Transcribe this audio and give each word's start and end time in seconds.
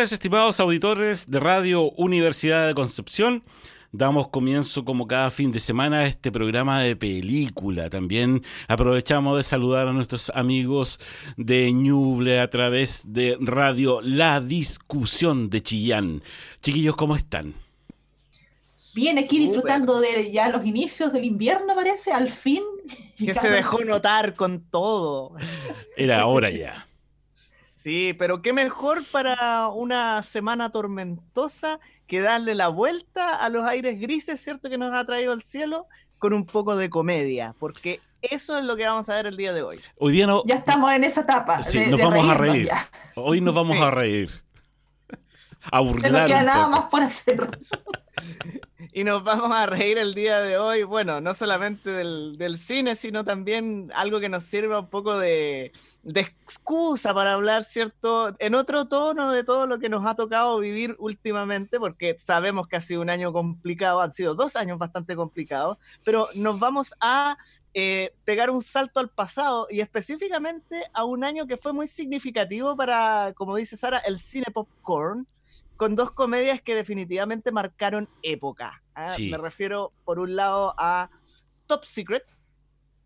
Tardes, 0.00 0.12
estimados 0.12 0.60
auditores 0.60 1.30
de 1.30 1.40
Radio 1.40 1.90
Universidad 1.90 2.66
de 2.66 2.74
Concepción. 2.74 3.44
Damos 3.92 4.28
comienzo 4.28 4.82
como 4.82 5.06
cada 5.06 5.30
fin 5.30 5.52
de 5.52 5.60
semana 5.60 5.98
a 5.98 6.06
este 6.06 6.32
programa 6.32 6.80
de 6.80 6.96
película. 6.96 7.90
También 7.90 8.42
aprovechamos 8.66 9.36
de 9.36 9.42
saludar 9.42 9.88
a 9.88 9.92
nuestros 9.92 10.32
amigos 10.34 11.00
de 11.36 11.70
Ñuble 11.72 12.40
a 12.40 12.48
través 12.48 13.12
de 13.12 13.36
Radio 13.40 14.00
La 14.02 14.40
Discusión 14.40 15.50
de 15.50 15.60
Chillán. 15.60 16.22
Chiquillos, 16.62 16.96
¿cómo 16.96 17.14
están? 17.14 17.52
Bien, 18.94 19.18
aquí 19.18 19.38
disfrutando 19.38 20.00
de 20.00 20.32
ya 20.32 20.48
los 20.48 20.64
inicios 20.64 21.12
del 21.12 21.24
invierno, 21.24 21.74
parece, 21.74 22.10
al 22.10 22.30
fin. 22.30 22.62
Que 23.18 23.34
se 23.34 23.50
dejó 23.50 23.84
notar 23.84 24.32
con 24.32 24.62
todo. 24.62 25.34
Era 25.94 26.24
hora 26.24 26.48
ya. 26.48 26.86
Sí, 27.82 28.14
pero 28.18 28.42
qué 28.42 28.52
mejor 28.52 29.04
para 29.10 29.68
una 29.68 30.22
semana 30.22 30.70
tormentosa 30.70 31.80
que 32.06 32.20
darle 32.20 32.54
la 32.54 32.68
vuelta 32.68 33.34
a 33.36 33.48
los 33.48 33.64
aires 33.64 33.98
grises, 34.00 34.40
¿cierto? 34.40 34.68
Que 34.68 34.76
nos 34.78 34.92
ha 34.92 35.04
traído 35.06 35.32
el 35.32 35.40
cielo 35.40 35.86
con 36.18 36.32
un 36.34 36.44
poco 36.44 36.76
de 36.76 36.90
comedia, 36.90 37.54
porque 37.58 38.00
eso 38.20 38.58
es 38.58 38.64
lo 38.66 38.76
que 38.76 38.84
vamos 38.86 39.08
a 39.08 39.14
ver 39.14 39.26
el 39.26 39.36
día 39.38 39.54
de 39.54 39.62
hoy. 39.62 39.80
Hoy 39.96 40.12
día 40.12 40.26
no. 40.26 40.42
Ya 40.44 40.56
estamos 40.56 40.92
en 40.92 41.04
esa 41.04 41.22
etapa. 41.22 41.62
Sí, 41.62 41.78
de- 41.78 41.86
nos 41.88 42.00
de 42.00 42.06
vamos 42.06 42.28
a 42.28 42.34
reír. 42.34 42.66
ya. 42.66 42.86
Hoy 43.14 43.40
nos 43.40 43.54
vamos 43.54 43.76
Sí. 43.78 43.82
a 43.82 43.90
reír. 43.90 44.30
A 45.72 45.78
No 45.78 45.84
burlar. 45.84 46.26
queda 46.26 46.42
nada 46.42 46.68
más 46.68 46.82
por 46.90 47.02
hacer. 47.02 47.48
Y 48.92 49.04
nos 49.04 49.22
vamos 49.22 49.52
a 49.52 49.66
reír 49.66 49.98
el 49.98 50.14
día 50.14 50.40
de 50.40 50.58
hoy, 50.58 50.82
bueno, 50.82 51.20
no 51.20 51.32
solamente 51.34 51.90
del, 51.90 52.58
cine, 52.58 52.96
sino 52.96 53.24
también 53.24 53.92
algo 53.94 54.18
que 54.18 54.28
nos 54.28 54.42
sirva 54.42 54.80
un 54.80 54.90
poco 54.90 55.16
de, 55.16 55.72
de 56.02 56.20
excusa 56.20 57.14
para 57.14 57.34
hablar, 57.34 57.62
¿cierto? 57.62 58.34
En 58.40 58.56
otro 58.56 58.88
tono 58.88 59.30
de 59.30 59.44
todo 59.44 59.68
lo 59.68 59.78
que 59.78 59.88
nos 59.88 60.04
ha 60.06 60.16
tocado 60.16 60.58
vivir 60.58 60.96
últimamente, 60.98 61.78
porque 61.78 62.16
sabemos 62.18 62.66
que 62.66 62.76
ha 62.76 62.80
sido 62.80 63.00
un 63.00 63.10
año 63.10 63.32
complicado, 63.32 64.00
han 64.00 64.10
sido 64.10 64.34
dos 64.34 64.56
años 64.56 64.76
bastante 64.78 65.14
complicados, 65.14 65.78
pero 66.04 66.26
nos 66.34 66.58
vamos 66.58 66.92
a 67.00 67.38
eh, 67.74 68.12
pegar 68.24 68.50
un 68.50 68.60
salto 68.60 68.98
al 68.98 69.10
pasado 69.10 69.68
y 69.70 69.80
específicamente 69.80 70.82
a 70.92 71.04
un 71.04 71.22
año 71.22 71.46
que 71.46 71.56
fue 71.56 71.72
muy 71.72 71.86
significativo 71.86 72.74
para, 72.74 73.32
como 73.36 73.54
dice 73.54 73.76
Sara, 73.76 73.98
el 73.98 74.18
cine 74.18 74.46
popcorn 74.52 75.28
con 75.80 75.94
dos 75.94 76.10
comedias 76.10 76.60
que 76.60 76.74
definitivamente 76.74 77.52
marcaron 77.52 78.06
época. 78.22 78.82
¿ah? 78.94 79.08
Sí. 79.08 79.30
Me 79.30 79.38
refiero, 79.38 79.94
por 80.04 80.18
un 80.18 80.36
lado, 80.36 80.74
a 80.76 81.08
Top 81.66 81.86
Secret. 81.86 82.22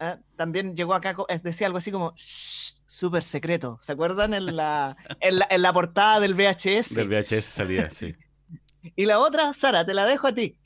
¿ah? 0.00 0.18
También 0.34 0.74
llegó 0.74 0.92
acá, 0.92 1.14
decía 1.44 1.68
algo 1.68 1.78
así 1.78 1.92
como 1.92 2.12
"Shh, 2.16 2.80
súper 2.84 3.22
secreto. 3.22 3.78
¿Se 3.80 3.92
acuerdan? 3.92 4.34
En 4.34 4.56
la, 4.56 4.96
en 5.20 5.38
la, 5.38 5.46
en 5.50 5.62
la 5.62 5.72
portada 5.72 6.18
del 6.18 6.34
VHS. 6.34 6.96
Del 6.96 7.08
VHS 7.08 7.44
salía, 7.44 7.88
sí. 7.90 8.16
Y 8.96 9.06
la 9.06 9.20
otra, 9.20 9.52
Sara, 9.52 9.86
te 9.86 9.94
la 9.94 10.04
dejo 10.04 10.26
a 10.26 10.34
ti. 10.34 10.58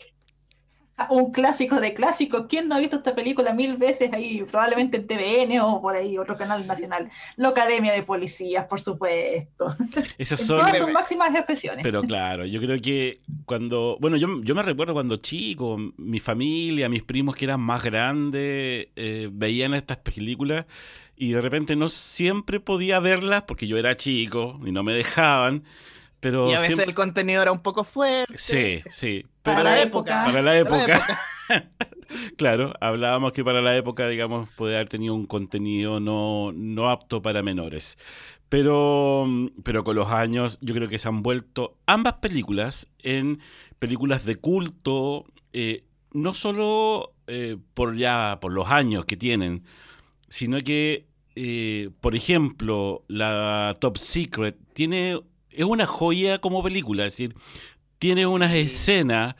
Un 1.10 1.30
clásico 1.30 1.80
de 1.80 1.94
clásicos. 1.94 2.46
¿Quién 2.48 2.68
no 2.68 2.74
ha 2.74 2.78
visto 2.78 2.96
esta 2.96 3.14
película 3.14 3.52
mil 3.52 3.76
veces 3.76 4.12
ahí? 4.12 4.42
Probablemente 4.42 4.96
en 4.96 5.06
TVN 5.06 5.60
o 5.60 5.80
por 5.80 5.94
ahí, 5.94 6.18
otro 6.18 6.36
canal 6.36 6.66
nacional. 6.66 7.08
La 7.36 7.48
Academia 7.48 7.92
de 7.92 8.02
Policías, 8.02 8.66
por 8.66 8.80
supuesto. 8.80 9.74
Esas 10.18 10.40
son. 10.40 10.58
todas 10.58 10.76
sus 10.76 10.90
máximas 10.90 11.34
expresiones. 11.34 11.82
Pero 11.82 12.02
claro, 12.02 12.44
yo 12.44 12.60
creo 12.60 12.78
que 12.80 13.20
cuando, 13.44 13.96
bueno, 14.00 14.16
yo, 14.16 14.42
yo 14.42 14.54
me 14.54 14.62
recuerdo 14.62 14.92
cuando 14.92 15.16
chico, 15.16 15.76
mi 15.96 16.20
familia, 16.20 16.88
mis 16.88 17.02
primos 17.02 17.36
que 17.36 17.44
eran 17.44 17.60
más 17.60 17.82
grandes, 17.82 18.88
eh, 18.96 19.28
veían 19.32 19.74
estas 19.74 19.98
películas 19.98 20.66
y 21.16 21.32
de 21.32 21.40
repente 21.40 21.76
no 21.76 21.88
siempre 21.88 22.60
podía 22.60 23.00
verlas 23.00 23.42
porque 23.42 23.66
yo 23.66 23.76
era 23.76 23.96
chico 23.96 24.60
y 24.64 24.72
no 24.72 24.82
me 24.82 24.92
dejaban, 24.92 25.64
pero 26.20 26.48
Y 26.48 26.52
a 26.52 26.60
veces 26.60 26.66
siempre- 26.66 26.86
el 26.86 26.94
contenido 26.94 27.42
era 27.42 27.52
un 27.52 27.60
poco 27.62 27.84
fuerte. 27.84 28.36
Sí, 28.36 28.82
sí. 28.90 29.24
Para 29.42 29.62
la 29.62 29.80
época. 29.82 30.24
Para 30.24 30.26
la 30.26 30.32
Para 30.32 30.42
la 30.42 30.58
época. 30.58 31.18
claro, 32.36 32.72
hablábamos 32.80 33.32
que 33.32 33.44
para 33.44 33.60
la 33.62 33.76
época, 33.76 34.08
digamos, 34.08 34.48
puede 34.56 34.76
haber 34.76 34.88
tenido 34.88 35.14
un 35.14 35.26
contenido 35.26 36.00
no, 36.00 36.52
no 36.54 36.90
apto 36.90 37.22
para 37.22 37.42
menores. 37.42 37.98
Pero, 38.48 39.26
pero 39.62 39.84
con 39.84 39.94
los 39.96 40.08
años 40.10 40.58
yo 40.62 40.74
creo 40.74 40.88
que 40.88 40.98
se 40.98 41.08
han 41.08 41.22
vuelto 41.22 41.76
ambas 41.86 42.14
películas 42.14 42.88
en 43.00 43.40
películas 43.78 44.24
de 44.24 44.36
culto, 44.36 45.26
eh, 45.52 45.84
no 46.12 46.32
solo 46.32 47.12
eh, 47.26 47.58
por 47.74 47.94
ya 47.96 48.38
por 48.40 48.52
los 48.52 48.70
años 48.70 49.04
que 49.04 49.18
tienen, 49.18 49.64
sino 50.28 50.58
que, 50.60 51.06
eh, 51.36 51.90
por 52.00 52.14
ejemplo, 52.16 53.04
la 53.08 53.76
Top 53.80 53.98
Secret 53.98 54.56
tiene 54.72 55.20
es 55.58 55.64
una 55.64 55.86
joya 55.86 56.38
como 56.40 56.62
película, 56.62 57.04
es 57.04 57.12
decir, 57.12 57.34
tiene 57.98 58.26
unas 58.26 58.54
escenas 58.54 59.34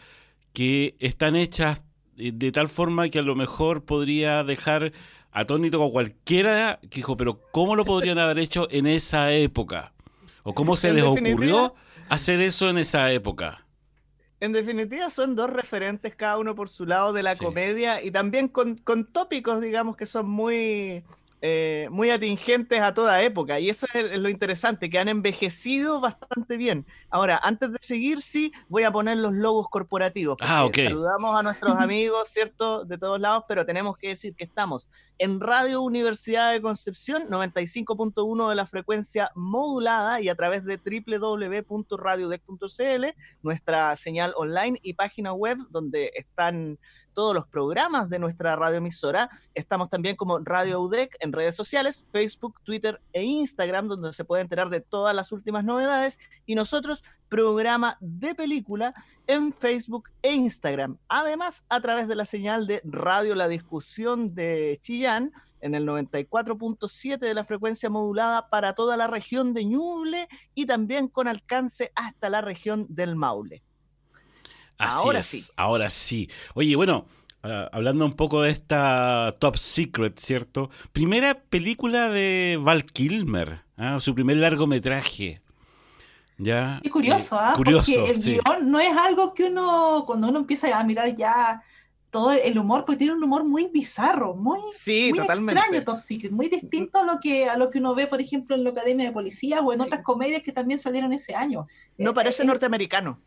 que 0.53 0.97
están 0.99 1.37
hechas 1.37 1.83
eh, 2.17 2.33
de 2.34 2.51
tal 2.53 2.69
forma 2.69 3.09
que 3.09 3.21
a 3.21 3.23
lo 3.23 3.37
mejor 3.37 3.84
podría 3.84 4.43
dejar 4.43 4.93
atónito 5.31 5.83
a 5.84 5.91
cualquiera 5.91 6.81
que 6.83 6.97
dijo, 6.97 7.17
pero 7.17 7.41
¿cómo 7.53 7.77
lo 7.77 7.84
podrían 7.84 8.19
haber 8.19 8.39
hecho 8.41 8.67
en 8.71 8.87
esa 8.89 9.33
época? 9.33 9.93
¿O 10.43 10.55
cómo 10.55 10.75
se 10.75 10.89
En 10.89 10.97
les 10.97 11.05
ocurrió 11.05 11.75
hacer 12.09 12.41
eso 12.41 12.69
en 12.69 12.78
esa 12.78 13.12
época? 13.12 13.65
En 14.41 14.53
definitiva, 14.53 15.11
son 15.11 15.34
dos 15.37 15.51
referentes, 15.51 16.15
cada 16.17 16.39
uno 16.39 16.55
por 16.55 16.69
su 16.69 16.87
lado 16.87 17.12
de 17.12 17.23
la 17.23 17.34
Sí. 17.34 17.45
comedia 17.45 18.03
y 18.03 18.11
también 18.11 18.49
con, 18.49 18.77
con 18.77 19.05
tópicos, 19.05 19.61
digamos, 19.61 19.97
que 19.97 20.07
son 20.07 20.28
muy, 20.28 21.05
eh, 21.41 21.88
muy 21.91 22.10
atingentes 22.10 22.81
a 22.81 22.93
toda 22.94 23.22
época. 23.22 23.60
Y 23.60 23.71
eso 23.71 23.87
es, 23.94 24.19
lo 24.19 24.28
interesante, 24.28 24.91
que 24.91 24.99
han 24.99 25.09
envejecido 25.09 26.00
bastante 26.00 26.56
bien. 26.56 26.84
Ahora, 27.10 27.41
antes 27.43 27.71
de 27.72 27.78
seguir, 27.81 28.22
sí, 28.22 28.53
voy 28.69 28.82
a 28.82 28.91
poner 28.91 29.19
los 29.19 29.34
logos 29.34 29.69
corporativos. 29.69 30.38
Ah, 30.41 30.62
porque 30.65 30.87
ok. 30.87 30.91
Saludamos 30.91 31.38
a 31.38 31.43
nuestros 31.43 31.77
amigos, 31.81 32.28
¿cierto? 32.28 32.84
De 32.84 32.98
todos 32.98 33.21
lados, 33.21 33.44
pero 33.48 33.65
tenemos 33.65 33.97
que 33.97 34.09
decir 34.09 34.34
que 34.34 34.44
estamos 34.44 34.91
en 35.19 35.41
Radio 35.41 35.81
Universidad 35.82 36.53
de 36.53 36.60
Concepción, 36.60 37.28
95.1 37.28 38.50
de 38.50 38.54
la 38.54 38.66
frecuencia 38.66 39.31
modulada 39.34 40.21
y 40.21 40.28
a 40.28 40.34
través 40.34 40.65
de 40.65 40.78
www.radiodec.cl 40.78 43.04
nuestra 43.42 43.97
señal 43.97 44.33
online 44.36 44.78
y 44.83 44.95
página 44.95 45.33
web 45.33 45.59
donde 45.71 46.10
están 46.15 46.78
todos 47.18 47.34
los 47.34 47.48
programas 47.48 48.09
de 48.09 48.20
nuestra 48.20 48.54
radioemisora. 48.54 49.28
Estamos 49.53 49.91
también 49.91 50.15
como 50.15 50.38
Radio 50.38 50.80
UDEC 50.80 51.16
en 51.18 51.32
redes 51.32 51.56
sociales, 51.56 52.04
Facebook, 52.12 52.60
Twitter 52.62 53.00
e 53.12 53.24
Instagram, 53.24 53.88
donde 53.88 54.12
se 54.12 54.24
puede 54.24 54.42
enterar 54.42 54.70
de 54.70 54.80
todas 54.80 55.16
las 55.16 55.32
últimas 55.32 55.65
novedades. 55.65 56.20
Y 56.47 56.54
nosotros, 56.54 57.03
programa 57.28 57.97
de 57.98 58.36
película 58.36 58.94
en 59.26 59.53
Facebook 59.53 60.10
e 60.22 60.30
Instagram. 60.32 60.97
Además, 61.09 61.66
a 61.68 61.80
través 61.80 62.06
de 62.06 62.15
la 62.15 62.24
señal 62.24 62.68
de 62.68 62.82
Radio 62.84 63.34
La 63.34 63.48
Discusión 63.48 64.36
de 64.36 64.78
Chillán, 64.80 65.32
en 65.60 65.74
el 65.74 65.88
94.7 65.88 67.18
de 67.18 67.34
la 67.34 67.42
frecuencia 67.42 67.91
modulada 67.91 68.48
para 68.48 68.74
toda 68.74 68.97
la 68.97 69.09
región 69.09 69.54
de 69.54 69.65
Ñuble 69.65 70.28
y 70.54 70.66
también 70.66 71.09
con 71.09 71.26
alcance 71.26 71.91
hasta 71.97 72.30
la 72.30 72.42
región 72.42 72.86
del 72.88 73.16
Maule. 73.16 73.65
Así 74.78 74.97
Ahora 74.97 75.19
es, 75.21 75.27
sí. 75.27 75.45
Ahora 75.57 75.91
sí. 75.91 76.30
Oye, 76.54 76.77
bueno, 76.77 77.07
ah, 77.42 77.69
hablando 77.72 78.04
un 78.07 78.13
poco 78.13 78.42
de 78.42 78.51
esta 78.51 79.34
Top 79.39 79.57
Secret, 79.57 80.19
¿cierto? 80.19 80.71
Primera 80.92 81.41
película 81.41 82.09
de 82.09 82.59
Val 82.60 82.84
Kilmer, 82.84 83.60
¿ah? 83.77 83.98
su 84.01 84.15
primer 84.15 84.36
largometraje. 84.36 85.42
Ya, 86.41 86.80
Es 86.84 86.92
curioso, 86.92 87.34
eh, 87.34 87.39
¿ah? 87.42 87.53
curioso, 87.57 87.92
Porque 87.97 88.10
el 88.13 88.22
sí. 88.22 88.39
guion 88.39 88.71
no 88.71 88.78
es 88.78 88.97
algo 88.97 89.34
que 89.34 89.45
uno, 89.47 90.04
cuando 90.07 90.28
uno 90.28 90.39
empieza 90.39 90.78
a 90.78 90.84
mirar 90.84 91.13
ya 91.16 91.60
todo 92.10 92.30
el 92.30 92.57
humor, 92.57 92.84
pues 92.84 92.97
tiene 92.97 93.13
un 93.15 93.22
humor 93.25 93.42
muy 93.45 93.66
bizarro, 93.66 94.34
muy, 94.36 94.60
Sí, 94.78 95.09
muy 95.10 95.19
totalmente. 95.19 95.60
extraño 95.60 95.84
Top 95.84 95.98
Secret, 95.98 96.30
muy 96.30 96.48
distinto 96.48 97.01
a 97.01 97.03
lo 97.03 97.19
que 97.19 97.48
a 97.48 97.57
lo 97.57 97.71
que 97.71 97.78
uno 97.78 97.92
ve, 97.97 98.07
por 98.07 98.21
ejemplo, 98.21 98.54
en 98.54 98.63
la 98.63 98.71
Academia 98.71 99.07
de 99.07 99.13
Policías 99.13 99.60
o 99.65 99.72
en 99.72 99.80
Sí. 99.80 99.86
otras 99.86 100.03
comedias 100.04 100.42
que 100.45 100.53
también 100.53 100.78
salieron 100.78 101.13
ese 101.13 101.34
año. 101.34 101.66
No 101.98 102.10
Eh, 102.13 102.15
parece 102.15 102.45
eh, 102.45 102.47
norteamericano. 102.47 103.19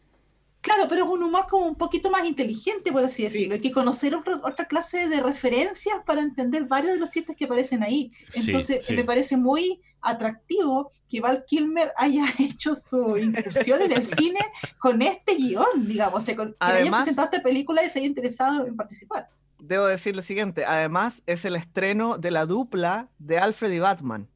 Claro, 0.61 0.85
pero 0.87 1.05
es 1.05 1.09
un 1.09 1.23
humor 1.23 1.47
como 1.49 1.65
un 1.65 1.75
poquito 1.75 2.11
más 2.11 2.23
inteligente, 2.23 2.91
por 2.91 3.03
así 3.03 3.23
decirlo. 3.23 3.55
Hay 3.55 3.61
que 3.61 3.71
conocer 3.71 4.13
otra, 4.15 4.35
otra 4.43 4.65
clase 4.65 5.09
de 5.09 5.19
referencias 5.21 5.95
para 6.05 6.21
entender 6.21 6.65
varios 6.65 6.93
de 6.93 6.99
los 6.99 7.09
chistes 7.09 7.35
que 7.35 7.45
aparecen 7.45 7.81
ahí. 7.81 8.11
Sí, 8.29 8.41
Entonces, 8.51 8.85
sí. 8.85 8.93
me 8.95 9.03
parece 9.03 9.37
muy 9.37 9.81
atractivo 10.01 10.91
que 11.09 11.19
Val 11.19 11.43
Kilmer 11.47 11.91
haya 11.97 12.25
hecho 12.39 12.75
su 12.75 13.17
incursión 13.17 13.81
en 13.81 13.91
el 13.91 14.03
cine 14.17 14.39
con 14.77 15.01
este 15.01 15.35
guion, 15.35 15.87
digamos. 15.87 16.21
O 16.21 16.25
sea, 16.25 16.35
con, 16.35 16.49
que 16.51 16.57
Además- 16.59 17.05
presentado 17.05 17.29
esta 17.31 17.41
película 17.43 17.83
y 17.83 17.89
se 17.89 17.99
haya 17.99 18.07
interesado 18.07 18.65
en 18.67 18.75
participar. 18.75 19.29
Debo 19.59 19.85
decir 19.85 20.15
lo 20.15 20.21
siguiente, 20.23 20.65
además 20.65 21.21
es 21.27 21.45
el 21.45 21.55
estreno 21.55 22.17
de 22.17 22.31
la 22.31 22.45
dupla 22.47 23.09
de 23.19 23.37
Alfred 23.39 23.71
y 23.71 23.79
Batman. 23.79 24.27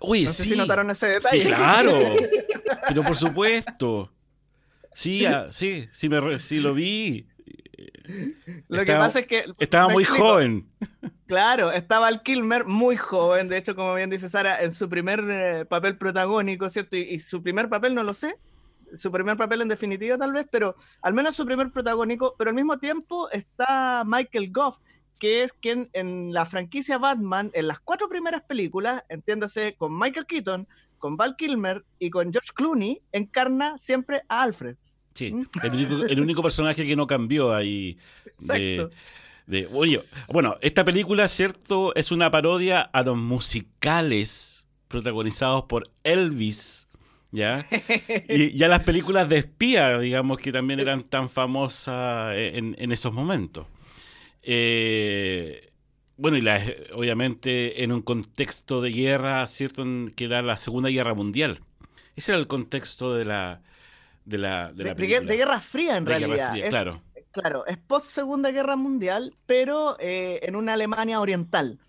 Oye, 0.00 0.24
No 0.24 0.30
sé 0.30 0.42
sí. 0.44 0.50
si 0.50 0.56
notaron 0.56 0.90
ese 0.90 1.20
Sí, 1.22 1.38
detalle. 1.38 1.44
claro. 1.44 1.92
Pero 2.88 3.02
por 3.04 3.16
supuesto. 3.16 4.10
Sí, 4.94 5.26
ah, 5.26 5.48
sí, 5.50 5.88
sí, 5.92 6.08
me, 6.08 6.38
sí 6.38 6.60
lo 6.60 6.72
vi. 6.72 7.26
Lo 8.68 8.84
que 8.84 8.92
pasa 8.92 9.20
es 9.20 9.26
que... 9.26 9.44
Estaba 9.58 9.88
muy 9.88 10.04
explico. 10.04 10.26
joven. 10.26 10.68
Claro, 11.26 11.72
estaba 11.72 12.02
Val 12.02 12.22
Kilmer 12.22 12.64
muy 12.64 12.96
joven, 12.96 13.48
de 13.48 13.56
hecho, 13.56 13.74
como 13.74 13.94
bien 13.94 14.10
dice 14.10 14.28
Sara, 14.28 14.62
en 14.62 14.72
su 14.72 14.88
primer 14.88 15.24
eh, 15.28 15.64
papel 15.64 15.96
protagónico, 15.96 16.68
¿cierto? 16.68 16.96
Y, 16.96 17.02
y 17.02 17.18
su 17.18 17.42
primer 17.42 17.68
papel, 17.68 17.94
no 17.94 18.02
lo 18.02 18.12
sé, 18.12 18.36
su 18.76 19.10
primer 19.10 19.36
papel 19.36 19.62
en 19.62 19.68
definitiva 19.68 20.18
tal 20.18 20.32
vez, 20.32 20.46
pero 20.50 20.76
al 21.02 21.14
menos 21.14 21.34
su 21.34 21.46
primer 21.46 21.70
protagónico, 21.70 22.34
pero 22.36 22.50
al 22.50 22.56
mismo 22.56 22.78
tiempo 22.78 23.30
está 23.30 24.04
Michael 24.06 24.52
Goff, 24.52 24.78
que 25.18 25.44
es 25.44 25.52
quien 25.52 25.88
en 25.92 26.32
la 26.32 26.44
franquicia 26.44 26.98
Batman, 26.98 27.50
en 27.54 27.68
las 27.68 27.80
cuatro 27.80 28.08
primeras 28.08 28.42
películas, 28.42 29.02
entiéndase, 29.08 29.76
con 29.76 29.98
Michael 29.98 30.26
Keaton, 30.26 30.68
con 30.98 31.16
Val 31.16 31.36
Kilmer 31.36 31.84
y 31.98 32.10
con 32.10 32.32
George 32.32 32.50
Clooney, 32.54 33.02
encarna 33.12 33.78
siempre 33.78 34.22
a 34.28 34.42
Alfred. 34.42 34.76
Sí, 35.14 35.32
el 35.62 35.72
único, 35.72 36.04
el 36.06 36.20
único 36.20 36.42
personaje 36.42 36.84
que 36.86 36.96
no 36.96 37.06
cambió 37.06 37.54
ahí. 37.54 37.96
De, 38.40 38.74
Exacto. 38.76 38.96
de- 39.46 39.68
oye, 39.72 40.02
bueno, 40.28 40.56
esta 40.60 40.84
película, 40.84 41.28
cierto, 41.28 41.94
es 41.94 42.10
una 42.12 42.30
parodia 42.30 42.80
a 42.82 43.02
los 43.02 43.16
musicales 43.16 44.66
protagonizados 44.88 45.64
por 45.64 45.88
Elvis. 46.02 46.88
¿Ya? 47.32 47.66
Y 48.28 48.52
ya 48.56 48.68
las 48.68 48.84
películas 48.84 49.28
de 49.28 49.38
espía, 49.38 49.98
digamos, 49.98 50.38
que 50.38 50.52
también 50.52 50.78
eran 50.80 51.02
tan 51.02 51.28
famosas 51.28 52.34
en, 52.36 52.76
en 52.78 52.92
esos 52.92 53.12
momentos. 53.12 53.66
Eh, 54.42 55.70
bueno, 56.16 56.36
y 56.36 56.40
la- 56.40 56.62
obviamente 56.92 57.82
en 57.82 57.90
un 57.92 58.02
contexto 58.02 58.80
de 58.80 58.90
guerra, 58.92 59.44
¿cierto? 59.46 59.82
En- 59.82 60.12
que 60.14 60.26
era 60.26 60.42
la 60.42 60.56
Segunda 60.56 60.88
Guerra 60.90 61.14
Mundial. 61.14 61.60
Ese 62.14 62.32
era 62.32 62.38
el 62.38 62.46
contexto 62.46 63.14
de 63.14 63.24
la, 63.24 63.62
de 64.24 64.38
la, 64.38 64.68
de 64.72 64.74
De, 64.74 64.84
la 64.84 64.90
de 64.90 64.94
guer- 64.94 64.96
película. 64.96 65.30
de 65.30 65.36
Guerra 65.36 65.60
Fría, 65.60 65.96
en 65.96 66.04
De 66.04 66.10
realidad. 66.18 66.50
Fría, 66.50 66.64
Es- 66.64 66.70
claro. 66.70 67.02
Claro, 67.30 67.66
es 67.66 67.78
post 67.78 68.06
Segunda 68.06 68.52
Guerra 68.52 68.76
Mundial, 68.76 69.36
pero 69.44 69.96
eh, 69.98 70.38
en 70.44 70.54
una 70.54 70.74
Alemania 70.74 71.20
oriental. 71.20 71.80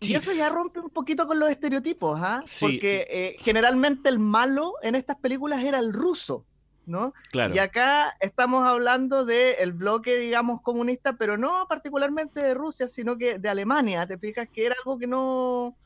Sí. 0.00 0.12
Y 0.12 0.14
eso 0.16 0.32
ya 0.32 0.48
rompe 0.48 0.80
un 0.80 0.90
poquito 0.90 1.28
con 1.28 1.38
los 1.38 1.48
estereotipos, 1.48 2.18
¿ah? 2.20 2.42
Sí. 2.44 2.64
Porque 2.64 3.06
eh, 3.08 3.36
generalmente 3.40 4.08
el 4.08 4.18
malo 4.18 4.74
en 4.82 4.96
estas 4.96 5.16
películas 5.16 5.62
era 5.62 5.78
el 5.78 5.92
ruso, 5.92 6.44
¿no? 6.86 7.14
Claro. 7.30 7.54
Y 7.54 7.58
acá 7.58 8.16
estamos 8.20 8.66
hablando 8.66 9.24
del 9.24 9.72
bloque, 9.74 10.18
digamos, 10.18 10.60
comunista, 10.60 11.12
pero 11.16 11.36
no 11.38 11.66
particularmente 11.68 12.40
de 12.40 12.54
Rusia, 12.54 12.88
sino 12.88 13.16
que 13.16 13.38
de 13.38 13.48
Alemania. 13.48 14.06
Te 14.08 14.18
fijas 14.18 14.48
que 14.52 14.66
era 14.66 14.74
algo 14.84 14.98
que 14.98 15.06
no, 15.06 15.76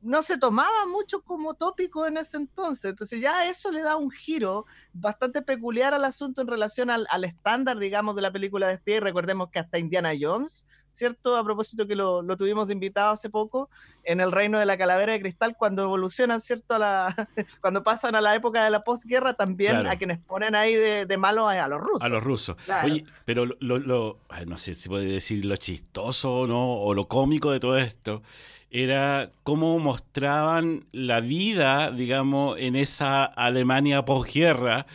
no 0.00 0.22
se 0.22 0.38
tomaba 0.38 0.86
mucho 0.86 1.22
como 1.22 1.54
tópico 1.54 2.06
en 2.06 2.16
ese 2.18 2.36
entonces. 2.36 2.84
Entonces 2.90 3.20
ya 3.20 3.48
eso 3.48 3.72
le 3.72 3.82
da 3.82 3.96
un 3.96 4.10
giro 4.10 4.64
bastante 4.92 5.42
peculiar 5.42 5.92
al 5.94 6.04
asunto 6.04 6.40
en 6.40 6.46
relación 6.48 6.88
al, 6.90 7.06
al 7.10 7.24
estándar, 7.24 7.78
digamos, 7.78 8.14
de 8.16 8.22
la 8.22 8.30
película 8.32 8.68
de 8.68 8.74
espía. 8.74 8.96
Y 8.96 9.00
recordemos 9.00 9.50
que 9.50 9.58
hasta 9.58 9.78
Indiana 9.78 10.12
Jones, 10.18 10.66
¿cierto? 10.92 11.36
A 11.36 11.44
propósito 11.44 11.86
que 11.86 11.94
lo, 11.96 12.22
lo 12.22 12.36
tuvimos 12.36 12.66
de 12.68 12.72
invitado 12.74 13.10
hace 13.10 13.28
poco, 13.30 13.70
en 14.04 14.20
el 14.20 14.30
reino 14.32 14.58
de 14.58 14.66
la 14.66 14.76
calavera 14.78 15.12
de 15.12 15.20
cristal, 15.20 15.56
cuando 15.56 15.82
evolucionan, 15.82 16.40
¿cierto? 16.40 16.74
A 16.74 16.78
la, 16.78 17.28
cuando 17.60 17.82
pasan 17.82 18.14
a 18.14 18.20
la 18.20 18.34
época 18.36 18.62
de 18.64 18.70
la 18.70 18.82
posguerra, 18.84 19.34
también 19.34 19.72
Claro. 19.72 19.90
a 19.90 19.96
quienes 19.96 20.18
ponen 20.20 20.54
ahí 20.54 20.74
de, 20.74 21.06
de 21.06 21.16
malos 21.16 21.50
a, 21.50 21.66
los 21.68 21.80
rusos. 21.80 22.02
A 22.02 22.08
los 22.08 22.22
rusos. 22.22 22.56
Claro. 22.64 22.86
Oye, 22.86 23.04
pero 23.24 23.46
lo, 23.46 23.78
lo- 23.78 24.18
no 24.46 24.58
sé 24.58 24.74
si 24.74 24.88
puede 24.88 25.06
decir 25.06 25.44
lo 25.44 25.56
chistoso 25.56 26.40
o 26.40 26.46
no, 26.46 26.74
o 26.82 26.94
lo 26.94 27.06
cómico 27.08 27.50
de 27.50 27.60
todo 27.60 27.78
esto, 27.78 28.22
era 28.70 29.30
cómo 29.44 29.78
mostraban 29.78 30.84
la 30.92 31.20
vida, 31.20 31.90
digamos, 31.90 32.58
en 32.58 32.76
esa 32.76 33.24
Alemania 33.24 34.04
posguerra, 34.04 34.86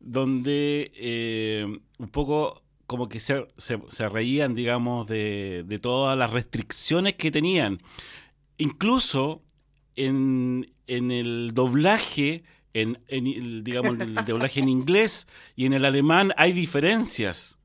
donde 0.00 0.90
eh, 0.96 1.78
un 1.98 2.08
poco 2.08 2.62
como 2.86 3.08
que 3.08 3.20
se, 3.20 3.46
se- 3.56 4.08
reían, 4.08 4.54
digamos, 4.54 5.06
de, 5.06 5.62
de 5.64 5.78
todas 5.78 6.18
las 6.18 6.30
restricciones 6.32 7.14
que 7.14 7.30
tenían. 7.30 7.80
Incluso 8.58 9.42
en, 9.94 10.72
en 10.88 11.12
el 11.12 11.52
doblaje, 11.54 12.42
en, 12.74 12.98
en 13.06 13.62
digamos, 13.62 14.00
el 14.00 14.14
doblaje 14.24 14.58
en 14.60 14.68
inglés 14.68 15.28
y 15.54 15.66
en 15.66 15.72
el 15.74 15.84
alemán 15.84 16.32
hay 16.36 16.52
diferencias. 16.52 17.59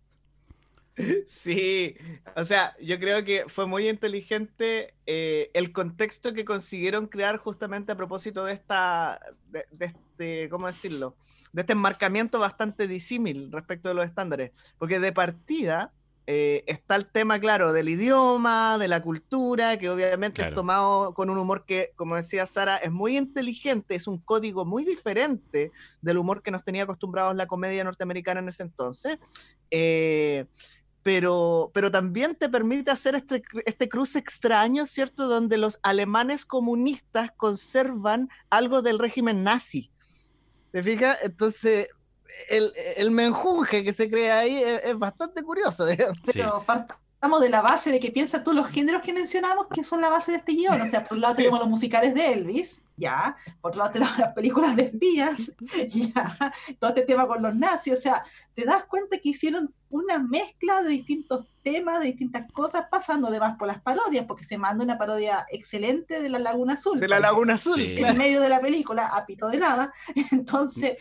Sí, 1.28 1.96
o 2.36 2.46
sea, 2.46 2.76
yo 2.82 3.00
creo 3.00 3.24
que 3.26 3.46
fue 3.48 3.66
muy 3.66 3.90
inteligente 3.90 4.94
eh, 5.06 5.52
el 5.54 5.72
contexto 5.72 6.34
que 6.34 6.46
consiguieron 6.46 7.08
crear 7.08 7.38
justamente 7.38 7.92
a 7.92 7.98
propósito 7.98 8.46
de 8.46 8.54
esta, 8.54 9.20
de, 9.50 9.66
de 9.72 9.86
este, 9.86 10.50
¿cómo 10.50 10.68
decirlo? 10.68 11.16
De 11.52 11.62
este 11.62 11.74
enmarcamiento 11.74 12.40
bastante 12.40 12.88
disímil 12.88 13.52
respecto 13.52 13.90
de 13.90 13.96
los 13.96 14.06
estándares. 14.06 14.52
Porque 14.78 15.00
de 15.00 15.12
partida 15.12 15.92
eh, 16.28 16.64
está 16.66 16.96
el 16.96 17.06
tema, 17.06 17.40
claro, 17.40 17.72
del 17.72 17.88
idioma, 17.88 18.78
de 18.80 18.88
la 18.88 19.02
cultura, 19.02 19.78
que 19.78 19.90
obviamente 19.90 20.38
Claro. 20.38 20.50
es 20.50 20.56
tomado 20.56 21.14
con 21.14 21.30
un 21.30 21.38
humor 21.38 21.66
que, 21.66 21.92
como 21.96 22.16
decía 22.16 22.46
Sara, 22.48 22.78
es 22.78 22.92
muy 22.92 23.16
inteligente, 23.16 23.96
es 23.96 24.08
un 24.08 24.18
código 24.18 24.66
muy 24.66 24.84
diferente 24.84 25.72
del 26.02 26.18
humor 26.18 26.42
que 26.42 26.52
nos 26.52 26.64
tenía 26.64 26.84
acostumbrados 26.84 27.36
la 27.36 27.46
comedia 27.48 27.84
norteamericana 27.84 28.40
en 28.40 28.50
ese 28.50 28.64
entonces. 28.64 29.20
Eh, 29.70 30.46
pero, 31.06 31.70
pero 31.72 31.92
también 31.92 32.34
te 32.34 32.50
permite 32.50 32.90
hacer 32.90 33.14
este, 33.14 33.44
este 33.68 33.88
cruce 33.88 34.18
extraño, 34.18 34.88
¿cierto? 34.88 35.28
Donde 35.28 35.56
los 35.58 35.78
alemanes 35.84 36.48
comunistas 36.48 37.30
conservan 37.38 38.28
algo 38.50 38.82
del 38.82 38.98
régimen 38.98 39.44
nazi. 39.44 39.92
¿Te 40.72 40.82
fijas? 40.82 41.20
Entonces, 41.22 41.90
el, 42.50 42.72
el 42.98 43.12
menjunje 43.12 43.84
que 43.84 43.94
se 43.94 44.10
crea 44.10 44.40
ahí 44.40 44.58
es, 44.58 44.84
es 44.84 44.98
bastante 44.98 45.44
curioso. 45.44 45.86
digamos. 45.86 46.18
Sí. 46.24 46.32
Pero 46.34 46.64
partamos 46.66 47.40
de 47.40 47.50
la 47.50 47.62
base 47.62 47.92
de 47.92 48.00
que 48.00 48.10
piensa 48.10 48.44
tú 48.44 48.54
los 48.54 48.68
géneros 48.70 49.04
que 49.04 49.14
mencionamos 49.14 49.68
que 49.72 49.84
son 49.84 50.02
la 50.02 50.10
base 50.10 50.32
de 50.32 50.38
este 50.40 50.54
guion. 50.54 50.82
O 50.82 50.90
sea, 50.90 51.04
por 51.06 51.18
un 51.18 51.22
lado 51.22 51.36
Sí. 51.36 51.38
tenemos 51.38 51.60
los 51.60 51.70
musicales 51.70 52.16
de 52.16 52.34
Elvis, 52.34 52.82
ya. 52.98 53.36
Por 53.62 53.72
otro 53.72 53.80
lado 53.80 53.92
tenemos 53.94 54.18
las 54.18 54.34
películas 54.34 54.75
de 54.75 54.84
espías, 54.84 55.52
ya. 55.90 56.38
Todo 56.80 56.90
este 56.90 57.02
tema 57.04 57.28
con 57.28 57.42
los 57.42 57.56
nazis. 57.56 57.94
O 57.94 57.98
sea, 57.98 58.24
te 58.54 58.66
das 58.66 58.84
cuenta 58.86 59.18
que 59.20 59.30
hicieron 59.30 59.74
una 59.90 60.20
mezcla 60.20 60.82
de 60.84 60.90
distintos 60.90 61.46
temas, 61.64 62.00
de 62.00 62.08
distintas 62.08 62.52
cosas, 62.52 62.86
pasando 62.92 63.28
además 63.28 63.56
por 63.58 63.68
las 63.68 63.82
parodias, 63.82 64.25
porque 64.25 64.44
se 64.44 64.58
manda 64.58 64.84
una 64.84 64.98
parodia 64.98 65.46
excelente 65.50 66.22
de 66.22 66.30
la 66.30 66.40
Laguna 66.40 66.74
Azul. 66.74 67.00
De 67.00 67.08
la 67.08 67.20
Laguna 67.20 67.54
Azul. 67.56 67.75
Sí. 67.75 67.96
en 67.98 68.18
medio 68.18 68.42
de 68.42 68.50
la 68.50 68.60
película, 68.60 69.08
a 69.08 69.25
pito 69.25 69.48
de 69.50 69.58
nada. 69.58 69.94
Entonces, 70.32 70.98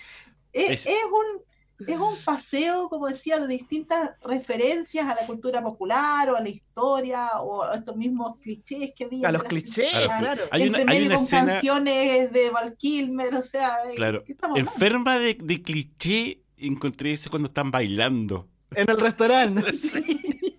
Es- 0.52 0.70
es, 0.70 0.86
es 0.86 1.02
un, 1.04 1.42
es 1.86 1.98
un 1.98 2.16
paseo, 2.24 2.88
como 2.88 3.08
decía, 3.08 3.38
de 3.40 3.48
distintas 3.48 4.12
referencias 4.22 5.06
a 5.06 5.14
la 5.14 5.26
cultura 5.26 5.62
popular 5.62 6.30
o 6.30 6.36
a 6.36 6.40
la 6.40 6.48
historia 6.48 7.40
o 7.40 7.62
a 7.64 7.74
estos 7.76 7.96
mismos 7.96 8.38
clichés 8.40 8.92
que 8.96 9.04
había. 9.04 9.28
A 9.28 9.32
los 9.32 9.42
clichés, 9.44 9.90
claro. 10.18 10.42
Hay 10.50 10.68
una, 10.68 10.78
hay 10.78 11.06
una 11.06 11.16
con 11.16 11.24
escena 11.24 11.46
canciones 11.52 12.32
de 12.32 12.50
Val 12.50 12.76
Kilmer, 12.76 13.34
o 13.34 13.42
sea, 13.42 13.78
Claro. 13.96 14.22
¿qué 14.24 14.32
estamos 14.32 14.54
hablando? 14.56 14.72
enferma 14.72 15.18
de, 15.18 15.34
de 15.40 15.62
cliché. 15.62 16.40
Encontré 16.56 17.12
eso 17.12 17.30
cuando 17.30 17.48
están 17.48 17.70
bailando. 17.70 18.48
En 18.74 18.88
el 18.88 18.98
restaurante. 18.98 19.62
Sí. 19.72 20.58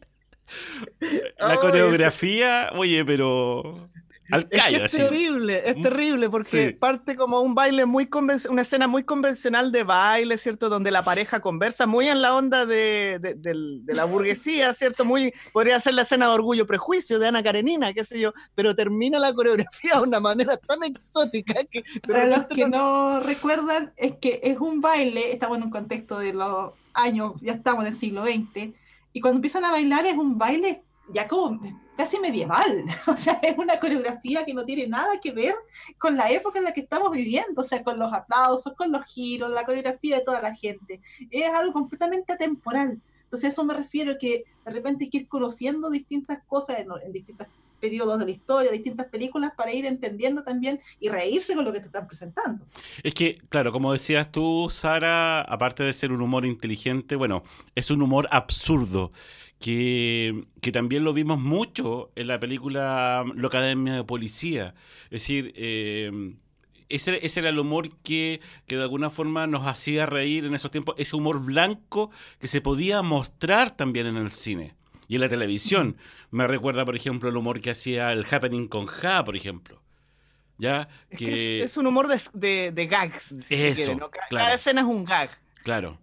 La 1.39 1.57
coreografía, 1.57 2.69
oye, 2.75 3.03
pero 3.03 3.89
al 4.31 4.49
callo. 4.49 4.85
Es, 4.85 4.91
terrible, 4.91 5.61
es 5.69 5.77
Mm, 5.77 5.83
terrible 5.83 6.29
porque 6.29 6.69
sí. 6.69 6.73
parte 6.73 7.15
como 7.15 7.41
un 7.41 7.53
baile 7.55 7.85
muy 7.85 8.05
conven- 8.05 8.49
una 8.49 8.63
escena 8.63 8.87
muy 8.87 9.03
convencional 9.03 9.71
de 9.71 9.83
baile, 9.83 10.37
¿cierto? 10.37 10.69
Donde 10.69 10.91
la 10.91 11.03
pareja 11.03 11.39
conversa 11.39 11.85
muy 11.87 12.07
en 12.07 12.21
la 12.21 12.35
onda 12.35 12.65
de, 12.65 13.19
de- 13.21 13.35
del- 13.35 13.85
de 13.85 13.93
la 13.93 14.05
burguesía, 14.05 14.73
¿cierto? 14.73 15.05
Muy, 15.05 15.33
podría 15.53 15.79
ser 15.79 15.93
la 15.93 16.01
escena 16.03 16.27
de 16.27 16.33
Orgullo 16.33 16.65
Prejuicio 16.65 17.19
de 17.19 17.27
Ana 17.27 17.43
Karenina, 17.43 17.93
qué 17.93 18.03
sé 18.03 18.19
yo, 18.19 18.33
pero 18.55 18.75
termina 18.75 19.19
la 19.19 19.33
coreografía 19.33 19.95
de 19.95 20.01
una 20.01 20.19
manera 20.19 20.57
tan 20.57 20.83
exótica 20.83 21.55
que 21.69 21.83
Para 22.07 22.25
los 22.25 22.45
que 22.47 22.67
no- 22.67 22.75
no 22.75 23.19
recuerdan, 23.19 23.93
es 23.97 24.13
que 24.17 24.39
es 24.43 24.57
un 24.59 24.81
baile, 24.81 25.31
estamos 25.31 25.57
en 25.57 25.63
un 25.63 25.69
contexto 25.69 26.19
de 26.19 26.33
los 26.33 26.71
años, 26.93 27.33
ya 27.41 27.53
estamos 27.53 27.83
en 27.83 27.87
el 27.89 27.95
siglo 27.95 28.23
XX, 28.25 28.73
y 29.13 29.21
cuando 29.21 29.37
empiezan 29.37 29.65
a 29.65 29.71
bailar 29.71 30.05
es 30.05 30.15
un 30.17 30.37
baile 30.37 30.81
ya 31.13 31.27
como 31.27 31.59
casi 31.95 32.19
medieval, 32.19 32.85
o 33.07 33.17
sea, 33.17 33.39
es 33.41 33.57
una 33.57 33.79
coreografía 33.79 34.45
que 34.45 34.53
no 34.53 34.65
tiene 34.65 34.87
nada 34.87 35.19
que 35.21 35.31
ver 35.31 35.55
con 35.97 36.15
la 36.15 36.29
época 36.31 36.59
en 36.59 36.65
la 36.65 36.73
que 36.73 36.81
estamos 36.81 37.11
viviendo, 37.11 37.61
o 37.61 37.63
sea, 37.63 37.83
con 37.83 37.97
los 37.97 38.11
aplausos, 38.13 38.73
con 38.73 38.91
los 38.91 39.05
giros, 39.05 39.51
la 39.51 39.65
coreografía 39.65 40.17
de 40.17 40.23
toda 40.23 40.41
la 40.41 40.53
gente, 40.53 41.01
es 41.31 41.49
algo 41.49 41.73
completamente 41.73 42.33
atemporal. 42.33 43.01
Entonces 43.23 43.45
a 43.45 43.53
eso 43.53 43.63
me 43.63 43.73
refiero 43.73 44.15
que 44.19 44.45
de 44.65 44.71
repente 44.71 45.05
hay 45.05 45.09
que 45.09 45.17
ir 45.17 45.27
conociendo 45.27 45.89
distintas 45.89 46.39
cosas 46.47 46.79
en, 46.79 46.87
en 47.03 47.11
distintos 47.11 47.47
periodos 47.79 48.19
de 48.19 48.25
la 48.25 48.31
historia, 48.31 48.71
distintas 48.71 49.07
películas, 49.07 49.51
para 49.55 49.73
ir 49.73 49.85
entendiendo 49.85 50.43
también 50.43 50.79
y 50.99 51.09
reírse 51.09 51.53
con 51.53 51.65
lo 51.65 51.71
que 51.71 51.79
te 51.79 51.87
están 51.87 52.07
presentando. 52.07 52.65
Es 53.03 53.13
que, 53.13 53.37
claro, 53.49 53.71
como 53.71 53.93
decías 53.93 54.31
tú, 54.31 54.67
Sara, 54.71 55.41
aparte 55.41 55.83
de 55.83 55.93
ser 55.93 56.11
un 56.11 56.21
humor 56.21 56.45
inteligente, 56.45 57.15
bueno, 57.15 57.43
es 57.75 57.91
un 57.91 58.01
humor 58.01 58.27
absurdo, 58.31 59.11
que, 59.59 60.45
que 60.61 60.71
también 60.71 61.03
lo 61.03 61.13
vimos 61.13 61.39
mucho 61.39 62.11
en 62.15 62.27
la 62.27 62.39
película 62.39 63.25
La 63.35 63.47
Academia 63.47 63.95
de 63.95 64.03
Policía. 64.03 64.75
Es 65.05 65.21
decir, 65.21 65.53
eh, 65.55 66.35
ese, 66.89 67.25
ese 67.25 67.39
era 67.39 67.49
el 67.49 67.59
humor 67.59 67.89
que, 68.03 68.41
que 68.67 68.75
de 68.75 68.83
alguna 68.83 69.09
forma 69.09 69.47
nos 69.47 69.65
hacía 69.65 70.05
reír 70.05 70.45
en 70.45 70.55
esos 70.55 70.71
tiempos, 70.71 70.95
ese 70.97 71.15
humor 71.15 71.43
blanco 71.43 72.11
que 72.39 72.47
se 72.47 72.61
podía 72.61 73.01
mostrar 73.01 73.75
también 73.75 74.07
en 74.07 74.17
el 74.17 74.31
cine. 74.31 74.75
Y 75.07 75.15
en 75.15 75.21
la 75.21 75.29
televisión. 75.29 75.97
Me 76.31 76.47
recuerda, 76.47 76.83
por 76.83 76.95
ejemplo, 76.95 77.29
el 77.29 77.37
humor 77.37 77.61
que 77.61 77.69
hacía 77.71 78.11
el 78.11 78.25
Happening 78.29 78.67
con 78.67 78.87
Ja, 78.87 79.23
por 79.23 79.35
ejemplo. 79.35 79.81
¿Ya? 80.57 80.87
Es, 81.09 81.19
que 81.19 81.59
es, 81.61 81.71
es 81.71 81.77
un 81.77 81.87
humor 81.87 82.07
de, 82.07 82.19
de, 82.33 82.71
de 82.71 82.87
gags. 82.87 83.35
Si 83.39 83.55
Eso, 83.55 83.75
quiere, 83.75 83.95
¿no? 83.95 84.09
Cada, 84.09 84.27
claro. 84.27 84.45
cada 84.45 84.55
escena 84.55 84.81
es 84.81 84.87
un 84.87 85.05
gag. 85.05 85.29
Claro. 85.63 85.99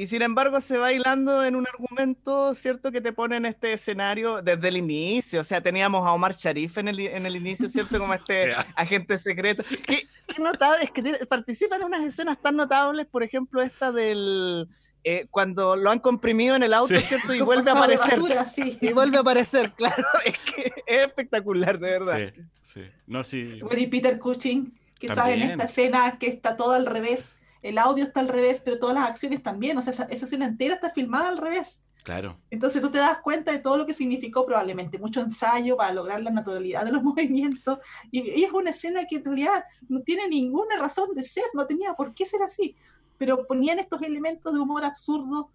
Y 0.00 0.06
sin 0.06 0.22
embargo 0.22 0.60
se 0.60 0.78
va 0.78 0.92
hilando 0.92 1.44
en 1.44 1.56
un 1.56 1.66
argumento, 1.66 2.54
¿cierto? 2.54 2.92
Que 2.92 3.00
te 3.00 3.12
pone 3.12 3.36
en 3.36 3.46
este 3.46 3.72
escenario 3.72 4.42
desde 4.42 4.68
el 4.68 4.76
inicio. 4.76 5.40
O 5.40 5.44
sea, 5.44 5.60
teníamos 5.60 6.06
a 6.06 6.12
Omar 6.12 6.34
Sharif 6.36 6.78
en 6.78 6.86
el, 6.86 7.00
en 7.00 7.26
el 7.26 7.34
inicio, 7.34 7.68
¿cierto? 7.68 7.98
Como 7.98 8.14
este 8.14 8.42
O 8.42 8.54
sea. 8.54 8.66
agente 8.76 9.18
secreto. 9.18 9.64
Qué, 9.84 10.06
qué 10.28 10.40
notable, 10.40 10.84
es 10.84 10.92
que 10.92 11.02
tiene- 11.02 11.18
participa 11.26 11.74
en 11.74 11.82
unas 11.82 12.04
escenas 12.04 12.40
tan 12.40 12.54
notables, 12.54 13.06
por 13.06 13.24
ejemplo, 13.24 13.60
esta 13.60 13.90
del... 13.90 14.68
eh, 15.02 15.26
cuando 15.32 15.74
lo 15.74 15.90
han 15.90 15.98
comprimido 15.98 16.54
en 16.54 16.62
el 16.62 16.74
auto, 16.74 16.94
Sí. 16.94 17.00
¿cierto? 17.00 17.34
Y 17.34 17.40
vuelve 17.40 17.72
a 17.72 17.74
aparecer. 17.74 18.20
basura, 18.20 18.46
sí. 18.46 18.78
Y 18.80 18.92
vuelve 18.92 19.16
a 19.16 19.22
aparecer, 19.22 19.72
claro. 19.72 20.04
Es 20.24 20.38
que 20.38 20.62
es 20.86 21.06
espectacular, 21.08 21.76
de 21.80 21.90
verdad. 21.90 22.32
Sí, 22.36 22.42
sí. 22.62 22.82
No, 23.08 23.24
sí. 23.24 23.58
Bueno, 23.62 23.80
y 23.80 23.88
Peter 23.88 24.16
Cushing, 24.20 24.78
que 25.00 25.08
sale 25.08 25.34
en 25.34 25.42
esta 25.50 25.64
escena 25.64 26.18
que 26.20 26.28
está 26.28 26.56
todo 26.56 26.74
al 26.74 26.86
revés. 26.86 27.37
El 27.62 27.78
audio 27.78 28.04
está 28.04 28.20
al 28.20 28.28
revés, 28.28 28.60
pero 28.64 28.78
todas 28.78 28.94
las 28.94 29.08
acciones 29.08 29.42
también. 29.42 29.76
O 29.78 29.82
sea, 29.82 29.92
esa, 29.92 30.04
esa 30.04 30.24
escena 30.24 30.46
entera 30.46 30.74
está 30.74 30.90
filmada 30.90 31.28
al 31.28 31.38
revés. 31.38 31.80
Claro. 32.04 32.40
Entonces 32.50 32.80
tú 32.80 32.90
te 32.90 32.98
das 32.98 33.18
cuenta 33.22 33.52
de 33.52 33.58
todo 33.58 33.76
lo 33.76 33.84
que 33.84 33.92
significó 33.92 34.46
probablemente 34.46 34.98
mucho 34.98 35.20
ensayo 35.20 35.76
para 35.76 35.92
lograr 35.92 36.22
la 36.22 36.30
naturalidad 36.30 36.84
de 36.84 36.92
los 36.92 37.02
movimientos. 37.04 37.78
Y, 38.10 38.20
y 38.20 38.44
es 38.44 38.52
una 38.52 38.70
escena 38.70 39.04
que 39.04 39.16
en 39.16 39.24
realidad 39.24 39.64
no 39.88 40.00
tiene 40.02 40.28
ninguna 40.28 40.76
razón 40.76 41.14
de 41.14 41.22
ser, 41.22 41.44
no 41.54 41.66
tenía 41.66 41.94
por 41.94 42.14
qué 42.14 42.24
ser 42.26 42.42
así. 42.42 42.76
Pero 43.18 43.46
ponían 43.46 43.78
estos 43.78 44.00
elementos 44.02 44.52
de 44.52 44.60
humor 44.60 44.84
absurdo 44.84 45.50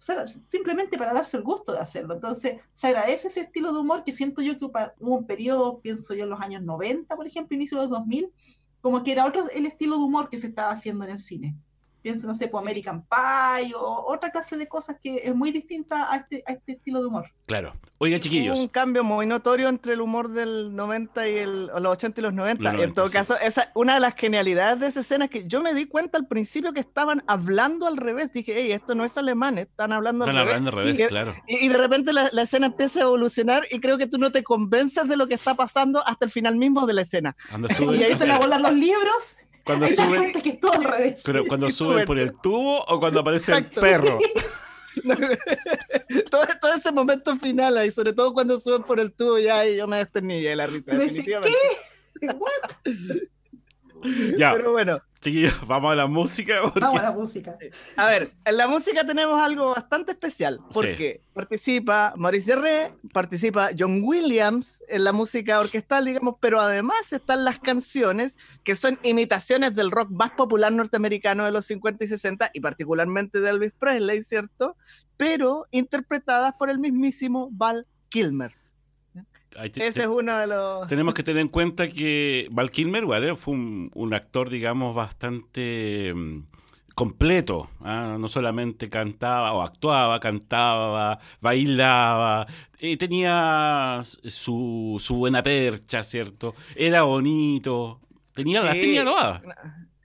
o 0.00 0.02
sea, 0.02 0.26
simplemente 0.26 0.96
para 0.96 1.12
darse 1.12 1.36
el 1.36 1.42
gusto 1.42 1.72
de 1.72 1.78
hacerlo. 1.78 2.14
Entonces 2.14 2.58
se 2.72 2.86
agradece 2.86 3.28
ese 3.28 3.40
estilo 3.40 3.70
de 3.70 3.80
humor 3.80 4.02
que 4.02 4.12
siento 4.12 4.40
yo 4.40 4.58
que 4.58 4.64
hubo 4.64 5.14
un 5.14 5.26
periodo, 5.26 5.80
pienso 5.80 6.14
yo, 6.14 6.24
en 6.24 6.30
los 6.30 6.40
años 6.40 6.62
90, 6.62 7.14
por 7.14 7.26
ejemplo, 7.26 7.54
inicio 7.54 7.76
de 7.76 7.84
los 7.84 7.90
2000, 7.90 8.32
como 8.80 9.02
que 9.02 9.12
era 9.12 9.26
otro 9.26 9.48
el 9.50 9.66
estilo 9.66 9.96
de 9.96 10.04
humor 10.04 10.28
que 10.28 10.38
se 10.38 10.48
estaba 10.48 10.72
haciendo 10.72 11.04
en 11.04 11.12
el 11.12 11.18
cine. 11.18 11.56
Pienso, 12.02 12.26
no 12.26 12.34
sé, 12.34 12.48
por 12.48 12.62
American 12.62 13.02
Pie 13.02 13.74
o 13.74 14.04
otra 14.08 14.30
clase 14.30 14.56
de 14.56 14.66
cosas 14.66 14.96
que 15.02 15.16
es 15.24 15.34
muy 15.34 15.50
distinta 15.52 16.10
a 16.12 16.16
este, 16.16 16.42
a 16.46 16.52
este 16.52 16.72
estilo 16.72 17.00
de 17.00 17.06
humor. 17.06 17.26
Claro. 17.46 17.74
Oiga, 17.98 18.16
Hubo 18.16 18.22
chiquillos. 18.22 18.58
un 18.58 18.68
cambio 18.68 19.04
muy 19.04 19.26
notorio 19.26 19.68
entre 19.68 19.92
el 19.94 20.00
humor 20.00 20.28
del 20.30 20.74
90 20.74 21.28
y 21.28 21.36
el, 21.36 21.70
o 21.74 21.80
los 21.80 21.92
80 21.92 22.20
y 22.20 22.22
los 22.22 22.32
90. 22.32 22.62
Los 22.62 22.72
90, 22.72 22.88
en 22.88 22.94
todo 22.94 23.08
sí. 23.08 23.12
caso, 23.14 23.36
esa, 23.38 23.70
una 23.74 23.94
de 23.94 24.00
las 24.00 24.14
genialidades 24.14 24.80
de 24.80 24.86
esa 24.86 25.00
escena 25.00 25.26
es 25.26 25.30
que 25.30 25.46
yo 25.46 25.60
me 25.60 25.74
di 25.74 25.84
cuenta 25.86 26.16
al 26.16 26.26
principio 26.26 26.72
que 26.72 26.80
estaban 26.80 27.22
hablando 27.26 27.86
al 27.86 27.96
revés. 27.96 28.32
Dije, 28.32 28.54
hey, 28.56 28.72
esto 28.72 28.94
no 28.94 29.04
es 29.04 29.18
alemán, 29.18 29.58
están 29.58 29.92
hablando 29.92 30.24
Están 30.24 30.36
al 30.38 30.44
revés. 30.46 30.56
hablando 30.58 30.78
al 30.78 30.84
revés, 30.86 31.00
Y- 31.00 31.06
claro. 31.08 31.34
Y, 31.46 31.66
y 31.66 31.68
de 31.68 31.76
repente 31.76 32.12
la, 32.12 32.30
la 32.32 32.42
escena 32.42 32.66
empieza 32.66 33.00
a 33.00 33.02
evolucionar 33.02 33.66
y 33.70 33.80
creo 33.80 33.98
que 33.98 34.06
tú 34.06 34.16
no 34.16 34.30
te 34.32 34.42
convences 34.42 35.06
de 35.08 35.16
lo 35.16 35.26
que 35.28 35.34
está 35.34 35.54
pasando 35.54 36.06
hasta 36.06 36.24
el 36.24 36.30
final 36.30 36.56
mismo 36.56 36.86
de 36.86 36.94
la 36.94 37.02
escena. 37.02 37.36
Cuando 37.50 37.68
Y 37.94 38.02
ahí 38.04 38.14
se 38.14 38.26
le 38.26 38.38
volar 38.38 38.60
los 38.60 38.72
libros 38.72 39.36
cuando 39.64 39.86
y 39.86 39.90
te 39.90 39.94
das 39.96 40.06
suben, 40.06 40.20
cuenta 40.20 40.40
que 40.40 40.52
todo 40.54 40.72
al 40.72 40.84
revés. 40.84 41.22
pero 41.24 41.46
cuando 41.46 41.70
suben 41.70 42.04
por 42.04 42.18
el 42.18 42.32
tubo 42.40 42.84
o 42.84 43.00
cuando 43.00 43.20
aparece 43.20 43.52
Exacto. 43.52 43.80
el 43.80 43.92
perro. 43.92 44.18
todo, 46.30 46.42
todo 46.60 46.74
ese 46.74 46.92
momento 46.92 47.36
final 47.36 47.78
ahí, 47.78 47.90
sobre 47.90 48.12
todo 48.12 48.32
cuando 48.32 48.58
suben 48.58 48.82
por 48.82 49.00
el 49.00 49.12
tubo 49.12 49.38
ya 49.38 49.66
y 49.66 49.76
yo 49.76 49.86
me 49.86 49.98
desternillé 49.98 50.50
de 50.50 50.56
la 50.56 50.66
risa, 50.66 50.92
me 50.92 51.04
definitivamente. 51.04 51.56
What? 52.22 52.92
Ya, 54.38 54.52
Pero 54.54 54.72
bueno, 54.72 55.00
chiquillos, 55.20 55.54
vamos 55.66 55.92
a 55.92 55.96
la 55.96 56.06
música. 56.06 56.60
porque- 56.62 56.80
Vamos 56.80 57.00
a 57.00 57.02
la 57.02 57.10
música. 57.12 57.56
A 57.96 58.06
ver, 58.06 58.32
en 58.44 58.56
la 58.56 58.66
música 58.68 59.06
tenemos 59.06 59.40
algo 59.40 59.70
bastante 59.74 60.12
especial, 60.12 60.60
porque 60.72 61.22
participa 61.32 62.14
Maurice 62.16 62.52
Jarre, 62.54 62.94
participa 63.12 63.70
John 63.78 64.00
Williams 64.02 64.82
en 64.88 65.04
la 65.04 65.12
música 65.12 65.60
orquestal, 65.60 66.04
digamos, 66.04 66.36
pero 66.40 66.60
además 66.60 67.12
están 67.12 67.44
las 67.44 67.58
canciones 67.58 68.38
que 68.64 68.74
son 68.74 68.98
imitaciones 69.02 69.74
del 69.74 69.90
rock 69.90 70.10
más 70.10 70.30
popular 70.32 70.72
norteamericano 70.72 71.44
de 71.44 71.52
los 71.52 71.66
50 71.66 72.04
y 72.04 72.08
60, 72.08 72.50
y 72.54 72.60
particularmente 72.60 73.40
de 73.40 73.50
Elvis 73.50 73.72
Presley, 73.78 74.22
¿cierto? 74.22 74.76
Pero 75.16 75.66
interpretadas 75.70 76.54
por 76.54 76.70
el 76.70 76.78
mismísimo 76.78 77.48
Val 77.52 77.86
Kilmer. 78.08 78.54
Ese 79.62 80.02
es 80.02 80.06
uno 80.06 80.36
de 80.38 80.46
los... 80.46 80.86
Tenemos 80.88 81.14
que 81.14 81.22
tener 81.22 81.40
en 81.40 81.48
cuenta 81.48 81.88
que 81.88 82.46
Val 82.50 82.70
Kilmer 82.70 83.02
igual, 83.02 83.24
eh, 83.24 83.36
fue 83.36 83.54
un, 83.54 83.90
un 83.94 84.14
actor, 84.14 84.48
digamos, 84.48 84.94
bastante 84.94 86.12
mm, 86.14 86.42
completo. 86.94 87.68
¿ah? 87.80 88.16
No 88.18 88.28
solamente 88.28 88.88
cantaba 88.88 89.52
o 89.52 89.62
actuaba, 89.62 90.20
cantaba, 90.20 91.18
bailaba, 91.40 92.46
eh, 92.78 92.96
tenía 92.96 94.00
su, 94.02 94.96
su 95.00 95.16
buena 95.16 95.42
percha, 95.42 96.02
¿cierto? 96.02 96.54
Era 96.76 97.02
bonito. 97.02 98.00
Tenía 98.34 98.62
las 98.62 98.74
Sí. 98.74 98.80
tenía 98.80 99.04
todas. 99.04 99.42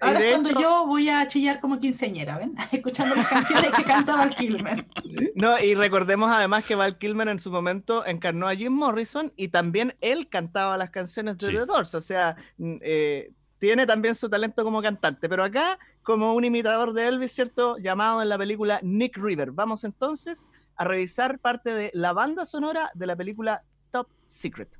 Ahora 0.07 0.19
es 0.25 0.31
cuando 0.31 0.50
hecho- 0.50 0.59
yo 0.62 0.85
voy 0.88 1.09
a 1.09 1.27
chillar 1.27 1.59
como 1.59 1.79
quinceañera, 1.79 2.38
¿ven? 2.38 2.55
Escuchando 2.71 3.15
las 3.15 3.27
canciones 3.27 3.71
que 3.71 3.83
canta 3.83 4.15
Val 4.15 4.35
Kilmer. 4.35 4.85
No, 5.35 5.59
y 5.59 5.75
recordemos 5.75 6.31
además 6.31 6.65
que 6.65 6.75
Val 6.75 6.97
Kilmer 6.97 7.27
en 7.29 7.39
su 7.39 7.51
momento 7.51 8.05
encarnó 8.05 8.47
a 8.47 8.55
Jim 8.55 8.71
Morrison 8.74 9.31
y 9.35 9.50
también 9.50 9.95
él 10.01 10.27
cantaba 10.29 10.77
las 10.77 10.89
canciones 10.89 11.38
de 11.38 11.45
Sí. 11.47 11.53
The 11.53 11.65
Doors, 11.65 11.93
o 11.95 12.01
sea, 12.01 12.35
mm, 12.57 12.75
eh, 12.81 13.31
tiene 13.59 13.85
también 13.85 14.15
su 14.15 14.29
talento 14.29 14.63
como 14.63 14.81
cantante, 14.81 15.29
pero 15.29 15.43
acá 15.43 15.79
como 16.03 16.33
un 16.35 16.43
imitador 16.45 16.93
de 16.93 17.07
Elvis, 17.07 17.31
¿cierto? 17.31 17.77
Llamado 17.77 18.21
en 18.21 18.29
la 18.29 18.38
película 18.38 18.79
Nick 18.83 19.17
River. 19.17 19.51
Vamos 19.51 19.83
entonces 19.83 20.45
a 20.75 20.83
revisar 20.85 21.39
parte 21.39 21.74
de 21.74 21.89
la 21.93 22.13
banda 22.13 22.45
sonora 22.45 22.91
de 22.93 23.07
la 23.07 23.15
película 23.15 23.63
Top 23.89 24.07
Secret. 24.24 24.77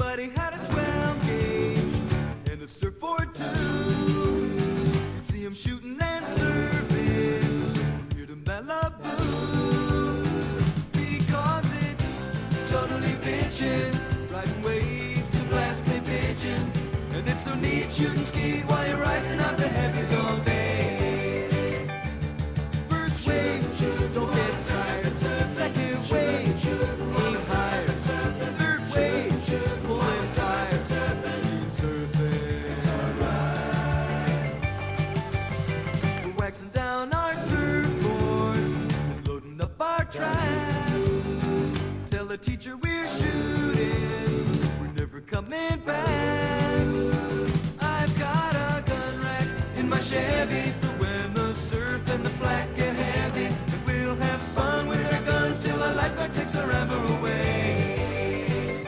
Everybody 0.00 0.30
had 0.40 0.54
a 0.54 0.58
12 0.72 1.22
gauge 1.22 2.52
and 2.52 2.62
a 2.62 2.68
surfboard 2.68 3.34
too, 3.34 3.44
you'd 5.14 5.24
see 5.24 5.44
'em 5.44 5.54
shooting 5.54 5.98
and 6.00 6.24
waxing 36.48 36.68
down 36.70 37.12
our 37.12 37.34
surfboards 37.34 38.74
and 39.10 39.28
loading 39.28 39.60
up 39.60 39.78
our 39.78 40.02
traps. 40.06 40.94
Tell 42.10 42.24
the 42.24 42.38
teacher 42.38 42.74
we're 42.78 43.06
shooting, 43.06 44.46
we're 44.80 44.94
never 44.96 45.20
coming 45.20 45.78
back. 45.84 46.86
I've 47.82 48.18
got 48.18 48.54
a 48.54 48.82
gun 48.90 49.14
rack 49.20 49.46
in 49.76 49.90
my 49.90 50.00
Chevy 50.00 50.70
for 50.80 50.92
when 51.02 51.34
the 51.34 51.54
surf 51.54 52.08
and 52.14 52.24
the 52.24 52.30
flack 52.40 52.74
get 52.76 52.96
heavy. 52.96 53.48
And 53.74 53.86
we'll 53.86 54.16
have 54.16 54.40
fun 54.40 54.88
with 54.88 55.04
our 55.12 55.22
guns 55.30 55.58
till 55.58 55.82
our 55.82 55.92
lifeguard 55.92 56.32
takes 56.32 56.56
our 56.56 56.72
ammo 56.72 57.18
away. 57.18 58.86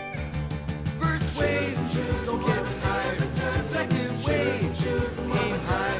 First 0.98 1.38
wave, 1.38 1.76
don't 2.24 2.42
get 2.46 2.66
excited. 2.66 3.30
Second 3.66 4.24
wave, 4.24 4.64
aim 5.36 5.56
high. 5.68 5.99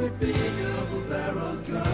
could 0.00 0.18
be 0.18 0.30
a 0.30 0.32
wheelbarrow 0.32 1.56
gun. 1.68 1.89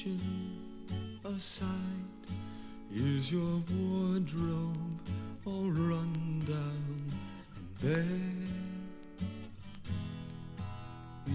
Kitchen? 0.00 0.20
Is 2.92 3.30
your 3.30 3.62
wardrobe 3.70 5.00
all 5.44 5.70
run 5.70 6.42
down 6.46 7.06
and 7.56 7.68
bare? 7.82 9.24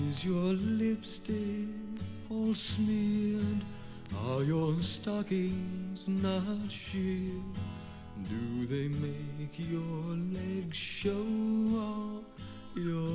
Is 0.10 0.26
your 0.26 0.54
lipstick 0.54 1.68
all 2.30 2.54
smeared? 2.54 3.62
Are 4.28 4.44
your 4.44 4.78
stockings 4.80 6.08
not 6.08 6.70
sheer? 6.70 7.42
Do 8.30 8.66
they 8.66 8.88
make 8.88 9.58
your 9.58 10.18
legs 10.34 10.78
show 10.78 11.26
all 11.76 12.24
your 12.76 13.15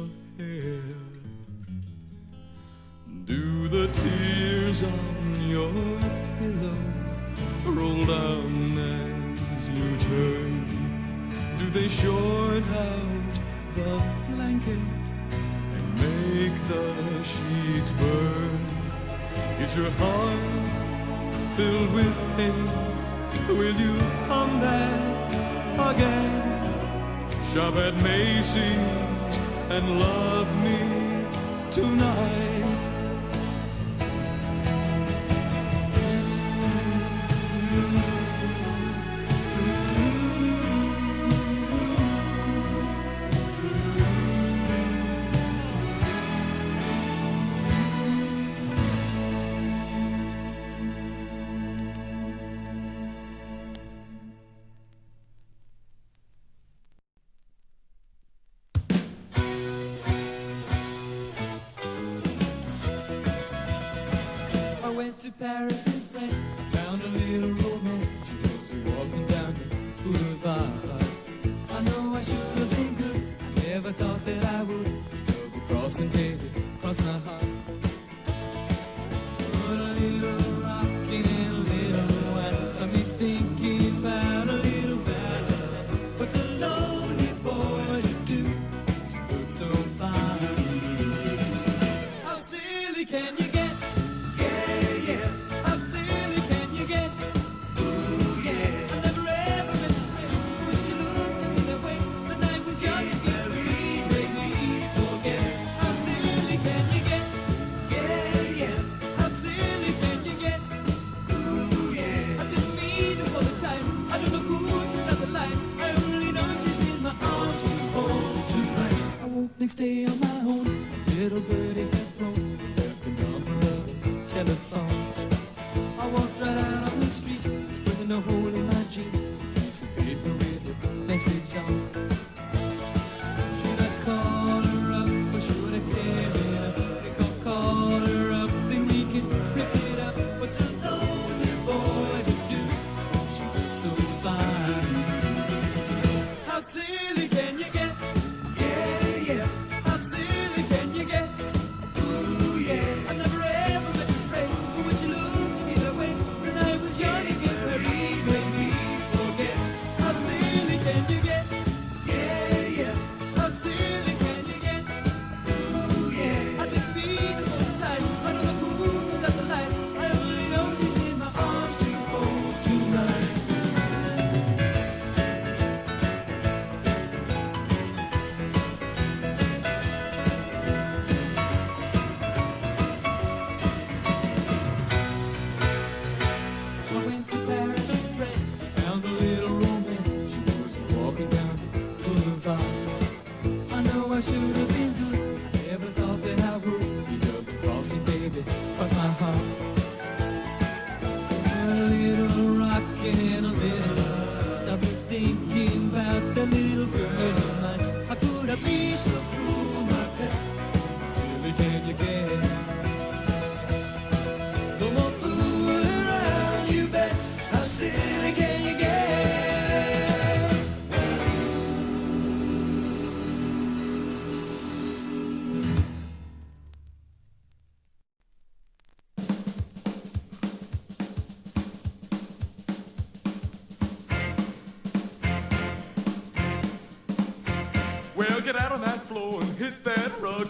to 65.30 65.44
Paris 65.44 65.99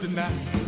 tonight. 0.01 0.60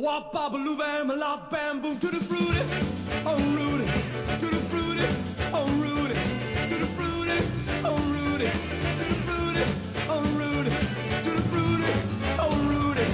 Wop 0.00 0.32
baba 0.32 0.58
bam 0.78 1.08
la 1.08 1.36
bam 1.50 1.80
boom 1.80 1.98
to 1.98 2.06
the 2.06 2.20
fruity, 2.20 2.62
oh 3.26 3.36
Rudy, 3.56 3.84
to 4.38 4.46
the 4.46 4.60
fruity, 4.70 5.06
oh 5.52 5.66
Rudy, 5.82 6.14
to 6.68 6.76
the 6.78 6.86
fruity, 6.94 7.38
oh 7.84 7.98
Rudy, 8.14 8.46
to 8.98 9.04
the 9.10 9.18
fruity, 9.26 9.64
oh 10.08 10.22
Rudy, 10.38 10.70
to 11.24 11.30
the 11.30 11.42
fruity, 11.50 11.92
oh 12.38 12.54
Rudy. 12.70 13.06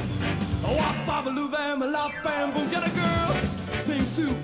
Wop 0.76 0.96
baba 1.06 1.30
bam 1.48 1.80
la 1.80 2.10
bam 2.22 2.52
boom. 2.52 2.70
Got 2.70 2.86
a 2.86 2.90
girl 2.90 3.34
named 3.88 4.06
Sue, 4.06 4.34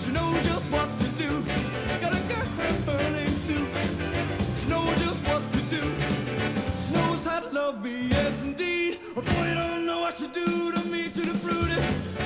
she 0.00 0.12
knows 0.12 0.40
just 0.46 0.70
what 0.70 0.88
to 1.00 1.08
do. 1.18 1.42
Got 2.00 2.14
a 2.14 2.20
girl 2.30 3.10
named 3.10 3.36
Sue, 3.36 3.66
she 4.58 4.68
knows 4.68 4.96
just 5.00 5.26
what 5.26 5.42
to 5.52 5.60
do. 5.62 5.82
She 6.82 6.92
knows 6.94 7.26
how 7.26 7.40
to 7.40 7.48
love 7.52 7.82
me, 7.82 8.06
yes 8.10 8.42
indeed. 8.44 9.00
Put 9.12 9.26
it 9.26 9.58
on 9.58 9.67
you 10.20 10.26
do 10.28 10.72
to 10.72 10.80
me, 10.88 11.04
to 11.10 11.20
the 11.20 11.38
fruity. 11.38 12.17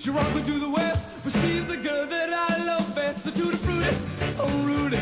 She 0.00 0.10
rocked 0.10 0.46
to 0.46 0.58
the 0.58 0.68
west, 0.68 1.22
but 1.22 1.32
she's 1.40 1.66
the 1.66 1.76
girl 1.76 2.06
that 2.06 2.32
I 2.32 2.64
love 2.64 2.94
best. 2.94 3.24
So 3.24 3.30
tutti 3.30 3.56
frutti, 3.58 3.94
oh 4.38 4.46
oh 4.46 4.66
Rudy. 4.66 4.96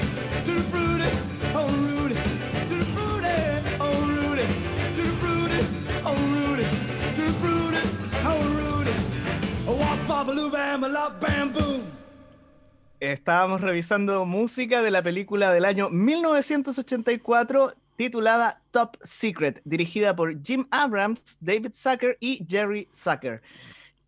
Estábamos 13.00 13.60
revisando 13.60 14.26
música 14.26 14.82
de 14.82 14.90
la 14.90 15.02
película 15.02 15.52
del 15.52 15.64
año 15.64 15.88
1984 15.88 17.74
titulada 17.94 18.60
Top 18.72 18.96
Secret, 19.02 19.60
dirigida 19.64 20.16
por 20.16 20.42
Jim 20.42 20.66
Abrams, 20.72 21.38
David 21.40 21.72
Zucker 21.74 22.16
y 22.20 22.44
Jerry 22.48 22.88
Zucker. 22.92 23.40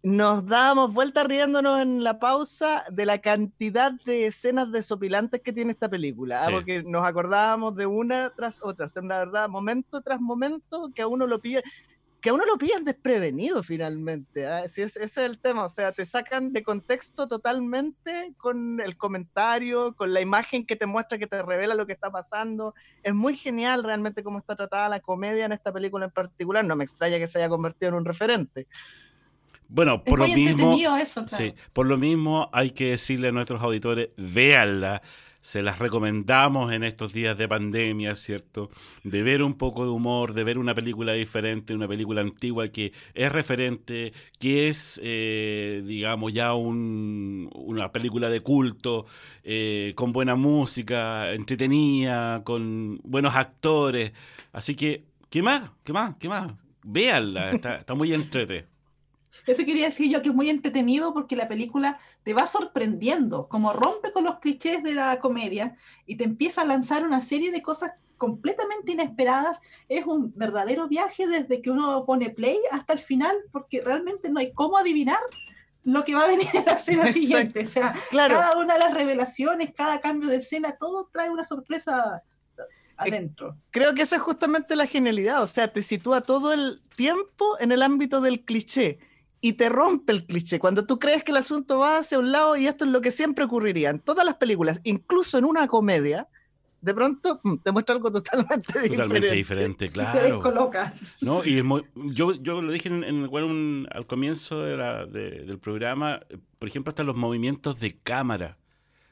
Nos 0.03 0.47
dábamos 0.47 0.95
vuelta 0.95 1.25
riéndonos 1.25 1.83
en 1.83 2.03
la 2.03 2.19
pausa 2.19 2.85
de 2.91 3.05
la 3.05 3.19
cantidad 3.19 3.93
de 4.07 4.29
escenas 4.29 4.73
desopilantes 4.73 5.43
que 5.43 5.53
tiene 5.53 5.73
esta 5.73 5.91
película, 5.91 6.39
¿ah? 6.39 6.47
Sí. 6.47 6.53
porque 6.53 6.83
nos 6.83 7.05
acordábamos 7.05 7.77
de 7.77 7.85
una 7.85 8.31
tras 8.31 8.61
otra, 8.63 8.87
o 8.87 8.89
sea, 8.89 9.03
la 9.03 9.19
verdad, 9.19 9.49
momento 9.51 10.01
tras 10.01 10.19
momento 10.19 10.91
que 10.95 11.03
a 11.03 11.07
uno 11.07 11.27
lo 11.27 11.39
pilla, 11.39 11.61
que 12.21 12.31
a 12.31 12.35
uno 12.35 12.45
lo 12.47 12.59
pillan 12.59 12.85
desprevenido 12.85 13.63
finalmente. 13.63 14.47
¿ah? 14.47 14.69
Sí, 14.69 14.83
ese, 14.83 15.03
ese 15.03 15.25
es 15.25 15.31
el 15.31 15.39
tema, 15.39 15.65
o 15.65 15.69
sea, 15.69 15.93
te 15.93 16.05
sacan 16.05 16.53
de 16.53 16.63
contexto 16.63 17.27
totalmente 17.27 18.35
con 18.37 18.81
el 18.81 18.97
comentario, 18.97 19.95
con 19.95 20.13
la 20.13 20.21
imagen 20.21 20.67
que 20.67 20.77
te 20.77 20.87
muestra, 20.87 21.19
que 21.19 21.27
te 21.27 21.43
revela 21.43 21.75
lo 21.75 21.87
que 21.87 21.93
está 21.93 22.11
pasando. 22.11 22.75
Es 23.03 23.15
muy 23.15 23.37
genial 23.37 23.83
realmente 23.83 24.23
cómo 24.23 24.39
está 24.39 24.55
tratada 24.55 24.89
la 24.89 25.01
comedia 25.01 25.47
en 25.47 25.53
esta 25.53 25.73
película 25.73 26.07
en 26.07 26.11
particular. 26.11 26.65
No 26.65 26.77
me 26.77 26.85
extraña 26.85 27.19
que 27.19 27.27
se 27.27 27.39
haya 27.39 27.49
convertido 27.49 27.91
en 27.91 27.95
un 27.97 28.05
referente. 28.05 28.67
Bueno, 29.73 30.03
Es 30.05 30.11
por 30.11 30.19
lo 30.19 30.27
muy 30.29 30.35
mismo, 30.37 30.77
eso, 30.99 31.25
claro. 31.25 31.45
sí, 31.45 31.55
por 31.73 31.87
lo 31.87 31.97
mismo 31.97 32.51
hay 32.53 32.71
que 32.73 32.91
decirle 32.91 33.29
a 33.29 33.33
nuestros 33.33 33.63
auditores, 33.63 34.11
véanla, 34.17 35.01
se 35.43 35.63
las 35.63 35.79
recomendamos 35.79 36.71
en 36.73 36.85
estos 36.85 37.15
días 37.15 37.39
de 37.39 37.49
pandemia, 37.49 38.15
¿cierto? 38.15 38.69
De 39.05 39.23
ver 39.23 39.43
un 39.43 39.55
poco 39.55 39.85
de 39.85 39.91
humor, 39.91 40.35
de 40.35 40.45
ver 40.45 40.59
una 40.59 40.75
película 40.75 41.15
diferente, 41.15 41.75
una 41.75 41.89
película 41.89 42.21
antigua 42.21 42.69
que 42.69 42.93
es 43.15 43.33
referente, 43.33 44.13
que 44.39 44.69
es, 44.69 45.01
eh, 45.03 45.83
digamos, 45.87 46.35
ya 46.35 46.53
un- 46.53 47.49
una 47.55 47.91
película 47.91 48.29
de 48.29 48.41
culto, 48.43 49.07
eh, 49.43 49.93
con 49.95 50.13
buena 50.13 50.35
música, 50.35 51.33
entretenida, 51.33 52.43
con 52.45 53.01
buenos 53.05 53.35
actores. 53.35 54.13
Así 54.53 54.75
que, 54.75 55.05
¿qué 55.31 55.43
más? 55.43 55.71
¿Qué 55.85 55.93
más? 55.95 56.17
¿Qué 56.19 56.29
más? 56.29 56.53
Véanla, 56.83 57.53
está, 57.53 57.77
está 57.77 57.95
muy 57.95 58.13
entrete. 58.13 58.67
Eso 59.47 59.65
quería 59.65 59.87
decir 59.87 60.11
yo 60.11 60.23
que 60.23 60.29
es 60.31 60.35
muy 60.35 60.51
entretenido 60.51 61.13
porque 61.15 61.37
la 61.37 61.49
película 61.49 61.99
te 62.23 62.35
va 62.35 62.47
sorprendiendo, 62.47 63.49
como 63.49 63.73
rompe 63.73 64.13
con 64.13 64.25
los 64.25 64.39
clichés 64.39 64.83
de 64.83 64.95
la 64.95 65.21
comedia 65.21 65.77
y 66.07 66.17
te 66.17 66.25
empieza 66.25 66.63
a 66.63 66.65
lanzar 66.65 67.05
una 67.05 67.21
serie 67.21 67.51
de 67.51 67.63
cosas 67.63 67.93
completamente 68.19 68.93
inesperadas. 68.93 69.61
Es 69.89 70.05
un 70.05 70.33
verdadero 70.37 70.89
viaje 70.89 71.27
desde 71.27 71.63
que 71.63 71.71
uno 71.71 72.05
pone 72.05 72.31
play 72.31 72.59
hasta 72.71 72.93
el 72.93 72.99
final 72.99 73.37
porque 73.51 73.81
realmente 73.81 74.31
no 74.31 74.41
hay 74.41 74.53
cómo 74.53 74.77
adivinar 74.77 75.21
lo 75.85 76.05
que 76.05 76.15
va 76.15 76.25
a 76.25 76.29
venir 76.29 76.49
en 76.53 76.65
la 76.67 76.73
escena 76.73 77.09
Exacto. 77.09 77.19
siguiente. 77.19 77.65
O 77.65 77.69
sea, 77.69 77.95
Claro, 78.11 78.35
cada 78.37 78.59
una 78.59 78.75
de 78.75 78.81
las 78.81 78.93
revelaciones, 78.95 79.73
cada 79.75 80.01
cambio 80.01 80.29
de 80.29 80.37
escena, 80.37 80.77
todo 80.79 81.09
trae 81.11 81.31
una 81.31 81.45
sorpresa 81.45 82.23
adentro. 82.99 83.57
creo 83.71 83.95
que 83.95 84.03
esa 84.03 84.17
es 84.17 84.23
justamente 84.23 84.77
la 84.77 84.87
genialidad, 84.87 85.43
o 85.43 85.47
sea, 85.47 85.73
te 85.73 85.83
sitúa 85.83 86.21
todo 86.21 86.53
el 86.53 86.83
tiempo 86.97 87.59
en 87.59 87.73
el 87.73 87.81
ámbito 87.83 88.21
del 88.21 88.45
cliché 88.45 88.99
y 89.41 89.55
te 89.55 89.69
rompe 89.69 90.13
el 90.13 90.27
cliché. 90.27 90.59
Cuando 90.59 90.85
tú 90.87 90.99
crees 90.99 91.25
que 91.25 91.31
el 91.33 91.39
asunto 91.39 91.79
va 91.79 91.99
hacia 91.99 92.19
un 92.19 92.31
lado 92.33 92.57
y 92.57 92.67
esto 92.67 92.85
es 92.85 92.91
lo 92.91 93.01
que 93.01 93.11
siempre 93.11 93.45
ocurriría 93.45 93.91
en 93.91 93.99
todas 94.01 94.25
las 94.27 94.35
películas, 94.37 94.81
incluso 94.85 95.39
en 95.39 95.45
una 95.47 95.67
comedia, 95.67 96.29
de 96.83 96.95
pronto 96.95 97.41
mm, 97.43 97.57
te 97.57 97.73
muestra 97.73 97.95
algo 97.95 98.11
totalmente 98.13 98.73
diferente. 98.81 98.97
Totalmente 98.97 99.33
diferente, 99.33 99.87
Te 99.89 99.93
claro. 99.93 100.21
descoloca. 100.21 100.95
¿no? 101.21 101.45
Y 101.45 101.63
yo, 102.13 102.35
yo 102.35 102.61
lo 102.63 102.73
dije 102.73 102.89
en, 102.89 103.05
en- 103.05 103.25
un- 103.25 103.89
al 103.93 104.07
comienzo 104.07 104.61
de 104.63 104.77
la- 104.77 105.07
de- 105.07 105.45
del 105.45 105.59
programa, 105.59 106.21
por 106.59 106.69
ejemplo, 106.69 106.91
hasta 106.91 107.03
los 107.05 107.17
movimientos 107.17 107.81
de 107.81 107.97
cámara. 107.99 108.59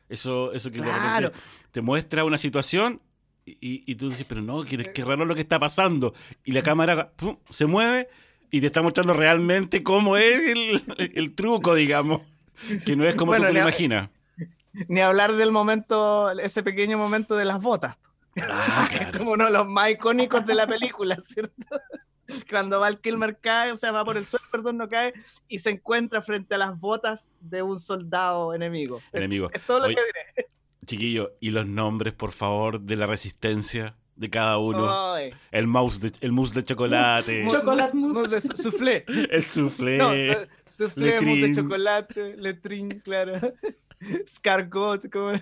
Eso, 0.08 0.52
eso 0.52 0.70
que 0.70 0.78
Claro. 0.80 1.32
te 1.70 1.80
muestra 1.82 2.24
una 2.24 2.38
situación 2.38 3.00
y, 3.44 3.82
y 3.90 3.94
tú 3.94 4.10
dices, 4.10 4.26
pero 4.28 4.40
no, 4.42 4.62
qué, 4.64 4.76
qué 4.92 5.04
raro 5.04 5.24
lo 5.26 5.34
que 5.34 5.40
está 5.42 5.58
pasando. 5.58 6.14
Y 6.44 6.52
la 6.52 6.62
cámara 6.62 7.10
pum, 7.16 7.36
se 7.50 7.66
mueve 7.66 8.08
y 8.50 8.60
te 8.60 8.66
está 8.66 8.82
mostrando 8.82 9.12
realmente 9.12 9.82
cómo 9.82 10.16
es 10.16 10.50
el, 10.50 10.82
el 11.14 11.34
truco, 11.34 11.74
digamos. 11.74 12.22
Que 12.84 12.96
no 12.96 13.04
es 13.04 13.14
como 13.14 13.32
Bueno, 13.32 13.46
tú 13.46 13.52
te 13.52 13.54
lo 13.54 13.60
imaginas. 13.60 14.10
Ni 14.88 15.00
hablar 15.00 15.34
del 15.34 15.52
momento, 15.52 16.30
ese 16.30 16.62
pequeño 16.62 16.98
momento 16.98 17.36
de 17.36 17.44
las 17.44 17.60
botas. 17.60 17.98
Ah, 18.42 18.88
es 19.00 19.16
como 19.16 19.32
uno 19.32 19.46
de 19.46 19.50
los 19.50 19.66
más 19.66 19.90
icónicos 19.90 20.44
de 20.46 20.54
la 20.54 20.66
película, 20.66 21.16
¿cierto? 21.16 21.80
Cuando 22.50 22.80
Val 22.80 23.00
Kilmer 23.00 23.38
cae, 23.38 23.72
o 23.72 23.76
sea, 23.76 23.90
va 23.90 24.04
por 24.04 24.16
el 24.16 24.26
suelo, 24.26 24.44
perdón, 24.50 24.76
no 24.76 24.88
cae, 24.88 25.14
y 25.48 25.60
se 25.60 25.70
encuentra 25.70 26.20
frente 26.20 26.54
a 26.54 26.58
las 26.58 26.78
botas 26.78 27.34
de 27.40 27.62
un 27.62 27.78
soldado 27.78 28.54
enemigo. 28.54 29.00
Enemigo. 29.12 29.48
Es, 29.52 29.62
todo 29.62 29.80
lo 29.80 29.86
que 29.86 29.92
diré. 29.92 30.48
Chiquillo, 30.84 31.32
y 31.40 31.50
los 31.50 31.66
nombres, 31.66 32.14
por 32.14 32.32
favor, 32.32 32.80
de 32.80 32.96
la 32.96 33.06
resistencia 33.06 33.96
de 34.18 34.28
cada 34.28 34.58
uno. 34.58 35.14
Ay. 35.14 35.32
El 35.50 35.66
mouse 35.66 36.00
de, 36.00 36.12
el 36.20 36.32
mousse 36.32 36.52
de 36.52 36.64
chocolate. 36.64 37.46
Chocolate 37.48 37.96
mousse. 37.96 38.18
Mousse 38.18 38.30
de 38.30 38.40
soufflé. 38.40 39.04
El 39.30 39.44
soufflé. 39.44 39.98
No, 39.98 40.14
no, 40.14 40.34
soufflé, 40.66 41.12
mousse 41.20 41.24
de 41.24 41.46
letrín. 41.48 41.54
chocolate, 41.54 42.36
letrín, 42.36 42.88
claro. 43.00 43.34
Scargot, 44.26 45.10
como... 45.10 45.32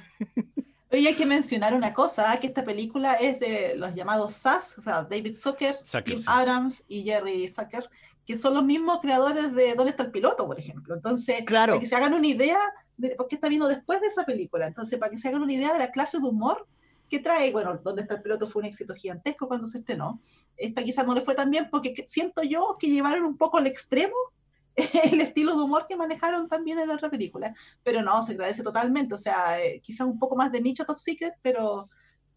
Oye, 0.92 1.08
hay 1.08 1.14
que 1.14 1.26
mencionar 1.26 1.74
una 1.74 1.92
cosa, 1.92 2.38
que 2.38 2.46
esta 2.46 2.64
película 2.64 3.14
es 3.14 3.40
de 3.40 3.74
los 3.76 3.94
llamados 3.94 4.34
SAS, 4.34 4.76
o 4.78 4.80
sea, 4.80 5.02
David 5.02 5.34
Zucker, 5.34 5.76
Zucker, 5.82 6.04
Tim 6.04 6.18
sí. 6.18 6.24
Abrams 6.28 6.84
y 6.86 7.02
Jerry 7.02 7.48
Zucker, 7.48 7.90
que 8.24 8.36
son 8.36 8.54
los 8.54 8.64
mismos 8.64 9.00
creadores 9.00 9.52
de 9.54 9.74
¿Dónde 9.74 9.90
está 9.90 10.04
el 10.04 10.10
piloto?, 10.10 10.46
por 10.46 10.58
ejemplo. 10.58 10.94
Entonces, 10.94 11.42
Claro. 11.44 11.72
para 11.72 11.80
que 11.80 11.86
se 11.86 11.96
hagan 11.96 12.14
una 12.14 12.26
idea, 12.26 12.58
de, 12.96 13.14
porque 13.16 13.34
está 13.34 13.48
vino 13.48 13.66
después 13.66 14.00
de 14.00 14.06
esa 14.06 14.24
película, 14.24 14.66
entonces, 14.66 14.98
para 14.98 15.10
que 15.10 15.18
se 15.18 15.28
hagan 15.28 15.42
una 15.42 15.52
idea 15.52 15.72
de 15.72 15.78
la 15.80 15.90
clase 15.90 16.18
de 16.18 16.24
humor 16.26 16.66
que 17.08 17.18
trae, 17.20 17.52
bueno, 17.52 17.78
¿Dónde 17.82 18.02
está 18.02 18.14
el 18.16 18.22
piloto? 18.22 18.46
fue 18.48 18.60
un 18.62 18.66
éxito 18.66 18.94
gigantesco 18.94 19.46
cuando 19.48 19.66
se 19.66 19.78
estrenó. 19.78 20.20
Esta 20.56 20.82
quizás 20.82 21.06
no 21.06 21.14
le 21.14 21.20
fue 21.20 21.34
tan 21.34 21.50
bien 21.50 21.68
porque 21.70 21.92
que- 21.94 22.06
siento 22.06 22.42
yo 22.42 22.76
que 22.78 22.88
llevaron 22.88 23.24
un 23.24 23.36
poco 23.36 23.58
al 23.58 23.66
extremo 23.66 24.14
el 25.12 25.20
estilo 25.20 25.56
de 25.56 25.62
humor 25.62 25.86
que 25.88 25.96
manejaron 25.96 26.48
también 26.48 26.78
en 26.78 26.88
la 26.88 26.94
otra 26.94 27.08
película 27.08 27.54
pero 27.82 28.02
no, 28.02 28.22
se 28.22 28.32
agradece 28.32 28.62
totalmente, 28.62 29.14
o 29.14 29.18
sea, 29.18 29.58
eh, 29.62 29.80
quizás 29.82 30.06
un 30.06 30.18
poco 30.18 30.36
más 30.36 30.52
de 30.52 30.60
nicho 30.60 30.84
Top 30.84 30.98
Secret, 30.98 31.34
pero, 31.42 31.88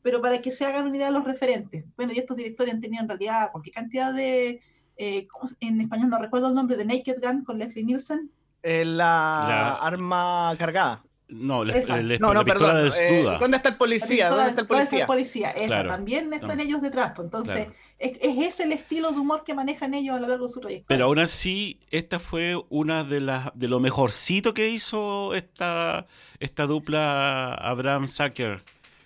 pero 0.02 0.22
para 0.22 0.42
que 0.42 0.52
se 0.52 0.64
hagan 0.66 0.86
una 0.88 0.96
idea 0.98 1.08
de 1.08 1.14
los 1.14 1.26
referentes. 1.26 1.84
Bueno, 1.98 2.14
y 2.14 2.20
estos 2.20 2.38
directores 2.38 2.74
han 2.74 2.80
tenido 2.82 3.02
en 3.04 3.10
realidad 3.10 3.52
cualquier 3.52 3.76
cantidad 3.76 4.14
de, 4.14 4.62
eh, 4.96 5.28
¿cómo 5.28 5.48
se- 5.48 5.56
en 5.60 5.82
español 5.82 6.10
no 6.10 6.18
recuerdo 6.18 6.48
el 6.48 6.54
nombre, 6.54 6.78
de 6.78 6.86
Naked 6.86 7.18
Gun 7.22 7.44
con 7.44 7.58
Leslie 7.58 7.84
Nielsen. 7.84 8.32
Eh, 8.64 8.86
la, 8.86 9.46
La- 9.48 9.76
arma 9.76 10.54
cargada. 10.58 11.04
No, 11.30 11.63
la, 11.63 11.76
la- 11.76 12.18
No, 12.18 12.34
la 12.34 12.39
no, 12.39 12.44
pistola 12.44 12.74
perdón. 12.74 12.92
eh. 13.00 13.38
¿Dónde 13.39 13.58
está 13.58 13.70
el 13.70 13.78
policía? 13.78 14.30
¿Dónde 14.30 14.50
está 14.50 14.62
el 14.62 14.68
¿Cuál 14.68 14.82
es 14.82 14.88
policía? 14.89 15.08
policía? 15.08 15.50
Esa, 15.52 15.68
Claro. 15.68 15.89
también 15.89 16.34
están 16.34 16.58
Tam- 16.58 16.62
ellos 16.62 16.82
detrás, 16.82 17.12
pues, 17.15 17.26
entonces 17.28 17.56
Claro. 17.56 17.74
es, 18.00 18.18
es 18.22 18.38
ese 18.48 18.63
el 18.63 18.72
estilo 18.72 19.12
de 19.12 19.20
humor 19.20 19.44
que 19.44 19.54
manejan 19.54 19.94
ellos 19.94 20.15
a 20.15 20.20
lo 20.20 20.28
largo 20.28 20.48
de 20.48 20.54
su 20.54 20.60
trayectoria. 20.60 20.88
Pero 20.88 21.06
aún 21.06 21.20
así, 21.20 21.80
esta 21.92 22.18
fue 22.20 22.60
una 22.70 23.04
de 23.04 23.20
las 23.20 23.52
de 23.54 23.68
lo 23.68 23.80
mejorcito 23.80 24.54
que 24.56 24.70
hizo 24.70 25.36
esta, 25.36 26.08
esta 26.39 26.65
dupla 26.65 27.54
Abraham 27.54 28.08
Zucker 28.08 28.60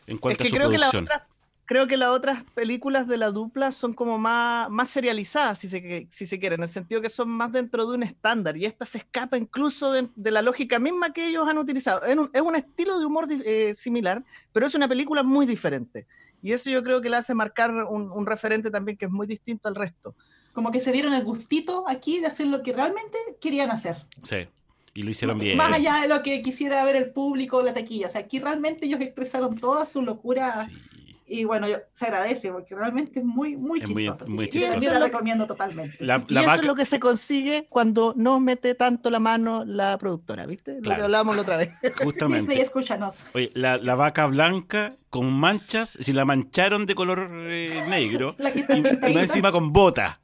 en 0.08 0.16
Es 0.16 0.20
cuanto 0.22 0.44
que 0.44 0.48
a 0.48 0.50
su 0.50 0.56
creo 0.56 0.70
que, 0.70 0.78
las 0.78 0.92
producción. 0.92 1.20
Creo 1.66 1.88
que 1.88 1.98
las 1.98 2.10
otras 2.10 2.44
películas 2.54 3.08
de 3.08 3.18
la 3.18 3.32
dupla 3.32 3.72
son 3.72 3.94
como 3.94 4.18
más, 4.18 4.70
más 4.70 4.90
serializadas, 4.90 5.60
si 5.60 5.68
se, 5.68 6.08
si 6.10 6.26
se 6.26 6.40
quiere, 6.40 6.56
en 6.56 6.64
el 6.64 6.70
sentido 6.70 7.02
que 7.02 7.10
son 7.10 7.30
más 7.30 7.52
dentro 7.52 7.86
de 7.86 7.96
un 7.96 8.04
estándar 8.04 8.58
y 8.58 8.66
esta 8.66 8.86
se 8.86 8.98
escapa 9.00 9.38
incluso 9.38 9.92
de, 9.92 10.10
de 10.16 10.32
la 10.32 10.42
lógica 10.42 10.80
misma 10.80 11.14
que 11.14 11.28
ellos 11.28 11.48
han 11.48 11.58
utilizado. 11.58 12.04
Es 12.04 12.16
un, 12.16 12.30
es 12.34 12.42
un 12.42 12.56
estilo 12.56 13.00
de 13.00 13.06
humor 13.06 13.28
eh, 13.30 13.74
similar, 13.74 14.24
pero 14.52 14.66
es 14.66 14.76
una 14.76 14.88
película 14.88 15.24
muy 15.24 15.46
diferente. 15.46 16.08
Y 16.42 16.52
eso 16.52 16.70
yo 16.70 16.84
creo 16.84 17.02
que 17.02 17.10
le 17.10 17.16
hace 17.16 17.34
marcar 17.34 17.72
un, 17.72 18.12
un 18.12 18.26
referente 18.26 18.70
también 18.70 18.98
que 18.98 19.06
es 19.06 19.12
muy 19.12 19.26
distinto 19.26 19.70
al 19.70 19.76
resto. 19.76 20.16
Como 20.52 20.72
que 20.72 20.82
se 20.82 20.92
dieron 20.92 21.14
el 21.14 21.24
gustito 21.24 21.86
aquí 21.88 22.20
de 22.20 22.28
hacer 22.28 22.48
lo 22.48 22.62
que 22.62 22.74
realmente 22.74 23.18
querían 23.40 23.72
hacer. 23.72 24.06
Sí, 24.24 24.48
y 24.94 25.04
lo 25.04 25.10
hicieron 25.10 25.40
bien. 25.40 25.58
Más 25.58 25.72
allá 25.72 26.02
de 26.02 26.10
lo 26.10 26.22
que 26.22 26.42
quisiera 26.42 26.84
ver 26.84 26.98
el 26.98 27.12
público 27.12 27.58
o 27.58 27.64
la 27.64 27.74
taquilla. 27.74 28.08
O 28.08 28.12
sea, 28.12 28.22
aquí 28.22 28.40
realmente 28.40 28.86
ellos 28.86 29.00
expresaron 29.00 29.56
toda 29.56 29.86
su 29.86 30.02
locura. 30.02 30.66
Sí. 30.66 31.03
Y 31.26 31.46
bueno, 31.46 31.68
yo- 31.70 31.78
se 31.94 32.06
agradece 32.06 32.52
porque 32.52 32.76
realmente 32.76 33.20
es 33.20 33.26
muy, 33.26 33.56
muy 33.56 33.80
Es 33.82 33.90
muy- 33.90 34.08
chistoso. 34.10 34.30
muy 34.30 34.50
que 34.50 34.60
yo 34.82 34.92
la 34.94 35.00
recomiendo 35.00 35.48
totalmente. 35.48 36.04
La, 36.04 36.24
Y 36.28 36.38
eso 36.38 36.46
vaca, 36.48 36.62
es 36.62 36.66
lo 36.68 36.76
que 36.76 36.86
se 36.86 37.00
consigue 37.00 37.66
cuando 37.70 38.14
no 38.18 38.40
mete 38.40 38.76
tanto 38.76 39.10
la 39.10 39.20
mano 39.20 39.64
la 39.66 39.98
productora, 39.98 40.46
¿viste? 40.46 40.76
Lo 40.76 40.82
Claro. 40.82 41.00
que 41.02 41.06
hablábamos 41.06 41.36
la 41.38 41.42
otra 41.44 41.58
vez. 41.58 41.70
Disney, 41.82 42.04
justamente. 42.04 42.62
escúchanos. 42.62 43.26
Oye, 43.34 43.52
la, 43.56 43.78
la 43.78 43.96
vaca 43.96 44.26
blanca 44.28 44.92
con 45.10 45.32
manchas, 45.32 45.98
si 46.02 46.12
la 46.12 46.26
mancharon 46.26 46.86
de 46.86 46.96
color 46.96 47.30
eh, 47.32 47.86
negro 47.90 48.36
La 48.40 48.50
y, 48.50 48.66
y 49.14 49.18
encima 49.18 49.52
con 49.52 49.72
bota. 49.72 50.20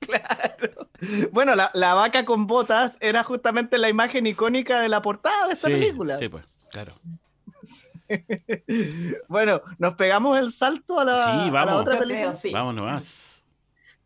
Claro. 0.00 0.88
Bueno, 1.32 1.54
la, 1.56 1.70
la 1.74 1.94
vaca 1.94 2.24
con 2.24 2.46
botas 2.46 2.96
era 3.00 3.22
justamente 3.24 3.78
la 3.78 3.88
imagen 3.88 4.26
icónica 4.26 4.80
de 4.80 4.88
la 4.88 5.02
portada 5.02 5.48
de 5.48 5.54
esta 5.54 5.68
Sí, 5.68 5.74
película. 5.74 6.16
sí, 6.16 6.28
pues, 6.28 6.44
claro. 6.70 6.94
Bueno, 9.28 9.60
nos 9.78 9.94
pegamos 9.94 10.38
el 10.38 10.52
salto 10.52 10.98
a 11.00 11.04
la, 11.04 11.18
Sí, 11.18 11.30
a 11.30 11.44
la 11.46 11.64
vamos. 11.64 11.82
otra 11.82 11.98
película. 11.98 12.26
creo, 12.26 12.36
sí. 12.36 12.50
Vámonos 12.52 12.84
más. 12.84 13.46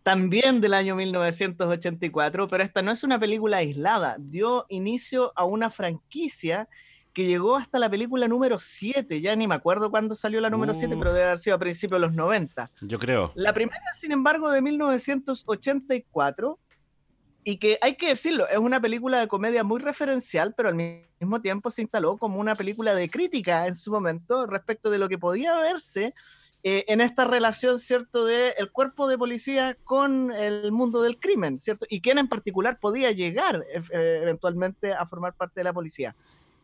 También 0.02 0.60
del 0.60 0.74
año 0.74 0.96
1984, 0.96 2.48
pero 2.48 2.62
esta 2.64 2.80
no 2.82 2.90
es 2.90 3.04
una 3.04 3.18
película 3.18 3.58
aislada. 3.58 4.16
Dio 4.18 4.64
inicio 4.70 5.32
a 5.36 5.44
una 5.44 5.68
franquicia 5.70 6.68
que 7.12 7.26
llegó 7.26 7.56
hasta 7.56 7.78
la 7.78 7.90
película 7.90 8.26
número 8.28 8.58
7. 8.58 9.20
Ya 9.20 9.36
ni 9.36 9.46
me 9.46 9.54
acuerdo 9.56 9.90
cuándo 9.90 10.14
salió 10.14 10.40
la 10.40 10.48
número 10.48 10.72
7, 10.72 10.94
Uh. 10.94 10.98
pero 10.98 11.12
debe 11.12 11.26
haber 11.26 11.38
sido 11.38 11.56
a 11.56 11.58
principios 11.58 12.00
de 12.00 12.06
los 12.06 12.14
90. 12.16 12.70
Yo 12.80 12.98
creo. 12.98 13.32
La 13.34 13.52
primera, 13.52 13.82
sin 13.94 14.12
embargo, 14.12 14.50
de 14.50 14.62
1984, 14.62 16.58
y 17.44 17.56
que 17.56 17.78
hay 17.80 17.94
que 17.94 18.08
decirlo, 18.08 18.46
es 18.48 18.58
una 18.58 18.80
película 18.80 19.18
de 19.20 19.28
comedia 19.28 19.64
muy 19.64 19.80
referencial, 19.80 20.54
pero 20.54 20.68
al 20.68 20.74
mismo 20.74 21.40
tiempo 21.40 21.70
se 21.70 21.82
instaló 21.82 22.18
como 22.18 22.38
una 22.38 22.54
película 22.54 22.94
de 22.94 23.08
crítica 23.08 23.66
en 23.66 23.74
su 23.74 23.90
momento 23.90 24.46
respecto 24.46 24.90
de 24.90 24.98
lo 24.98 25.08
que 25.08 25.18
podía 25.18 25.56
verse 25.56 26.14
eh, 26.62 26.84
en 26.88 27.00
esta 27.00 27.24
relación, 27.24 27.78
¿cierto?, 27.78 28.26
de 28.26 28.50
el 28.58 28.70
cuerpo 28.70 29.08
de 29.08 29.16
policía 29.16 29.78
con 29.84 30.30
el 30.32 30.70
mundo 30.72 31.00
del 31.00 31.18
crimen, 31.18 31.58
¿cierto? 31.58 31.86
Y 31.88 32.02
quién 32.02 32.18
en 32.18 32.28
particular 32.28 32.78
podía 32.78 33.10
llegar 33.12 33.64
eh, 33.72 34.18
eventualmente 34.22 34.92
a 34.92 35.06
formar 35.06 35.32
parte 35.32 35.60
de 35.60 35.64
la 35.64 35.72
policía. 35.72 36.14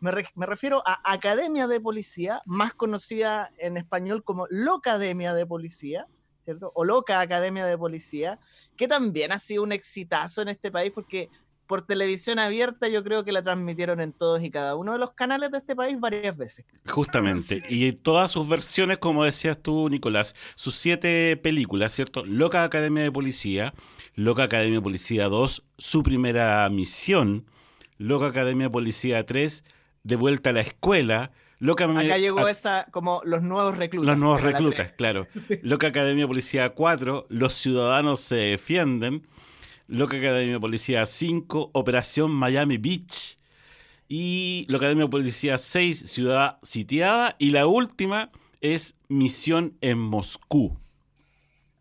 Me, 0.00 0.10
re- 0.10 0.28
me 0.34 0.44
refiero 0.44 0.82
a 0.84 1.00
Academia 1.10 1.66
de 1.66 1.80
Policía, 1.80 2.42
más 2.44 2.74
conocida 2.74 3.50
en 3.56 3.78
español 3.78 4.22
como 4.22 4.46
Locademia 4.50 5.32
de 5.32 5.46
Policía, 5.46 6.06
¿cierto? 6.46 6.72
O 6.74 6.84
Loca 6.84 7.20
Academia 7.20 7.66
de 7.66 7.76
Policía, 7.76 8.38
que 8.76 8.88
también 8.88 9.32
ha 9.32 9.38
sido 9.38 9.64
un 9.64 9.72
exitazo 9.72 10.40
en 10.40 10.48
este 10.48 10.70
país 10.70 10.92
porque 10.94 11.28
por 11.66 11.82
televisión 11.82 12.38
abierta 12.38 12.88
yo 12.88 13.02
creo 13.02 13.24
que 13.24 13.32
la 13.32 13.42
transmitieron 13.42 14.00
en 14.00 14.12
todos 14.12 14.42
y 14.42 14.50
cada 14.50 14.76
uno 14.76 14.92
de 14.92 14.98
los 14.98 15.12
canales 15.12 15.50
de 15.50 15.58
este 15.58 15.74
país 15.74 15.98
varias 15.98 16.36
veces. 16.36 16.64
Justamente. 16.86 17.62
Y 17.68 17.92
todas 17.92 18.30
sus 18.30 18.48
versiones, 18.48 18.98
como 18.98 19.24
decías 19.24 19.60
tú, 19.60 19.88
Nicolás, 19.90 20.34
sus 20.54 20.76
siete 20.76 21.36
películas, 21.36 21.92
¿cierto? 21.92 22.24
Loca 22.24 22.62
Academia 22.62 23.02
de 23.02 23.10
Policía, 23.10 23.74
Loca 24.14 24.44
Academia 24.44 24.78
de 24.78 24.82
Policía 24.82 25.28
2, 25.28 25.64
su 25.76 26.02
primera 26.02 26.68
misión, 26.70 27.50
Loca 27.98 28.26
Academia 28.26 28.66
de 28.66 28.70
Policía 28.70 29.26
3, 29.26 29.64
De 30.04 30.14
vuelta 30.14 30.50
a 30.50 30.52
la 30.52 30.60
escuela, 30.60 31.32
Loca 31.58 31.84
Acá 31.84 32.18
llegó 32.18 32.40
a- 32.46 32.50
esa 32.50 32.86
como 32.90 33.22
los 33.24 33.42
nuevos 33.42 33.76
reclutas. 33.76 34.06
los 34.08 34.18
nuevos 34.18 34.42
reclutas, 34.42 34.92
claro. 34.92 35.26
Loca 35.62 35.86
Academia 35.86 36.24
de 36.24 36.28
Policía 36.28 36.70
4, 36.70 37.26
Los 37.30 37.54
Ciudadanos 37.54 38.20
se 38.20 38.36
defienden. 38.36 39.26
Loca 39.88 40.16
Academia 40.16 40.54
de 40.54 40.60
Policía 40.60 41.06
5, 41.06 41.70
Operación 41.72 42.30
Miami 42.30 42.76
Beach. 42.76 43.38
Y 44.08 44.66
Loca 44.68 44.84
Academia 44.86 45.04
de 45.04 45.10
Policía 45.10 45.58
6, 45.58 46.10
Ciudad 46.10 46.58
Sitiada. 46.62 47.36
Y 47.38 47.50
la 47.50 47.66
última 47.66 48.30
es 48.60 48.96
Misión 49.08 49.76
en 49.80 49.98
Moscú. 49.98 50.76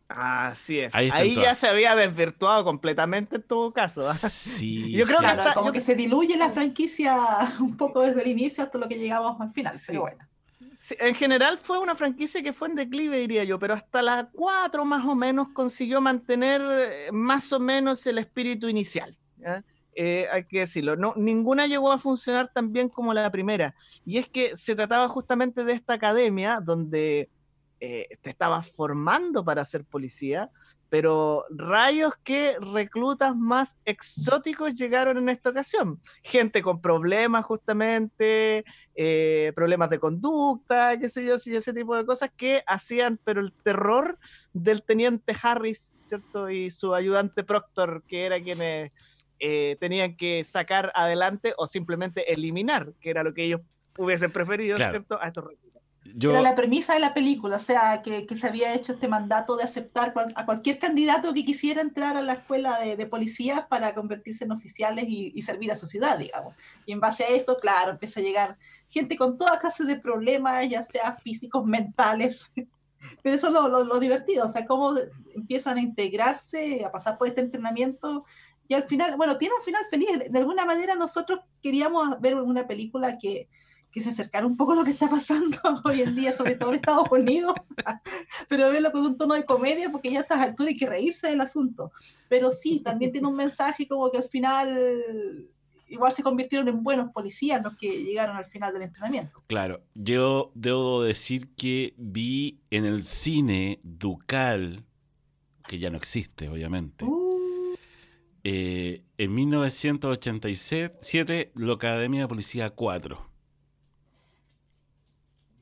Así 0.08 0.80
es. 0.80 0.94
Ahí 0.94 1.36
ya 1.36 1.56
se 1.56 1.68
había 1.68 1.96
desvirtuado 1.96 2.64
completamente 2.64 3.38
en 3.38 3.42
todo 3.44 3.74
caso. 3.74 4.08
¿ah? 4.08 4.14
Sí, 4.14 4.92
Yo 4.96 5.06
creo 5.06 5.18
sí. 5.18 5.24
que 5.26 5.30
hasta- 5.32 5.54
como 5.56 5.68
yo- 5.68 5.74
que 5.74 5.82
se 5.82 5.96
diluye 5.96 6.38
la 6.38 6.50
franquicia 6.52 7.18
un 7.60 7.76
poco 7.76 8.02
desde 8.02 8.22
el 8.22 8.28
inicio 8.30 8.64
hasta 8.64 8.78
lo 8.78 8.88
que 8.88 8.96
llegamos 8.96 9.40
al 9.42 9.52
final. 9.52 9.78
Sí. 9.80 9.86
Pero 9.88 10.02
bueno. 10.02 10.20
Sí, 10.76 10.96
en 11.00 11.16
general 11.16 11.58
fue 11.58 11.80
una 11.80 11.96
franquicia 11.96 12.44
que 12.44 12.52
fue 12.52 12.68
en 12.68 12.76
declive, 12.76 13.18
diría 13.20 13.44
yo, 13.46 13.58
pero 13.58 13.74
hasta 13.74 14.02
la 14.02 14.30
4 14.34 14.84
más 14.84 15.06
o 15.06 15.16
menos 15.16 15.48
consiguió 15.54 16.02
mantener 16.02 16.62
eh, 16.62 17.12
más 17.14 17.52
o 17.54 17.60
menos 17.60 18.06
el 18.08 18.18
espíritu 18.18 18.68
inicial. 18.68 19.18
¿ya? 19.38 19.64
Eh, 19.96 20.28
hay 20.30 20.44
que 20.44 20.60
decirlo, 20.60 20.98
no, 20.98 21.14
ninguna 21.16 21.66
llegó 21.68 21.94
a 21.94 21.98
funcionar 21.98 22.50
tan 22.50 22.74
bien 22.74 22.90
como 22.90 23.14
la 23.14 23.32
primera. 23.32 23.74
Y 24.06 24.18
es 24.18 24.28
que 24.30 24.54
se 24.58 24.76
trataba 24.76 25.08
justamente 25.08 25.64
de 25.64 25.72
esta 25.72 25.94
academia 25.94 26.60
donde 26.62 27.30
eh, 27.80 28.08
te 28.22 28.30
estabas 28.30 28.70
formando 28.70 29.44
para 29.44 29.66
ser 29.66 29.84
policía, 29.84 30.50
pero 30.90 31.46
rayos 31.50 32.14
que 32.24 32.58
reclutas 32.60 33.36
más 33.36 33.78
exóticos 33.86 34.74
llegaron 34.74 35.18
en 35.18 35.30
esta 35.30 35.50
ocasión. 35.50 36.00
Gente 36.24 36.62
con 36.62 36.80
problemas 36.80 37.44
justamente, 37.46 38.64
eh, 38.96 39.52
problemas 39.56 39.90
de 39.90 40.00
conducta, 40.00 40.98
qué 40.98 41.10
sé 41.10 41.26
yo, 41.26 41.36
ese 41.36 41.74
tipo 41.74 41.96
de 41.96 42.06
cosas 42.06 42.32
que 42.36 42.64
hacían, 42.66 43.20
pero 43.24 43.42
el 43.42 43.52
terror 43.52 44.18
del 44.54 44.84
teniente 44.84 45.36
Harris, 45.42 45.96
¿cierto? 46.00 46.50
Y 46.50 46.70
su 46.70 46.94
ayudante 46.94 47.44
Proctor, 47.44 48.04
que 48.08 48.26
era 48.26 48.42
quienes 48.42 48.92
eh, 49.40 49.76
tenían 49.82 50.16
que 50.16 50.44
sacar 50.46 50.94
adelante 50.96 51.54
o 51.58 51.68
simplemente 51.68 52.32
eliminar, 52.32 52.94
que 53.02 53.10
era 53.10 53.24
lo 53.24 53.34
que 53.34 53.44
ellos 53.44 53.62
hubiesen 53.98 54.32
preferido, 54.32 54.76
Claro. 54.78 54.92
¿cierto? 54.94 55.20
A 55.22 55.28
estos 55.28 55.44
reclutas. 55.44 55.65
Yo, 56.14 56.32
Era 56.32 56.42
la 56.42 56.56
premisa 56.56 56.94
de 56.94 57.00
la 57.00 57.14
película, 57.14 57.58
o 57.58 57.60
sea, 57.60 58.02
que, 58.04 58.26
que 58.28 58.36
se 58.36 58.48
había 58.48 58.74
hecho 58.76 58.94
este 58.94 59.08
mandato 59.08 59.58
de 59.58 59.64
aceptar 59.64 60.14
cual- 60.14 60.32
a 60.36 60.46
cualquier 60.46 60.78
candidato 60.78 61.34
que 61.34 61.44
quisiera 61.44 61.82
entrar 61.82 62.16
a 62.16 62.22
la 62.22 62.34
escuela 62.34 62.80
de, 62.80 62.96
de 62.96 63.06
policías 63.08 63.66
para 63.68 63.96
convertirse 63.96 64.44
en 64.46 64.52
oficiales 64.52 65.06
y, 65.08 65.32
y 65.34 65.42
servir 65.42 65.72
a 65.72 65.76
su 65.76 65.88
ciudad, 65.88 66.18
digamos. 66.20 66.54
Y 66.86 66.92
en 66.92 67.00
base 67.00 67.24
a 67.24 67.30
eso, 67.30 67.58
claro, 67.60 67.92
empieza 67.92 68.20
a 68.20 68.24
llegar 68.24 68.58
gente 68.88 69.18
con 69.18 69.38
toda 69.38 69.58
clase 69.60 69.84
de 69.84 69.96
problemas, 70.00 70.70
ya 70.70 70.84
sea 70.84 71.16
físicos, 71.18 71.66
mentales. 71.66 72.50
Pero 73.24 73.36
eso 73.36 73.48
es 73.48 73.54
lo, 73.54 73.68
lo- 73.68 73.84
lo 73.84 74.00
divertido, 74.00 74.46
o 74.46 74.48
sea, 74.48 74.66
cómo 74.66 74.94
empiezan 75.36 75.78
a 75.78 75.82
integrarse, 75.82 76.84
a 76.86 76.92
pasar 76.92 77.18
por 77.18 77.28
este 77.28 77.42
entrenamiento. 77.42 78.26
Y 78.68 78.74
al 78.74 78.84
final, 78.84 79.16
bueno, 79.18 79.38
tiene 79.38 79.56
un 79.58 79.64
final 79.64 79.84
feliz. 79.90 80.08
De 80.30 80.40
alguna 80.40 80.66
manera 80.66 80.96
nosotros 80.96 81.40
queríamos 81.62 82.20
ver 82.22 82.36
una 82.36 82.66
película 82.68 83.18
que, 83.18 83.48
que 83.96 84.02
se 84.02 84.10
acercara 84.10 84.46
un 84.46 84.58
poco 84.58 84.74
a 84.74 84.76
lo 84.76 84.84
que 84.84 84.92
está 84.92 85.10
pasando 85.10 85.58
hoy 85.86 86.02
en 86.02 86.14
día, 86.14 86.36
sobre 86.36 86.56
todo 86.56 86.72
en 86.72 86.76
Estados 86.76 87.10
Unidos, 87.10 87.54
pero 88.50 88.70
verlo 88.70 88.92
con 88.92 89.06
un 89.06 89.18
tono 89.18 89.36
de 89.36 89.46
comedia, 89.46 89.90
porque 89.90 90.12
ya 90.12 90.20
a 90.20 90.24
estas 90.24 90.42
alturas 90.42 90.72
hay 90.72 90.78
que 90.78 90.86
reírse 90.86 91.30
del 91.30 91.40
asunto. 91.40 91.94
Pero 92.28 92.52
sí, 92.52 92.82
también 92.82 93.14
tiene 93.14 93.30
un 93.30 93.38
mensaje 93.38 93.88
como 93.88 94.12
que 94.12 94.18
al 94.18 94.26
final 94.26 95.48
igual 95.88 96.12
se 96.12 96.24
convirtieron 96.24 96.68
en 96.68 96.84
buenos 96.84 97.14
policías 97.14 97.64
los 97.64 97.78
que 97.78 98.04
llegaron 98.04 98.36
al 98.36 98.44
final 98.44 98.74
del 98.74 98.82
entrenamiento. 98.82 99.42
claro, 99.48 99.82
yo 99.94 100.52
debo 100.56 101.02
decir 101.02 101.56
que 101.56 101.94
vi 101.98 102.60
en 102.72 102.84
el 102.84 103.02
cine 103.02 103.80
Ducal, 103.82 104.84
que 105.70 105.80
ya 105.80 105.90
no 105.90 105.96
existe, 105.96 106.50
obviamente. 106.50 107.06
Uh, 107.06 107.78
eh, 108.44 109.06
en 109.18 109.34
1987, 109.34 111.54
la 111.56 111.74
Academia 111.74 112.20
de 112.20 112.28
Policía 112.28 112.72
4. 112.72 113.35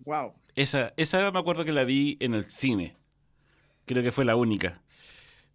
Wow. 0.06 0.34
Esa, 0.56 0.94
esa 0.98 1.32
me 1.32 1.40
acuerdo 1.40 1.66
que 1.66 1.72
la 1.72 1.84
vi 1.84 2.18
en 2.20 2.34
el 2.34 2.46
cine. 2.46 2.96
Creo 3.86 4.04
que 4.04 4.12
fue 4.12 4.26
la 4.26 4.36
única. 4.36 4.82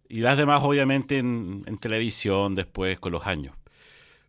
Y 0.07 0.21
las 0.21 0.37
demás, 0.37 0.61
obviamente, 0.63 1.19
en, 1.19 1.63
televisión 1.79 2.55
después 2.55 2.99
con 2.99 3.11
los 3.11 3.27
años. 3.27 3.55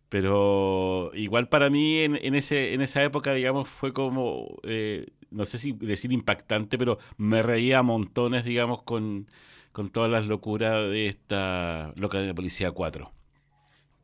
Pero 0.09 1.11
igual 1.13 1.49
para 1.49 1.69
mí 1.69 1.99
en, 1.99 2.17
en 2.21 2.35
ese, 2.35 2.73
en 2.73 2.81
esa 2.81 3.03
época, 3.03 3.33
digamos, 3.33 3.69
fue 3.69 3.93
como, 3.93 4.59
eh, 4.63 5.07
no 5.31 5.45
sé 5.45 5.57
si 5.57 5.71
decir 5.71 6.11
impactante, 6.11 6.77
pero 6.77 6.99
me 7.17 7.41
reía 7.41 7.79
a 7.79 7.83
montones, 7.83 8.43
digamos, 8.45 8.83
con, 8.83 9.27
con 9.71 9.89
todas 9.89 10.11
las 10.11 10.27
locuras 10.27 10.89
de 10.89 11.07
esta 11.07 11.93
Loca 11.95 12.19
de 12.19 12.33
Policía 12.33 12.71
4. 12.71 13.11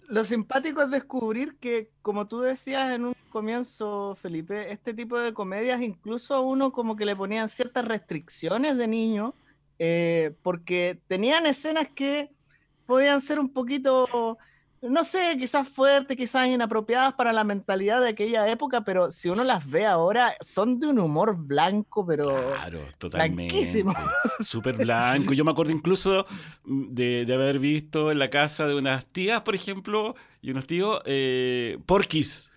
Lo 0.08 0.24
simpático 0.24 0.82
es 0.82 0.89
descubrir 0.89 1.58
que, 1.60 1.91
como 2.02 2.28
tú 2.28 2.39
decías 2.39 2.93
en 2.93 3.06
un 3.06 3.15
comienzo, 3.30 4.15
Felipe, 4.15 4.72
este 4.72 4.93
tipo 4.93 5.20
de 5.20 5.34
comedias 5.34 5.82
incluso 5.82 6.34
a 6.34 6.39
uno 6.39 6.72
como 6.72 6.96
que 6.96 7.06
le 7.06 7.15
ponían 7.15 7.50
ciertas 7.50 7.84
restricciones 7.84 8.78
de 8.78 8.88
niño, 8.88 9.36
eh, 9.80 10.34
porque 10.43 11.02
tenían 11.08 11.46
escenas 11.46 11.89
que 11.89 12.32
podían 12.86 13.20
ser 13.20 13.38
un 13.38 13.52
poquito, 13.52 14.38
no 14.81 15.03
sé, 15.03 15.35
quizás 15.39 15.67
fuertes, 15.67 16.15
quizás 16.17 16.47
inapropiadas 16.47 17.13
para 17.15 17.33
la 17.33 17.43
mentalidad 17.43 18.01
de 18.01 18.09
aquella 18.09 18.47
época, 18.49 18.81
pero 18.81 19.09
si 19.11 19.29
uno 19.29 19.43
las 19.43 19.69
ve 19.69 19.85
ahora, 19.85 20.35
son 20.41 20.79
de 20.79 20.87
un 20.87 20.99
humor 20.99 21.35
blanco, 21.37 22.05
pero... 22.05 22.25
Claro, 22.53 22.80
totalmente. 22.97 23.53
blanquísimo. 23.53 23.93
Súper 24.39 24.75
blanco. 24.75 25.34
Yo 25.34 25.43
me 25.43 25.51
acuerdo 25.51 25.71
incluso 25.71 26.25
mm, 26.65 26.93
de, 26.93 27.25
de 27.25 27.34
haber 27.34 27.59
visto 27.59 28.11
en 28.11 28.19
la 28.19 28.30
casa 28.30 28.67
de 28.67 28.75
unas 28.75 29.05
tías, 29.07 29.41
por 29.41 29.55
ejemplo, 29.55 30.15
y 30.41 30.51
unos 30.51 30.65
tíos, 30.67 31.01
eh, 31.05 31.78
Porquis. 31.86 32.51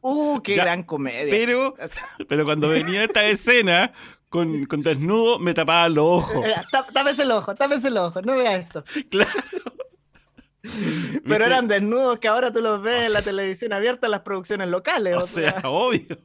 ¡Uh, 0.00 0.40
qué 0.40 0.56
Ya, 0.56 0.64
gran 0.64 0.82
comedia! 0.82 1.30
Pero, 1.30 1.74
pero 2.28 2.44
cuando 2.44 2.68
venía 2.68 3.04
esta 3.04 3.24
escena 3.26 3.92
con, 4.28 4.64
con 4.64 4.82
desnudo, 4.82 5.38
me 5.38 5.54
tapaba 5.54 5.88
los 5.88 6.04
ojos. 6.04 6.44
eh, 6.46 6.54
tá- 6.72 6.86
tápese 6.92 7.22
el 7.22 7.30
ojo, 7.30 7.54
tápese 7.54 7.88
el 7.88 7.96
ojo, 7.98 8.20
no 8.22 8.34
vea 8.36 8.56
esto. 8.56 8.82
Claro. 9.10 9.30
Pero 11.26 11.44
eran 11.44 11.68
desnudos 11.68 12.18
que 12.18 12.28
ahora 12.28 12.52
tú 12.52 12.60
los 12.60 12.80
ves 12.82 13.02
O 13.02 13.06
en 13.06 13.12
la 13.12 13.22
televisión 13.22 13.72
abierta 13.72 14.06
en 14.06 14.12
las 14.12 14.20
producciones 14.20 14.68
locales. 14.68 15.16
O 15.16 15.24
sea, 15.24 15.56
obvio. 15.64 16.18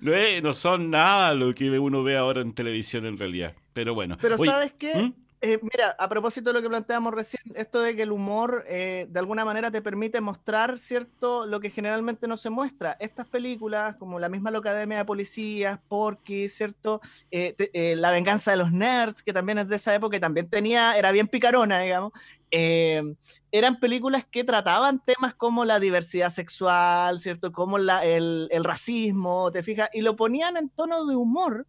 No, 0.00 0.12
es- 0.12 0.42
no 0.42 0.52
son 0.52 0.90
nada 0.90 1.34
lo 1.34 1.54
que 1.54 1.78
uno 1.78 2.02
ve 2.02 2.16
ahora 2.16 2.40
en 2.42 2.52
televisión 2.52 3.06
en 3.06 3.16
realidad. 3.16 3.54
Pero 3.72 3.94
bueno. 3.94 4.18
Pero 4.20 4.36
Oye, 4.36 4.50
¿sabes 4.50 4.72
qué? 4.78 4.94
¿Mm? 4.94 5.14
Eh, 5.40 5.60
mira, 5.62 5.94
a 6.00 6.08
propósito 6.08 6.50
de 6.50 6.54
lo 6.54 6.62
que 6.62 6.68
planteamos 6.68 7.14
recién, 7.14 7.40
esto 7.54 7.80
de 7.80 7.94
que 7.94 8.02
el 8.02 8.10
humor 8.10 8.64
eh, 8.66 9.06
de 9.08 9.20
alguna 9.20 9.44
manera 9.44 9.70
te 9.70 9.80
permite 9.80 10.20
mostrar, 10.20 10.80
¿cierto?, 10.80 11.46
lo 11.46 11.60
que 11.60 11.70
generalmente 11.70 12.26
no 12.26 12.36
se 12.36 12.50
muestra. 12.50 12.96
Estas 12.98 13.28
películas, 13.28 13.94
como 13.96 14.18
la 14.18 14.28
misma 14.28 14.50
Locademia 14.50 14.98
de 14.98 15.04
Policías, 15.04 15.78
Porky, 15.86 16.48
¿cierto?, 16.48 17.00
Eh, 17.30 17.54
La 17.96 18.10
Venganza 18.10 18.50
de 18.50 18.56
los 18.56 18.72
Nerds, 18.72 19.22
que 19.22 19.32
también 19.32 19.58
es 19.58 19.68
de 19.68 19.76
esa 19.76 19.94
época 19.94 20.16
y 20.16 20.20
también 20.20 20.50
tenía, 20.50 20.96
era 20.98 21.12
bien 21.12 21.28
picarona, 21.28 21.78
digamos, 21.80 22.10
eran 23.50 23.78
películas 23.80 24.24
que 24.30 24.44
trataban 24.44 25.00
temas 25.04 25.34
como 25.34 25.64
la 25.64 25.78
diversidad 25.80 26.30
sexual, 26.30 27.18
¿cierto?, 27.18 27.52
como 27.52 27.78
la- 27.78 28.04
el, 28.04 28.48
el 28.50 28.64
racismo, 28.64 29.50
¿te 29.52 29.62
fijas? 29.62 29.88
Y 29.92 30.02
lo 30.02 30.16
ponían 30.16 30.56
en 30.56 30.68
tono 30.70 31.06
de 31.06 31.16
humor 31.16 31.66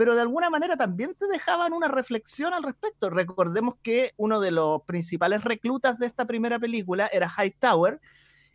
pero 0.00 0.14
de 0.14 0.22
alguna 0.22 0.48
manera 0.48 0.78
también 0.78 1.14
te 1.14 1.26
dejaban 1.26 1.74
una 1.74 1.86
reflexión 1.86 2.54
al 2.54 2.62
respecto. 2.62 3.10
Recordemos 3.10 3.74
que 3.82 4.14
uno 4.16 4.40
de 4.40 4.50
los 4.50 4.80
principales 4.84 5.44
reclutas 5.44 5.98
de 5.98 6.06
esta 6.06 6.24
primera 6.24 6.58
película 6.58 7.06
era 7.12 7.28
Hightower, 7.28 8.00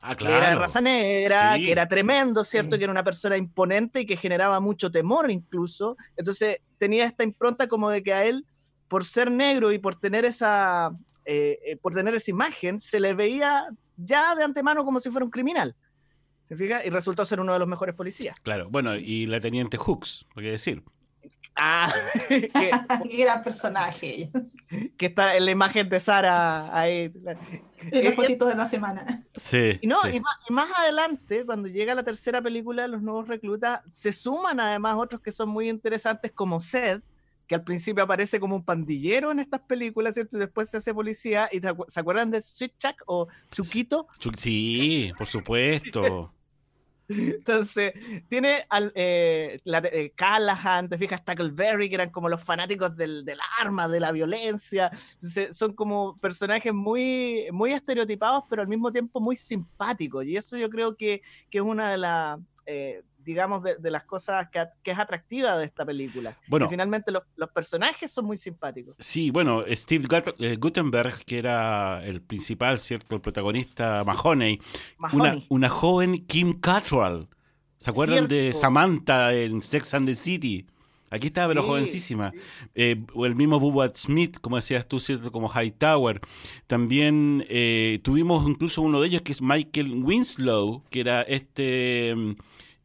Ah, 0.01 0.15
que 0.15 0.25
era 0.25 0.49
de 0.49 0.55
raza 0.55 0.81
negra, 0.81 1.53
Sí. 1.53 1.65
que 1.65 1.71
era 1.71 1.87
tremendo, 1.87 2.43
¿cierto? 2.43 2.71
Sí. 2.71 2.77
Que 2.79 2.85
era 2.85 2.91
una 2.91 3.03
persona 3.03 3.37
imponente 3.37 3.99
y 3.99 4.05
que 4.07 4.17
generaba 4.17 4.59
mucho 4.59 4.89
temor 4.89 5.29
incluso. 5.29 5.97
Entonces 6.17 6.61
tenía 6.79 7.05
esta 7.05 7.23
impronta 7.23 7.67
como 7.67 7.91
de 7.91 8.01
que 8.01 8.13
a 8.13 8.25
él, 8.25 8.47
por 8.87 9.05
ser 9.05 9.29
negro 9.29 9.71
y 9.71 9.77
por 9.77 9.93
tener 9.99 10.25
esa, 10.25 10.93
eh, 11.25 11.59
eh, 11.63 11.77
por 11.77 11.93
tener 11.93 12.15
esa 12.15 12.31
imagen, 12.31 12.79
se 12.79 12.99
le 12.99 13.13
veía 13.13 13.67
ya 13.97 14.33
de 14.33 14.43
antemano 14.43 14.83
como 14.83 14.99
si 14.99 15.11
fuera 15.11 15.25
un 15.25 15.31
criminal. 15.31 15.75
¿Se 16.45 16.55
fija? 16.55 16.83
Y 16.83 16.89
resultó 16.89 17.23
ser 17.23 17.39
uno 17.39 17.53
de 17.53 17.59
los 17.59 17.67
mejores 17.67 17.93
policías. 17.93 18.35
Claro, 18.41 18.67
bueno, 18.71 18.95
y 18.95 19.27
la 19.27 19.39
teniente 19.39 19.77
Hooks, 19.77 20.25
por 20.33 20.41
qué 20.41 20.49
decir. 20.49 20.83
Ah, 21.55 21.91
que, 22.27 22.49
Qué 23.09 23.17
gran 23.17 23.43
personaje. 23.43 24.29
que 24.97 25.05
está 25.05 25.35
en 25.37 25.45
la 25.45 25.51
imagen 25.51 25.87
de 25.89 25.99
Sara 25.99 26.77
ahí. 26.77 27.11
En 27.25 27.37
Eh, 27.91 28.03
la 28.03 28.11
fotito 28.11 28.45
de 28.45 28.55
la 28.55 28.65
semana. 28.67 29.23
Sí. 29.35 29.77
Y 29.81 29.87
no, 29.87 30.01
sí. 30.03 30.17
y, 30.17 30.19
más, 30.19 30.33
y 30.49 30.53
más 30.53 30.69
adelante, 30.77 31.45
cuando 31.45 31.67
llega 31.69 31.95
la 31.95 32.03
tercera 32.03 32.41
película, 32.41 32.87
los 32.87 33.01
nuevos 33.01 33.27
reclutas, 33.27 33.81
se 33.89 34.11
suman 34.11 34.59
además 34.59 34.95
otros 34.97 35.21
que 35.21 35.31
son 35.31 35.49
muy 35.49 35.69
interesantes, 35.69 36.31
como 36.31 36.59
Seth, 36.59 37.01
que 37.47 37.53
al 37.55 37.63
principio 37.63 38.03
aparece 38.03 38.39
como 38.39 38.55
un 38.55 38.63
pandillero 38.65 39.31
en 39.31 39.39
estas 39.39 39.61
películas, 39.61 40.15
¿cierto? 40.15 40.35
Y 40.35 40.39
después 40.39 40.67
se 40.69 40.77
hace 40.77 40.93
policía. 40.93 41.47
¿Y 41.51 41.59
te 41.61 41.69
acu- 41.69 41.85
se 41.87 41.99
acuerdan 41.99 42.31
de 42.31 42.41
Sweet 42.41 42.73
Chuck 42.77 43.03
o 43.05 43.27
Chuquito? 43.51 44.07
Chu- 44.19 44.31
Sí, 44.35 45.13
por 45.17 45.27
supuesto. 45.27 46.31
Entonces, 47.07 47.93
tiene 48.27 48.65
al, 48.69 48.91
eh, 48.95 49.59
la, 49.63 49.79
eh, 49.91 50.11
Callahan, 50.15 50.89
te 50.89 50.97
fijas, 50.97 51.23
Tackleberry, 51.23 51.89
que 51.89 51.95
eran 51.95 52.09
como 52.09 52.29
los 52.29 52.43
fanáticos 52.43 52.95
del, 52.95 53.23
del 53.25 53.39
arma, 53.59 53.87
de 53.87 53.99
la 53.99 54.11
violencia. 54.11 54.91
Son 55.51 55.73
como 55.73 56.17
personajes 56.17 56.73
muy, 56.73 57.47
muy 57.51 57.73
estereotipados, 57.73 58.43
pero 58.49 58.61
al 58.61 58.67
mismo 58.67 58.91
tiempo 58.91 59.19
muy 59.19 59.35
simpáticos. 59.35 60.25
Y 60.25 60.37
eso 60.37 60.57
yo 60.57 60.69
creo 60.69 60.95
que, 60.95 61.21
que 61.49 61.59
es 61.59 61.63
una 61.63 61.91
de 61.91 61.97
las, 61.97 62.39
eh, 62.65 63.03
digamos, 63.25 63.63
de, 63.63 63.75
de 63.77 63.91
las 63.91 64.03
cosas 64.03 64.49
que, 64.49 64.63
que 64.83 64.91
es 64.91 64.99
atractiva 64.99 65.57
de 65.57 65.65
esta 65.65 65.85
película. 65.85 66.37
Bueno. 66.47 66.67
Que 66.67 66.71
finalmente 66.71 67.11
los, 67.11 67.23
los 67.35 67.49
personajes 67.49 68.11
son 68.11 68.25
muy 68.25 68.37
simpáticos. 68.37 68.95
Sí, 68.99 69.31
bueno, 69.31 69.63
Steve 69.71 70.07
eh, 70.39 70.55
Gutenberg, 70.55 71.25
que 71.25 71.39
era 71.39 72.05
el 72.05 72.21
principal, 72.21 72.77
¿cierto? 72.79 73.15
El 73.15 73.21
protagonista 73.21 74.03
Mahoney. 74.05 74.59
Una, 74.99 75.09
Mahoney. 75.09 75.45
una 75.49 75.69
joven 75.69 76.25
Kim 76.25 76.59
Cattrall. 76.59 77.27
¿Se 77.77 77.89
acuerdan 77.89 78.27
de. 78.27 78.53
Samantha 78.53 79.33
en 79.33 79.61
Sex 79.61 79.93
and 79.93 80.07
the 80.07 80.15
City? 80.15 80.65
Aquí 81.11 81.27
estaba, 81.27 81.49
pero 81.49 81.61
Sí, 81.61 81.67
jovencísima. 81.67 82.33
Eh, 82.73 83.03
o 83.13 83.25
el 83.25 83.35
mismo 83.35 83.59
Bubba 83.59 83.89
Smith, 83.95 84.37
como 84.41 84.55
decías 84.55 84.87
tú, 84.87 84.99
¿cierto? 84.99 85.31
Como 85.31 85.49
Hightower. 85.49 86.19
También 86.67 87.45
eh, 87.47 87.99
tuvimos 88.03 88.47
incluso 88.49 88.81
uno 88.81 88.99
de 89.01 89.07
ellos 89.07 89.21
que 89.21 89.31
es 89.31 89.41
Michael 89.41 90.03
Winslow, 90.03 90.83
que 90.89 91.01
era 91.01 91.21
este 91.21 92.13
mm, 92.15 92.35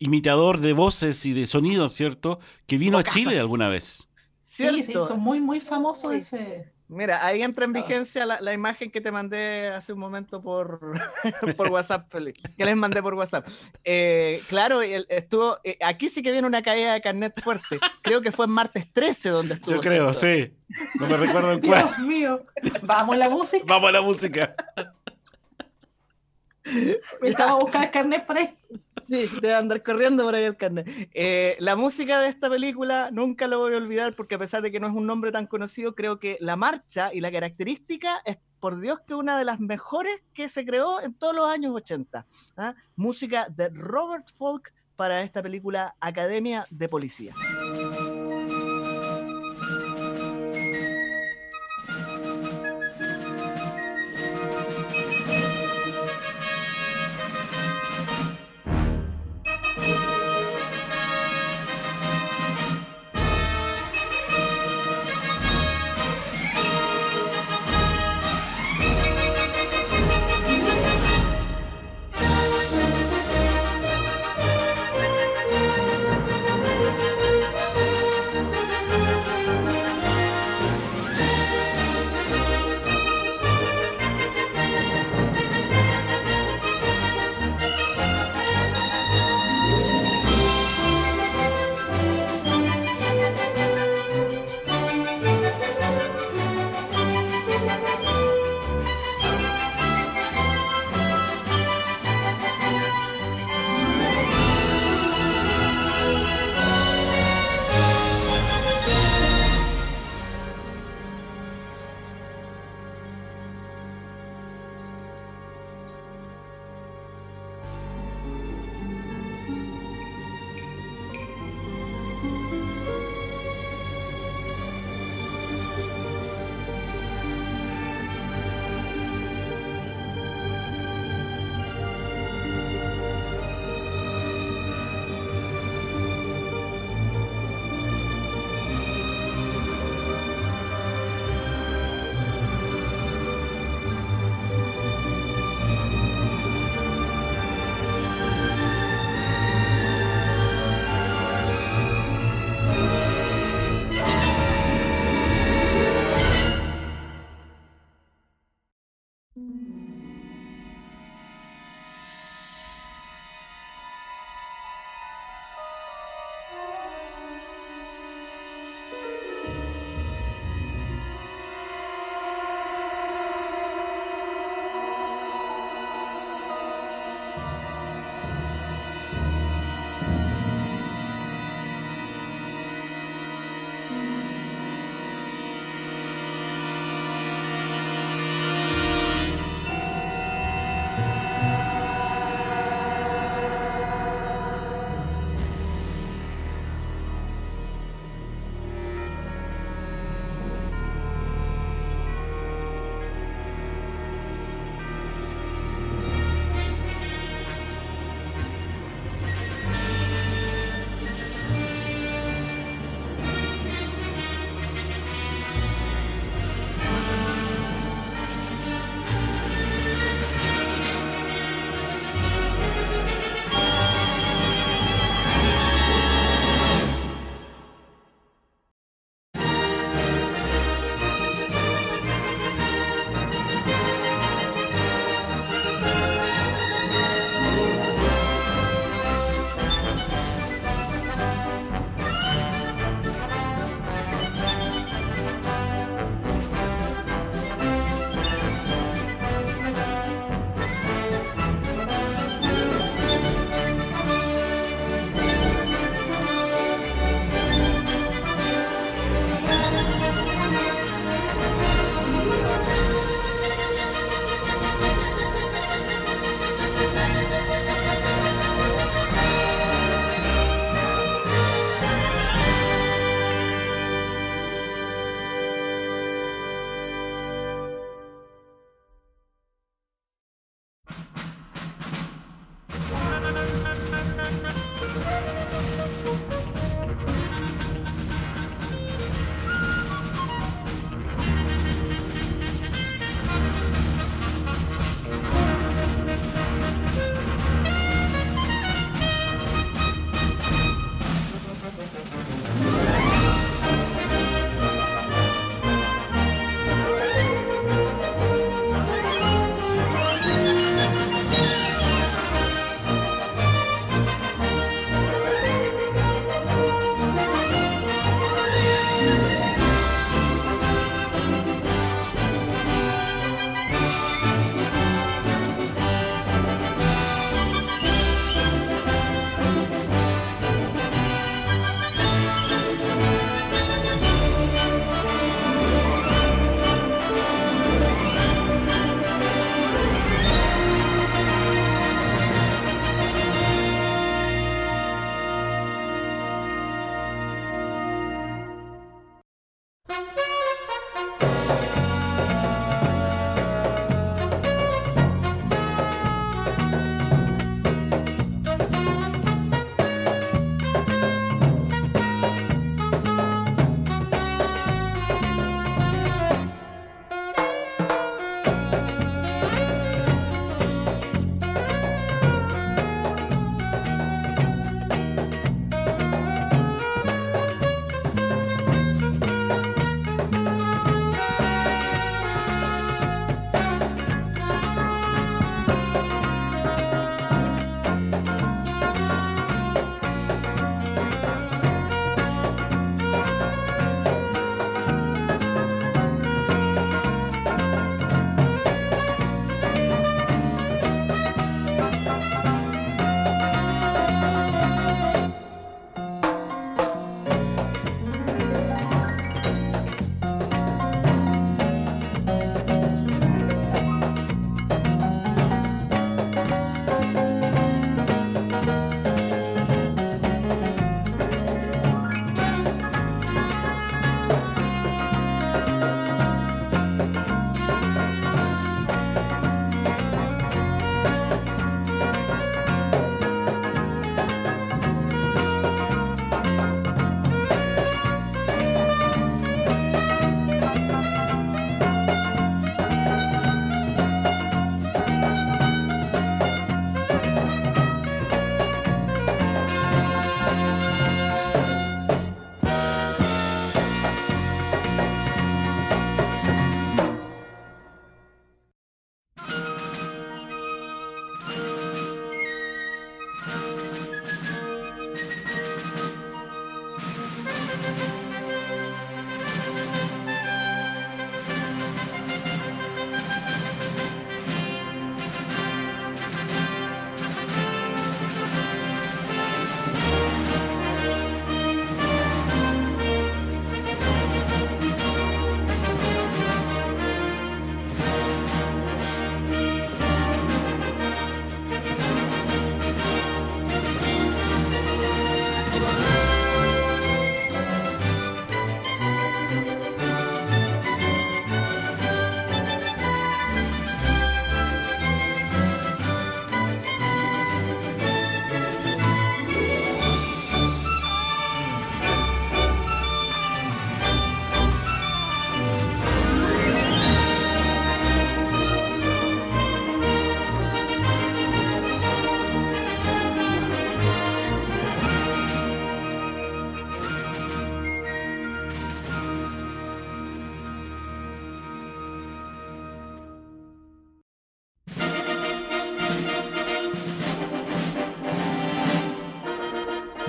imitador 0.01 0.59
de 0.59 0.73
voces 0.73 1.25
y 1.27 1.33
de 1.33 1.47
sonidos, 1.47 1.93
¿cierto? 1.93 2.41
Que 2.67 2.77
vino 2.79 2.99
Como 2.99 3.09
a 3.09 3.13
Chile 3.13 3.25
Casas. 3.27 3.41
alguna 3.41 3.69
vez. 3.69 4.09
Sí, 4.47 4.65
se 4.65 4.73
¿Cierto? 4.83 5.05
hizo 5.05 5.17
muy, 5.17 5.39
muy 5.41 5.61
famoso 5.61 6.11
ese. 6.11 6.69
Mira, 6.89 7.25
ahí 7.25 7.41
entra 7.43 7.67
en 7.67 7.71
Ah. 7.77 7.81
vigencia 7.81 8.27
la, 8.27 8.41
la 8.41 8.53
imagen 8.53 8.91
que 8.91 9.01
te 9.01 9.13
mandé 9.13 9.69
hace 9.69 9.93
un 9.93 10.01
momento 10.01 10.43
por, 10.43 10.81
por 11.57 11.69
WhatsApp, 11.69 12.13
que 12.59 12.65
les 12.65 12.77
mandé 12.77 13.01
por 13.01 13.15
WhatsApp. 13.15 13.47
Eh, 13.85 14.43
claro, 14.49 14.83
él 14.83 15.07
estuvo, 15.09 15.59
eh, 15.63 15.79
aquí 15.83 16.09
sí 16.09 16.21
que 16.21 16.33
viene 16.33 16.49
una 16.49 16.63
caída 16.63 16.93
de 16.95 17.01
carnet 17.01 17.41
fuerte. 17.41 17.79
Creo 18.03 18.21
que 18.21 18.33
fue 18.33 18.47
en 18.47 18.51
martes 18.53 18.93
13 18.93 19.29
donde 19.29 19.55
estuvo. 19.55 19.77
Yo 19.77 19.81
creo, 19.81 20.11
esto. 20.11 20.27
sí. 20.27 20.53
No 20.99 21.07
me 21.07 21.17
recuerdo 21.17 21.53
en 21.53 21.61
cuál. 21.67 21.85
Dios 21.87 21.99
mío. 22.01 22.43
Vamos 22.83 23.15
a 23.15 23.19
la 23.19 23.29
música. 23.29 23.65
Vamos 23.69 23.89
a 23.89 23.93
la 23.93 24.03
música. 24.03 24.57
Estaba 27.23 27.53
a 27.53 27.55
buscar 27.55 27.85
el 27.85 27.91
carnet 27.91 28.27
por 28.27 28.39
ahí. 28.39 28.51
Sí, 29.07 29.29
debe 29.41 29.55
andar 29.55 29.83
corriendo 29.83 30.25
por 30.25 30.35
ahí 30.35 30.45
el 30.45 30.57
carnet. 30.57 30.89
Eh, 31.15 31.57
la 31.59 31.77
música 31.77 32.21
de 32.21 32.29
esta 32.29 32.49
película 32.49 33.11
nunca 33.11 33.47
lo 33.47 33.59
voy 33.59 33.75
a 33.75 33.79
olvidar 33.79 34.15
porque 34.15 34.35
a 34.35 34.39
pesar 34.39 34.63
de 34.63 34.71
que 34.71 34.81
no 34.81 34.87
es 34.87 34.95
un 34.95 35.07
nombre 35.07 35.33
tan 35.33 35.47
conocido, 35.47 35.95
creo 35.95 36.19
que 36.19 36.37
la 36.41 36.57
marcha 36.57 37.13
y 37.13 37.21
la 37.21 37.33
característica 37.33 38.21
es, 38.25 38.39
por 38.61 38.81
Dios, 38.81 39.01
que 39.07 39.15
una 39.15 39.39
de 39.39 39.45
las 39.45 39.59
mejores 39.59 40.23
que 40.35 40.49
se 40.49 40.65
creó 40.65 41.01
en 41.01 41.15
todos 41.15 41.35
los 41.35 41.49
años 41.49 41.75
80. 41.75 42.27
¿ah? 42.57 42.75
Música 42.95 43.49
de 43.49 43.71
Robert 43.71 44.29
Folk 44.35 44.73
para 44.97 45.23
esta 45.23 45.43
película 45.43 45.97
Academia 45.99 46.67
de 46.71 46.89
Policía. 46.89 47.35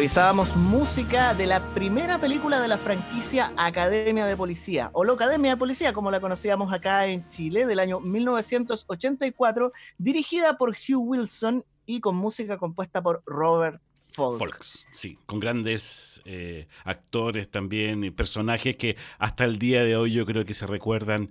revisábamos 0.00 0.56
música 0.56 1.34
de 1.34 1.44
la 1.44 1.60
primera 1.74 2.18
película 2.18 2.58
de 2.58 2.68
la 2.68 2.78
franquicia 2.78 3.52
Academia 3.58 4.24
de 4.24 4.34
Policía, 4.34 4.88
o 4.94 5.04
la 5.04 5.12
Academia 5.12 5.50
de 5.50 5.56
Policía, 5.58 5.92
como 5.92 6.10
la 6.10 6.22
conocíamos 6.22 6.72
acá 6.72 7.06
en 7.06 7.28
Chile, 7.28 7.66
del 7.66 7.78
año 7.78 8.00
1984, 8.00 9.72
dirigida 9.98 10.56
por 10.56 10.70
Hugh 10.70 11.06
Wilson 11.06 11.66
y 11.84 12.00
con 12.00 12.16
música 12.16 12.56
compuesta 12.56 13.02
por 13.02 13.22
Robert 13.26 13.82
Folk. 14.12 14.38
Folks, 14.38 14.86
sí, 14.90 15.18
con 15.26 15.38
grandes 15.38 16.22
eh, 16.24 16.66
actores 16.84 17.50
también 17.50 18.02
y 18.02 18.10
personajes 18.10 18.76
que 18.76 18.96
hasta 19.18 19.44
el 19.44 19.58
día 19.58 19.84
de 19.84 19.96
hoy 19.96 20.12
yo 20.12 20.24
creo 20.24 20.46
que 20.46 20.54
se 20.54 20.66
recuerdan 20.66 21.30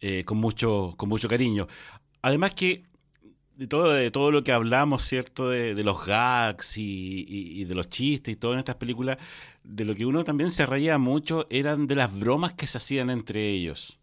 eh, 0.00 0.24
con, 0.24 0.38
mucho, 0.38 0.94
con 0.96 1.10
mucho 1.10 1.28
cariño. 1.28 1.68
Además 2.22 2.54
que 2.54 2.86
de 3.56 3.66
todo, 3.66 3.92
de 3.92 4.10
todo 4.10 4.30
lo 4.30 4.44
que 4.44 4.52
hablamos, 4.52 5.02
¿cierto? 5.02 5.48
De, 5.50 5.74
de 5.74 5.84
los 5.84 6.04
gags 6.04 6.78
y, 6.78 7.24
y- 7.28 7.60
y 7.62 7.64
de 7.64 7.74
los 7.74 7.88
chistes 7.88 8.32
y 8.32 8.36
todo 8.36 8.52
en 8.52 8.58
estas 8.60 8.76
películas, 8.76 9.18
de 9.64 9.84
lo 9.84 9.94
que 9.94 10.06
uno 10.06 10.24
también 10.24 10.50
se 10.50 10.66
reía 10.66 10.98
mucho 10.98 11.46
eran 11.50 11.86
de 11.86 11.94
las 11.96 12.18
bromas 12.18 12.54
que 12.54 12.66
se 12.66 12.78
hacían 12.78 13.10
entre 13.10 13.48
ellos. 13.50 13.98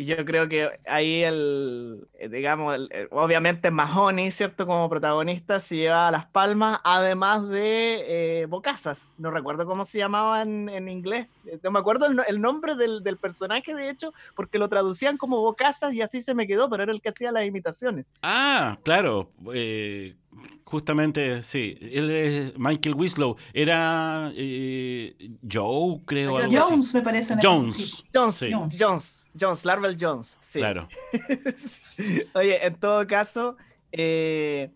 Y 0.00 0.04
yo 0.06 0.24
creo 0.24 0.48
que 0.48 0.70
ahí 0.86 1.22
el, 1.24 2.08
eh, 2.18 2.30
digamos, 2.30 2.74
el- 2.74 2.88
obviamente 3.10 3.70
Mahoney, 3.70 4.30
¿cierto? 4.30 4.66
Como 4.66 4.88
protagonista 4.88 5.58
se 5.58 5.76
llevaba 5.76 6.10
las 6.10 6.24
palmas, 6.24 6.80
además 6.84 7.46
de 7.50 8.40
eh, 8.40 8.46
Bocazas. 8.46 9.16
No 9.18 9.30
recuerdo 9.30 9.66
cómo 9.66 9.84
se 9.84 9.98
llamaba 9.98 10.40
en, 10.40 10.88
inglés. 10.88 11.26
Eh, 11.44 11.58
No 11.62 11.70
me 11.70 11.78
acuerdo 11.80 12.06
el, 12.06 12.16
no- 12.16 12.24
el 12.26 12.40
nombre 12.40 12.76
del, 12.76 13.02
del 13.02 13.18
personaje, 13.18 13.74
de 13.74 13.90
hecho, 13.90 14.14
porque 14.34 14.58
lo 14.58 14.70
traducían 14.70 15.18
como 15.18 15.38
Bocazas 15.42 15.92
y 15.92 16.00
así 16.00 16.22
se 16.22 16.32
me 16.34 16.46
quedó, 16.46 16.70
pero 16.70 16.82
era 16.84 16.92
el 16.92 17.02
que 17.02 17.10
hacía 17.10 17.30
las 17.30 17.44
imitaciones. 17.44 18.06
Ah, 18.22 18.78
claro. 18.82 19.30
eh, 19.52 20.16
justamente, 20.64 21.42
sí. 21.42 21.76
Él 21.80 22.10
es 22.10 22.58
Michael 22.58 22.94
Winslow. 22.94 23.36
Era 23.52 24.30
eh, 24.36 25.14
Joe, 25.50 26.00
creo. 26.04 26.36
algo 26.38 26.48
así. 26.48 26.56
Jones, 26.70 26.94
me 26.94 27.02
parece. 27.02 27.32
en 27.34 27.38
el- 27.38 27.42
sí. 27.42 27.48
Jones. 27.48 28.04
Jones, 28.14 28.34
Sí. 28.36 28.52
Jones. 28.52 28.78
Jones, 28.80 29.24
Jones, 29.40 29.64
Larvel 29.64 29.96
Jones. 30.00 30.36
Sí. 30.40 30.58
Claro. 30.60 30.88
Oye, 32.34 32.64
en 32.66 32.74
todo 32.76 33.06
caso, 33.06 33.56
eh... 33.92 34.70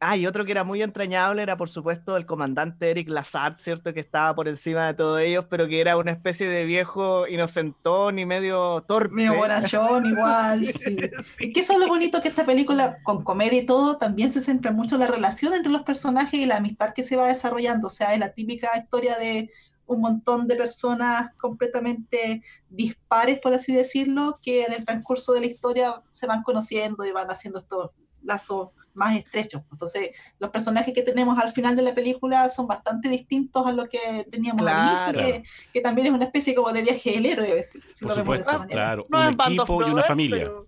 ah, 0.00 0.16
y 0.16 0.26
otro 0.26 0.44
que 0.44 0.52
era 0.52 0.64
muy 0.64 0.82
entrañable 0.82 1.42
era, 1.42 1.56
por 1.56 1.68
supuesto, 1.68 2.16
el 2.16 2.26
comandante 2.26 2.90
Eric 2.90 3.08
Lazard, 3.08 3.56
¿cierto? 3.56 3.92
Que 3.92 4.00
estaba 4.00 4.34
por 4.34 4.48
encima 4.48 4.86
de 4.86 4.94
todos 4.94 5.20
ellos, 5.20 5.46
pero 5.48 5.68
que 5.68 5.80
era 5.80 5.96
una 5.96 6.12
especie 6.12 6.48
de 6.48 6.64
viejo 6.64 7.26
inocentón 7.26 8.18
y 8.18 8.26
medio 8.26 8.82
torpe. 8.86 9.14
Medio 9.14 9.34
bonachón, 9.34 10.06
igual. 10.06 10.66
sí. 10.72 10.96
Es 11.38 11.52
que 11.52 11.60
eso 11.60 11.72
es 11.74 11.78
lo 11.78 11.88
bonito 11.88 12.20
que 12.20 12.28
esta 12.28 12.46
película, 12.46 12.98
con 13.02 13.24
comedia 13.24 13.60
y 13.60 13.66
todo, 13.66 13.98
también 13.98 14.30
se 14.30 14.40
centra 14.40 14.72
mucho 14.72 14.96
en 14.96 15.00
la 15.00 15.06
relación 15.06 15.54
entre 15.54 15.72
los 15.72 15.82
personajes 15.82 16.38
y 16.38 16.46
la 16.46 16.56
amistad 16.56 16.92
que 16.94 17.02
se 17.02 17.16
va 17.16 17.28
desarrollando. 17.28 17.88
O 17.88 17.90
sea, 17.90 18.14
es 18.14 18.20
la 18.20 18.32
típica 18.32 18.70
historia 18.78 19.16
de 19.18 19.50
un 19.88 20.00
montón 20.00 20.46
de 20.46 20.54
personas 20.54 21.34
completamente 21.36 22.42
dispares, 22.68 23.40
por 23.40 23.54
así 23.54 23.74
decirlo, 23.74 24.38
que 24.42 24.64
en 24.64 24.74
el 24.74 24.84
transcurso 24.84 25.32
de 25.32 25.40
la 25.40 25.46
historia 25.46 26.02
se 26.12 26.26
van 26.26 26.42
conociendo 26.42 27.04
y 27.04 27.12
van 27.12 27.30
haciendo 27.30 27.58
estos 27.58 27.90
lazos 28.22 28.68
más 28.98 29.16
estrechos. 29.16 29.62
Entonces, 29.72 30.10
los 30.38 30.50
personajes 30.50 30.92
que 30.92 31.02
tenemos 31.02 31.38
al 31.38 31.52
final 31.52 31.74
de 31.76 31.82
la 31.82 31.94
película 31.94 32.48
son 32.50 32.66
bastante 32.66 33.08
distintos 33.08 33.66
a 33.66 33.72
lo 33.72 33.88
que 33.88 34.26
teníamos 34.30 34.62
Claro. 34.62 34.78
al 35.08 35.14
inicio, 35.16 35.42
que, 35.42 35.48
que 35.72 35.80
también 35.80 36.08
es 36.08 36.12
una 36.12 36.24
especie 36.26 36.54
como 36.54 36.70
de 36.72 36.82
viaje 36.82 37.12
del 37.12 37.26
héroe, 37.26 37.62
si, 37.62 37.80
si 37.94 38.04
Por 38.04 38.10
lo 38.10 38.16
vemos 38.22 38.34
de 38.36 38.42
esa 38.42 38.52
supuesto, 38.52 38.58
manera. 38.58 38.80
claro. 38.82 39.06
No 39.08 39.20
un 39.20 39.28
es 39.30 39.36
Band 39.36 39.60
of 39.60 39.68
equipo 39.68 39.72
y 39.72 39.84
una 39.84 39.92
Brothers, 39.92 40.08
familia. 40.08 40.36
pero- 40.38 40.66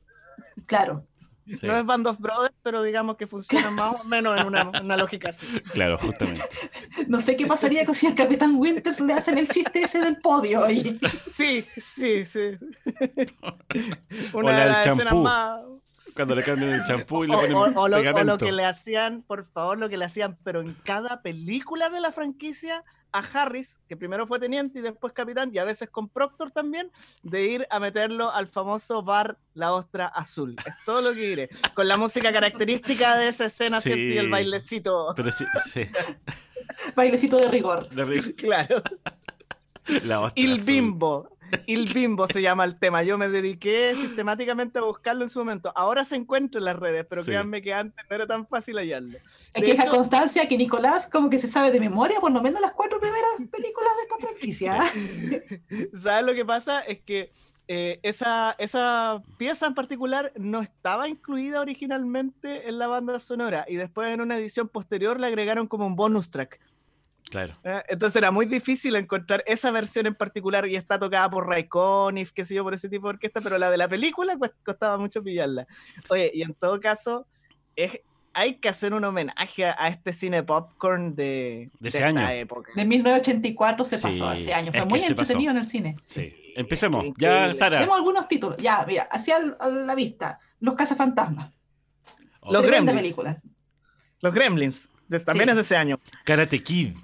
Claro. 0.66 1.06
Sí, 1.46 1.66
No 1.66 1.76
es 1.76 1.84
Band 1.84 2.06
of 2.06 2.18
Brothers, 2.20 2.54
pero 2.62 2.80
digamos 2.84 3.16
que 3.16 3.26
funciona 3.26 3.70
más 3.72 4.00
o 4.00 4.04
menos 4.04 4.40
en 4.40 4.46
una, 4.46 4.68
una 4.68 4.96
lógica 4.96 5.30
así. 5.30 5.44
Claro, 5.72 5.98
justamente. 5.98 6.44
No 7.08 7.20
sé 7.20 7.34
qué 7.34 7.44
pasaría 7.46 7.84
si 7.92 8.06
al 8.06 8.14
Capitán 8.14 8.54
Winters 8.56 9.00
le 9.00 9.14
hacen 9.14 9.36
el 9.36 9.48
chiste 9.48 9.80
ese 9.82 9.98
del 10.00 10.18
podio. 10.20 10.60
oye. 10.60 11.00
Sí, 11.32 11.64
sí, 11.76 12.24
sí. 12.24 12.50
O 14.32 14.38
Una 14.38 14.52
la 14.52 14.58
de 14.60 14.66
las 14.66 14.86
escenas 14.86 15.04
champú. 15.08 15.22
más, 15.22 15.60
Cuando 16.14 16.34
le 16.34 16.42
cambian 16.42 16.70
el 16.70 16.84
champú 16.84 17.24
y 17.24 17.28
le 17.28 17.34
O, 17.34 17.40
ponen 17.40 17.54
o- 17.56 17.60
o 17.60 17.64
lo, 17.88 17.96
o 17.98 18.24
lo 18.24 18.38
que 18.38 18.52
le 18.52 18.64
hacían, 18.64 19.22
por 19.22 19.44
favor, 19.44 19.78
lo 19.78 19.88
que 19.88 19.96
le 19.96 20.04
hacían, 20.06 20.38
pero 20.44 20.60
en 20.60 20.74
cada 20.84 21.22
película 21.22 21.88
de 21.90 22.00
la 22.00 22.10
franquicia 22.12 22.84
a 23.12 23.18
Harris, 23.18 23.76
que 23.88 23.96
primero 23.96 24.24
fue 24.26 24.38
teniente 24.38 24.78
y 24.78 24.82
después 24.82 25.12
capitán, 25.12 25.50
y 25.52 25.58
a 25.58 25.64
veces 25.64 25.90
con 25.90 26.08
Proctor 26.08 26.52
también, 26.52 26.90
de 27.24 27.44
ir 27.44 27.66
a 27.68 27.80
meterlo 27.80 28.30
al 28.32 28.46
famoso 28.46 29.02
bar 29.02 29.36
La 29.54 29.72
Ostra 29.72 30.06
Azul. 30.06 30.54
Es 30.64 30.74
todo 30.84 31.02
lo 31.02 31.12
que 31.12 31.20
diré. 31.20 31.50
Con 31.74 31.88
la 31.88 31.96
música 31.96 32.32
característica 32.32 33.16
de 33.16 33.28
esa 33.28 33.46
escena, 33.46 33.80
¿cierto? 33.80 34.00
Y 34.00 34.16
el 34.16 34.30
bailecito. 34.30 35.12
Pero 35.16 35.30
sí, 35.32 35.44
sí. 35.66 35.82
Bailecito 36.94 37.36
de 37.38 37.48
rigor. 37.48 37.88
de 37.90 38.04
ri- 38.06 38.34
Claro. 38.36 38.82
La 40.04 40.20
ostra 40.20 40.40
Il 40.40 40.52
azul. 40.52 40.64
Bimbo. 40.66 41.36
Il 41.66 41.92
Bimbo 41.92 42.26
se 42.26 42.42
llama 42.42 42.64
el 42.64 42.78
tema. 42.78 43.02
Yo 43.02 43.18
me 43.18 43.28
dediqué 43.28 43.94
sistemáticamente 43.94 44.78
a 44.78 44.82
buscarlo 44.82 45.24
en 45.24 45.30
su 45.30 45.38
momento. 45.38 45.72
Ahora 45.76 46.04
se 46.04 46.16
encuentra 46.16 46.58
en 46.58 46.64
las 46.64 46.76
redes, 46.76 47.06
pero 47.08 47.22
Sí. 47.22 47.30
créanme 47.30 47.62
que 47.62 47.72
antes 47.74 48.04
no 48.08 48.16
era 48.16 48.26
tan 48.26 48.46
fácil 48.46 48.76
hallarlo. 48.78 49.18
Es 49.54 49.64
que 49.64 49.72
hecho- 49.72 49.90
constancia 49.90 50.46
que 50.48 50.56
Nicolás 50.56 51.06
como 51.06 51.30
que 51.30 51.38
se 51.38 51.48
sabe 51.48 51.70
de 51.70 51.80
memoria 51.80 52.20
por 52.20 52.32
lo 52.32 52.42
menos 52.42 52.60
las 52.60 52.72
cuatro 52.72 52.98
primeras 53.00 53.30
películas 53.50 53.90
de 53.96 54.02
esta 54.02 54.18
franquicia. 54.18 54.78
¿Sabes 56.02 56.24
lo 56.26 56.34
que 56.34 56.44
pasa? 56.44 56.80
Es 56.80 57.00
que 57.00 57.32
eh, 57.72 58.00
esa, 58.02 58.56
esa 58.58 59.22
pieza 59.38 59.66
en 59.66 59.74
particular 59.74 60.32
no 60.36 60.60
estaba 60.60 61.08
incluida 61.08 61.60
originalmente 61.60 62.68
en 62.68 62.78
la 62.80 62.88
banda 62.88 63.20
sonora 63.20 63.64
y 63.68 63.76
después 63.76 64.10
en 64.10 64.20
una 64.20 64.36
edición 64.38 64.68
posterior 64.68 65.20
le 65.20 65.28
agregaron 65.28 65.68
como 65.68 65.86
un 65.86 65.94
bonus 65.94 66.30
track. 66.30 66.58
Claro. 67.30 67.56
¿eh? 67.64 67.82
Entonces 67.88 68.16
era 68.16 68.30
muy 68.30 68.44
difícil 68.46 68.96
encontrar 68.96 69.42
esa 69.46 69.70
versión 69.70 70.06
en 70.06 70.14
particular 70.14 70.66
y 70.68 70.76
está 70.76 70.98
tocada 70.98 71.30
por 71.30 71.48
Ray 71.48 71.68
Conniff, 71.68 72.32
qué 72.32 72.44
sé 72.44 72.54
yo, 72.56 72.64
por 72.64 72.74
ese 72.74 72.88
tipo 72.88 73.06
de 73.06 73.14
orquesta, 73.14 73.40
pero 73.40 73.56
la 73.56 73.70
de 73.70 73.76
la 73.78 73.88
película 73.88 74.36
pues, 74.36 74.50
costaba 74.64 74.98
mucho 74.98 75.22
pillarla. 75.22 75.66
Oye, 76.08 76.30
y 76.34 76.42
en 76.42 76.54
todo 76.54 76.80
caso, 76.80 77.26
es, 77.76 78.00
hay 78.32 78.56
que 78.56 78.68
hacer 78.68 78.92
un 78.94 79.04
homenaje 79.04 79.64
a, 79.64 79.76
a 79.78 79.88
este 79.88 80.12
cine 80.12 80.42
popcorn 80.42 81.14
de, 81.14 81.70
De 81.78 81.88
ese 81.88 81.98
esta 81.98 82.08
año. 82.08 82.28
época. 82.30 82.72
De 82.74 82.84
1984 82.84 83.84
se 83.84 83.96
Sí, 83.96 84.02
pasó 84.02 84.28
hace 84.28 84.52
años. 84.52 84.74
Fue 84.76 84.86
muy 84.86 84.98
pasó. 85.00 85.10
entretenido 85.12 85.50
en 85.52 85.56
el 85.58 85.66
cine. 85.66 85.96
Sí. 86.04 86.34
Empecemos. 86.56 87.06
Ya. 87.16 87.54
Sara. 87.54 87.78
Tenemos 87.78 87.96
algunos 87.96 88.26
títulos. 88.26 88.56
Ya, 88.58 88.84
mira, 88.86 89.04
hacia 89.04 89.36
el- 89.38 89.54
a 89.60 89.68
la 89.68 89.94
vista. 89.94 90.38
Los 90.58 90.74
cazafantasmas. 90.76 91.52
Los 92.42 92.62
Gremlins. 92.64 92.96
película. 92.96 93.40
Los 94.20 94.34
Gremlins, 94.34 94.92
de- 95.08 95.20
también 95.20 95.46
Sí. 95.46 95.50
es 95.50 95.56
de 95.56 95.62
ese 95.62 95.76
año. 95.76 96.00
Karate 96.24 96.62
Kid. 96.62 96.96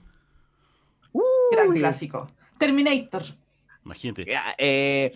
Gran 1.51 1.73
clásico. 1.73 2.31
Terminator. 2.59 3.25
Imagínate. 3.85 4.27
Eh, 4.59 5.15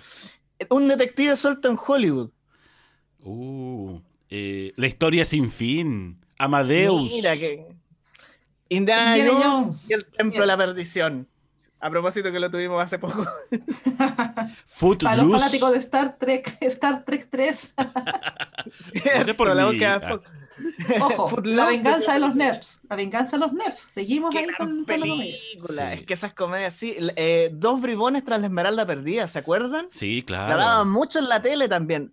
un 0.69 0.89
detective 0.89 1.37
suelto 1.37 1.69
en 1.71 1.79
Hollywood. 1.85 2.31
Uh, 3.23 4.01
eh, 4.29 4.73
la 4.77 4.87
historia 4.87 5.25
sin 5.25 5.51
fin. 5.51 6.21
Amadeus. 6.39 7.11
Mira 7.11 7.37
que. 7.37 7.67
Indiana, 8.69 9.19
Indiana 9.19 9.41
Jones, 9.43 9.65
Jones. 9.65 9.91
y 9.91 9.93
el 9.95 10.07
Templo 10.07 10.41
de 10.41 10.47
la 10.47 10.57
Perdición. 10.57 11.29
A 11.81 11.91
propósito 11.91 12.31
que 12.33 12.41
lo 12.41 12.51
tuvimos 12.51 12.83
hace 12.83 12.99
poco. 12.99 13.27
Para 13.51 14.47
los 14.47 14.57
Footloose. 14.67 15.31
fanáticos 15.39 15.73
de 15.73 15.79
Star 15.79 16.17
Trek, 16.19 16.57
Star 16.61 17.05
Trek 17.05 17.29
3. 17.31 17.75
No 19.19 19.25
sé 19.25 19.35
por 19.35 19.55
La 19.55 19.65
Ah. 19.67 20.21
Ojo, 21.01 21.29
Footloose 21.29 21.57
la 21.57 21.67
venganza 21.67 22.13
de 22.13 22.19
los 22.21 22.35
nerds. 22.35 22.81
La 22.89 22.97
venganza 22.97 23.37
de 23.37 23.41
los 23.41 23.53
nerds. 23.55 23.79
Seguimos 23.93 24.31
Qué 24.31 24.41
ahí 24.41 24.47
con, 24.59 24.81
la 24.81 24.85
película. 24.87 25.93
Sí. 25.93 26.01
Es 26.01 26.07
que 26.07 26.13
esas 26.15 26.35
comedias, 26.35 26.75
sí. 26.75 26.95
eh, 27.17 27.51
dos 27.53 27.81
bribones 27.81 28.25
tras 28.25 28.41
la 28.41 28.47
Esmeralda 28.47 28.85
Perdida, 28.85 29.27
¿se 29.27 29.39
acuerdan? 29.39 29.87
Sí, 29.91 30.21
La 30.21 30.27
claro. 30.27 30.57
daban 30.59 30.91
mucho 30.91 31.19
en 31.19 31.29
la 31.31 31.41
tele 31.41 31.69
también. 31.69 32.13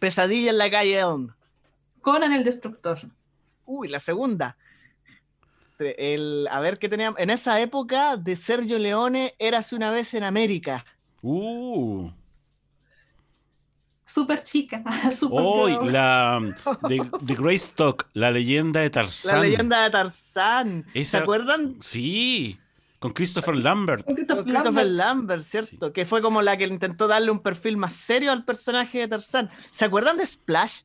Pesadilla 0.00 0.50
en 0.50 0.58
la 0.58 0.70
calle 0.70 0.98
Elm. 0.98 1.32
Conan 2.02 2.32
el 2.32 2.44
Destructor. 2.44 2.98
Uy, 3.64 3.88
la 3.88 4.00
segunda. 4.00 4.56
El, 5.80 6.48
a 6.50 6.60
ver 6.60 6.78
qué 6.78 6.88
teníamos. 6.88 7.18
En 7.18 7.30
esa 7.30 7.60
época 7.60 8.16
de 8.16 8.36
Sergio 8.36 8.78
Leone, 8.78 9.34
Érase 9.38 9.74
una 9.74 9.90
vez 9.90 10.14
en 10.14 10.24
América. 10.24 10.84
Uh. 11.22 12.10
Super 14.06 14.42
chica. 14.42 14.82
Super 15.16 15.38
Hoy, 15.40 15.78
la 15.90 16.40
de, 16.88 17.08
de 17.20 17.34
Greystock, 17.34 18.08
la 18.12 18.30
leyenda 18.30 18.80
de 18.80 18.90
Tarzán. 18.90 19.36
La 19.36 19.42
leyenda 19.42 19.82
de 19.84 19.90
Tarzán. 19.90 20.86
¿Se 21.04 21.16
acuerdan? 21.16 21.76
Sí, 21.80 22.58
con 22.98 23.12
Christopher 23.12 23.56
Lambert. 23.56 24.04
Con 24.04 24.14
Christopher 24.14 24.44
Con 24.44 24.52
Christopher 24.52 24.86
Lambert. 24.86 25.18
Lambert, 25.18 25.42
¿cierto? 25.42 25.92
Que 25.92 26.04
fue 26.04 26.20
como 26.20 26.42
la 26.42 26.56
que 26.58 26.66
intentó 26.66 27.08
darle 27.08 27.30
un 27.30 27.40
perfil 27.40 27.76
más 27.78 27.94
serio 27.94 28.30
al 28.30 28.44
personaje 28.44 28.98
de 28.98 29.08
Tarzán. 29.08 29.48
¿Se 29.70 29.86
acuerdan 29.86 30.18
de 30.18 30.26
Splash? 30.26 30.82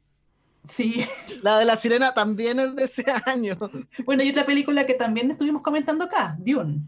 Sí. 0.66 1.06
La 1.44 1.60
de 1.60 1.66
la 1.66 1.76
sirena 1.76 2.14
también 2.14 2.60
es 2.60 2.76
de 2.76 2.86
ese 2.86 3.06
año. 3.26 3.58
Bueno, 4.06 4.24
y 4.24 4.30
otra 4.30 4.46
película 4.46 4.86
que 4.86 4.94
también 4.96 5.32
estuvimos 5.32 5.62
comentando 5.62 6.06
acá, 6.06 6.36
Dune. 6.40 6.82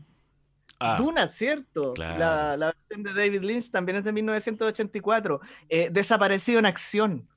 Ah, 0.80 0.98
Duna, 0.98 1.28
¿cierto? 1.28 1.94
Claro. 1.94 2.20
La, 2.20 2.58
la 2.58 2.66
versión 2.68 3.02
de 3.02 3.14
David 3.14 3.42
Lynch 3.42 3.72
también 3.72 3.98
es 3.98 4.04
de 4.04 4.12
1984. 4.12 5.42
Eh, 5.70 5.90
Desaparecido 5.92 6.60
en 6.60 6.66
acción. 6.68 7.28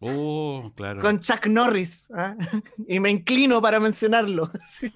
Oh, 0.00 0.72
claro. 0.74 1.02
con 1.02 1.20
Chuck 1.20 1.46
Norris. 1.46 2.08
¿ah? 2.14 2.34
Y 2.88 3.00
me 3.00 3.10
inclino 3.10 3.60
para 3.60 3.78
mencionarlo. 3.80 4.50
Sí. 4.68 4.92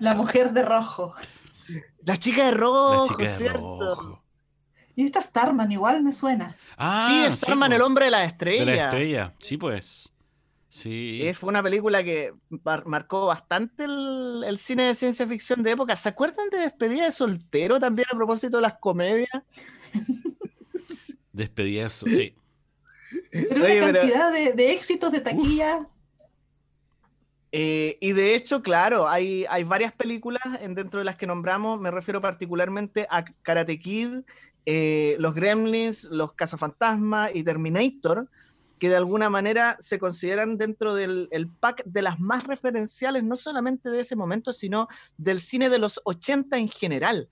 La 0.00 0.14
mujer 0.14 0.52
de 0.52 0.62
rojo. 0.62 1.14
La 2.06 2.16
chica 2.16 2.46
de 2.46 2.50
rojo, 2.52 3.02
la 3.04 3.08
chica 3.08 3.24
de 3.24 3.36
¿cierto? 3.36 3.60
rojo. 3.60 4.24
Y 5.00 5.06
esta 5.06 5.22
Starman 5.22 5.72
igual 5.72 6.02
me 6.02 6.12
suena. 6.12 6.56
Ah, 6.76 7.26
sí, 7.30 7.36
Starman, 7.36 7.70
po. 7.70 7.76
el 7.76 7.82
hombre 7.82 8.04
de 8.06 8.10
la 8.10 8.18
De 8.20 8.26
estrella. 8.26 8.64
la 8.66 8.84
estrella. 8.84 9.34
Sí, 9.38 9.56
pues. 9.56 10.12
Sí. 10.68 11.22
Fue 11.34 11.48
una 11.48 11.62
película 11.62 12.04
que 12.04 12.32
mar- 12.64 12.84
marcó 12.86 13.26
bastante 13.26 13.84
el, 13.84 14.44
el 14.46 14.58
cine 14.58 14.84
de 14.84 14.94
ciencia 14.94 15.26
ficción 15.26 15.62
de 15.62 15.70
época. 15.72 15.96
¿Se 15.96 16.08
acuerdan 16.10 16.48
de 16.50 16.58
Despedida 16.58 17.04
de 17.04 17.10
Soltero 17.12 17.80
también 17.80 18.06
a 18.12 18.16
propósito 18.16 18.58
de 18.58 18.62
las 18.62 18.74
comedias? 18.78 19.30
Despedidas. 21.32 21.92
Sí. 22.06 22.34
Pero 23.32 23.64
Oye, 23.64 23.78
una 23.78 23.86
pero- 23.86 24.00
cantidad 24.00 24.32
de, 24.32 24.52
de 24.52 24.72
éxitos 24.72 25.10
de 25.12 25.20
taquilla. 25.20 25.88
Eh, 27.52 27.98
y 28.00 28.12
de 28.12 28.36
hecho, 28.36 28.62
claro, 28.62 29.08
hay, 29.08 29.44
hay 29.50 29.64
varias 29.64 29.92
películas 29.92 30.42
en, 30.60 30.76
dentro 30.76 31.00
de 31.00 31.04
las 31.04 31.16
que 31.16 31.26
nombramos, 31.26 31.80
me 31.80 31.90
refiero 31.90 32.20
particularmente 32.20 33.08
a 33.10 33.24
Karate 33.24 33.80
Kid, 33.80 34.20
eh, 34.66 35.16
Los 35.18 35.34
Gremlins, 35.34 36.04
Los 36.04 36.32
Cazafantasmas 36.34 37.30
y 37.34 37.44
Terminator, 37.44 38.28
que 38.78 38.88
de 38.88 38.96
alguna 38.96 39.28
manera 39.28 39.76
se 39.78 39.98
consideran 39.98 40.56
dentro 40.56 40.94
del 40.94 41.28
el 41.30 41.48
pack 41.48 41.84
de 41.84 42.02
las 42.02 42.18
más 42.18 42.46
referenciales, 42.46 43.22
no 43.22 43.36
solamente 43.36 43.90
de 43.90 44.00
ese 44.00 44.16
momento, 44.16 44.52
sino 44.52 44.88
del 45.18 45.38
cine 45.38 45.68
de 45.68 45.78
los 45.78 46.00
80 46.04 46.56
en 46.58 46.68
general. 46.68 47.28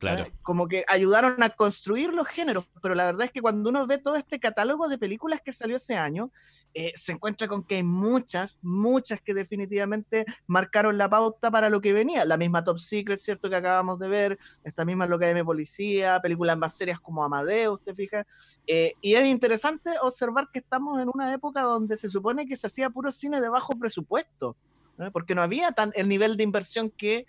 Claro. 0.00 0.32
Como 0.40 0.66
que 0.66 0.82
ayudaron 0.88 1.42
a 1.42 1.50
construir 1.50 2.14
los 2.14 2.26
géneros, 2.26 2.64
pero 2.80 2.94
la 2.94 3.04
verdad 3.04 3.26
es 3.26 3.32
que 3.32 3.42
cuando 3.42 3.68
uno 3.68 3.86
ve 3.86 3.98
todo 3.98 4.16
este 4.16 4.40
catálogo 4.40 4.88
de 4.88 4.96
películas 4.96 5.42
que 5.42 5.52
salió 5.52 5.76
ese 5.76 5.94
año, 5.94 6.30
eh, 6.72 6.92
se 6.96 7.12
encuentra 7.12 7.46
con 7.48 7.62
que 7.62 7.76
hay 7.76 7.82
muchas, 7.82 8.58
muchas 8.62 9.20
que 9.20 9.34
definitivamente 9.34 10.24
marcaron 10.46 10.96
la 10.96 11.10
pauta 11.10 11.50
para 11.50 11.68
lo 11.68 11.82
que 11.82 11.92
venía. 11.92 12.24
La 12.24 12.38
misma 12.38 12.64
Top 12.64 12.78
Secret, 12.78 13.18
¿cierto? 13.18 13.50
Que 13.50 13.56
acabamos 13.56 13.98
de 13.98 14.08
ver, 14.08 14.38
esta 14.64 14.86
misma 14.86 15.06
Loca 15.06 15.26
de 15.26 15.44
Policía, 15.44 16.18
películas 16.22 16.56
más 16.56 16.74
serias 16.74 16.98
como 16.98 17.22
Amadeus, 17.22 17.82
¿te 17.82 17.94
fijas? 17.94 18.26
Eh, 18.66 18.94
y 19.02 19.16
es 19.16 19.26
interesante 19.26 19.90
observar 20.00 20.48
que 20.50 20.60
estamos 20.60 20.98
en 20.98 21.10
una 21.12 21.30
época 21.34 21.60
donde 21.60 21.98
se 21.98 22.08
supone 22.08 22.46
que 22.46 22.56
se 22.56 22.68
hacía 22.68 22.88
puro 22.88 23.12
cine 23.12 23.38
de 23.38 23.50
bajo 23.50 23.78
presupuesto, 23.78 24.56
¿eh? 24.98 25.10
porque 25.12 25.34
no 25.34 25.42
había 25.42 25.72
tan 25.72 25.92
el 25.94 26.08
nivel 26.08 26.38
de 26.38 26.44
inversión 26.44 26.88
que 26.88 27.26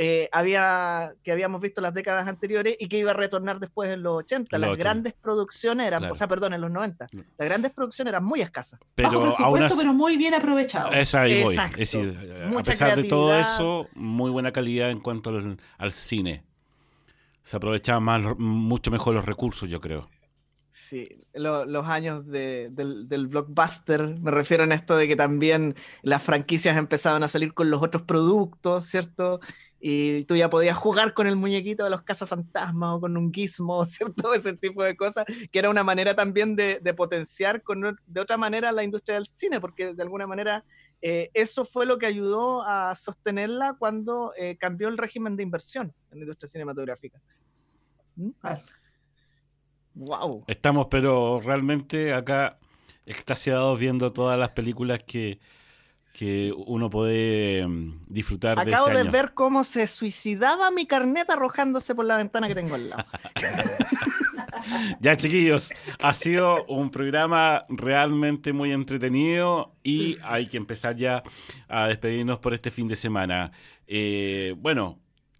eh, 0.00 0.28
había, 0.30 1.12
que 1.24 1.32
habíamos 1.32 1.60
visto 1.60 1.80
las 1.80 1.92
décadas 1.92 2.28
anteriores 2.28 2.76
y 2.78 2.88
que 2.88 2.98
iba 2.98 3.10
a 3.10 3.14
retornar 3.14 3.58
después 3.58 3.90
en 3.90 4.02
los 4.04 4.12
80. 4.18 4.54
En 4.56 4.60
los 4.62 4.68
Las 4.70 4.74
80. 4.76 4.84
grandes 4.84 5.12
producciones 5.20 5.86
eran, 5.88 5.98
Claro. 5.98 6.14
o 6.14 6.16
sea, 6.16 6.28
perdón, 6.28 6.52
en 6.54 6.60
los 6.60 6.70
90. 6.70 7.08
Claro. 7.08 7.26
Las 7.36 7.48
grandes 7.48 7.72
producciones 7.72 8.12
eran 8.12 8.24
muy 8.24 8.40
escasas. 8.40 8.78
bajo 8.78 8.92
Pero 8.94 9.08
aún 9.10 9.22
presupuesto, 9.28 9.66
así. 9.66 9.76
pero 9.78 9.92
muy 9.92 10.16
bien 10.16 10.34
aprovechado. 10.34 10.92
Esa 10.92 11.22
ahí 11.22 11.42
voy. 11.42 11.56
Es 11.56 11.92
decir, 11.92 12.16
a 12.56 12.62
pesar 12.62 12.94
de 12.96 13.04
todo 13.04 13.36
eso, 13.36 13.88
muy 13.94 14.30
buena 14.30 14.52
calidad 14.52 14.90
en 14.90 15.00
cuanto 15.00 15.30
al, 15.30 15.56
al 15.78 15.92
cine. 15.92 16.44
Se 17.42 17.56
aprovechaban 17.56 18.02
más, 18.04 18.24
mucho 18.38 18.90
mejor 18.92 19.14
los 19.14 19.24
recursos, 19.24 19.68
yo 19.68 19.80
creo. 19.80 20.08
Sí, 20.70 21.08
lo- 21.34 21.64
los 21.66 21.86
años 21.88 22.24
de- 22.26 22.68
del, 22.70 23.08
del 23.08 23.26
blockbuster, 23.26 24.06
me 24.20 24.30
refiero 24.30 24.62
en 24.64 24.70
esto 24.72 24.96
de 24.96 25.08
que 25.08 25.16
también 25.16 25.74
las 26.02 26.22
franquicias 26.22 26.76
empezaban 26.76 27.22
a 27.24 27.28
salir 27.28 27.52
con 27.52 27.68
los 27.68 27.82
otros 27.82 28.04
productos, 28.04 28.86
¿cierto? 28.86 29.40
Y 29.80 30.24
tú 30.24 30.34
ya 30.34 30.50
podías 30.50 30.76
jugar 30.76 31.14
con 31.14 31.26
el 31.26 31.36
muñequito 31.36 31.84
de 31.84 31.90
los 31.90 32.02
cazafantasmas 32.02 32.94
o 32.94 33.00
con 33.00 33.16
un 33.16 33.32
gizmo, 33.32 33.86
¿cierto? 33.86 34.34
Ese 34.34 34.56
tipo 34.56 34.82
de 34.82 34.96
cosas, 34.96 35.24
que 35.52 35.58
era 35.58 35.70
una 35.70 35.84
manera 35.84 36.14
también 36.14 36.56
de, 36.56 36.80
de 36.82 36.94
potenciar 36.94 37.62
con, 37.62 37.98
de 38.06 38.20
otra 38.20 38.36
manera 38.36 38.72
la 38.72 38.84
industria 38.84 39.14
del 39.14 39.26
cine, 39.26 39.60
porque 39.60 39.94
de 39.94 40.02
alguna 40.02 40.26
manera 40.26 40.64
eh, 41.00 41.30
eso 41.32 41.64
fue 41.64 41.86
lo 41.86 41.98
que 41.98 42.06
ayudó 42.06 42.62
a 42.62 42.94
sostenerla 42.94 43.76
cuando 43.78 44.32
eh, 44.36 44.56
cambió 44.56 44.88
el 44.88 44.98
régimen 44.98 45.36
de 45.36 45.44
inversión 45.44 45.94
en 46.10 46.18
la 46.18 46.24
industria 46.24 46.48
cinematográfica. 46.48 47.20
¿Mm? 48.16 48.30
Wow. 49.94 50.44
Estamos, 50.48 50.88
pero 50.90 51.40
realmente 51.40 52.12
acá 52.12 52.58
extasiados 53.06 53.78
viendo 53.78 54.12
todas 54.12 54.38
las 54.38 54.50
películas 54.50 55.02
que, 55.04 55.38
que 56.12 56.52
uno 56.66 56.90
puede 56.90 57.66
mm, 57.66 58.04
disfrutar 58.08 58.58
Acabo 58.58 58.86
de 58.86 58.92
ese 58.92 58.92
de 58.92 59.00
año. 59.00 59.10
ver 59.12 59.34
cómo 59.34 59.64
se 59.64 59.86
suicidaba 59.86 60.70
mi 60.70 60.86
carnet 60.86 61.30
arrojándose 61.30 61.94
por 61.94 62.04
la 62.04 62.16
ventana 62.16 62.48
que 62.48 62.54
tengo 62.54 62.74
al 62.74 62.90
lado. 62.90 63.04
Ya, 65.00 65.16
chiquillos, 65.16 65.72
ha 66.02 66.12
sido 66.14 66.64
un 66.66 66.90
programa 66.90 67.64
realmente 67.68 68.52
muy 68.52 68.72
entretenido 68.72 69.74
y 69.82 70.18
hay 70.22 70.46
que 70.46 70.56
empezar 70.56 70.96
ya 70.96 71.22
a 71.68 71.86
despedirnos 71.88 72.38
por 72.38 72.54
este 72.54 72.70
fin 72.70 72.88
de 72.88 72.96
semana. 72.96 73.52
Eh, 73.86 74.54
bueno, 74.58 74.98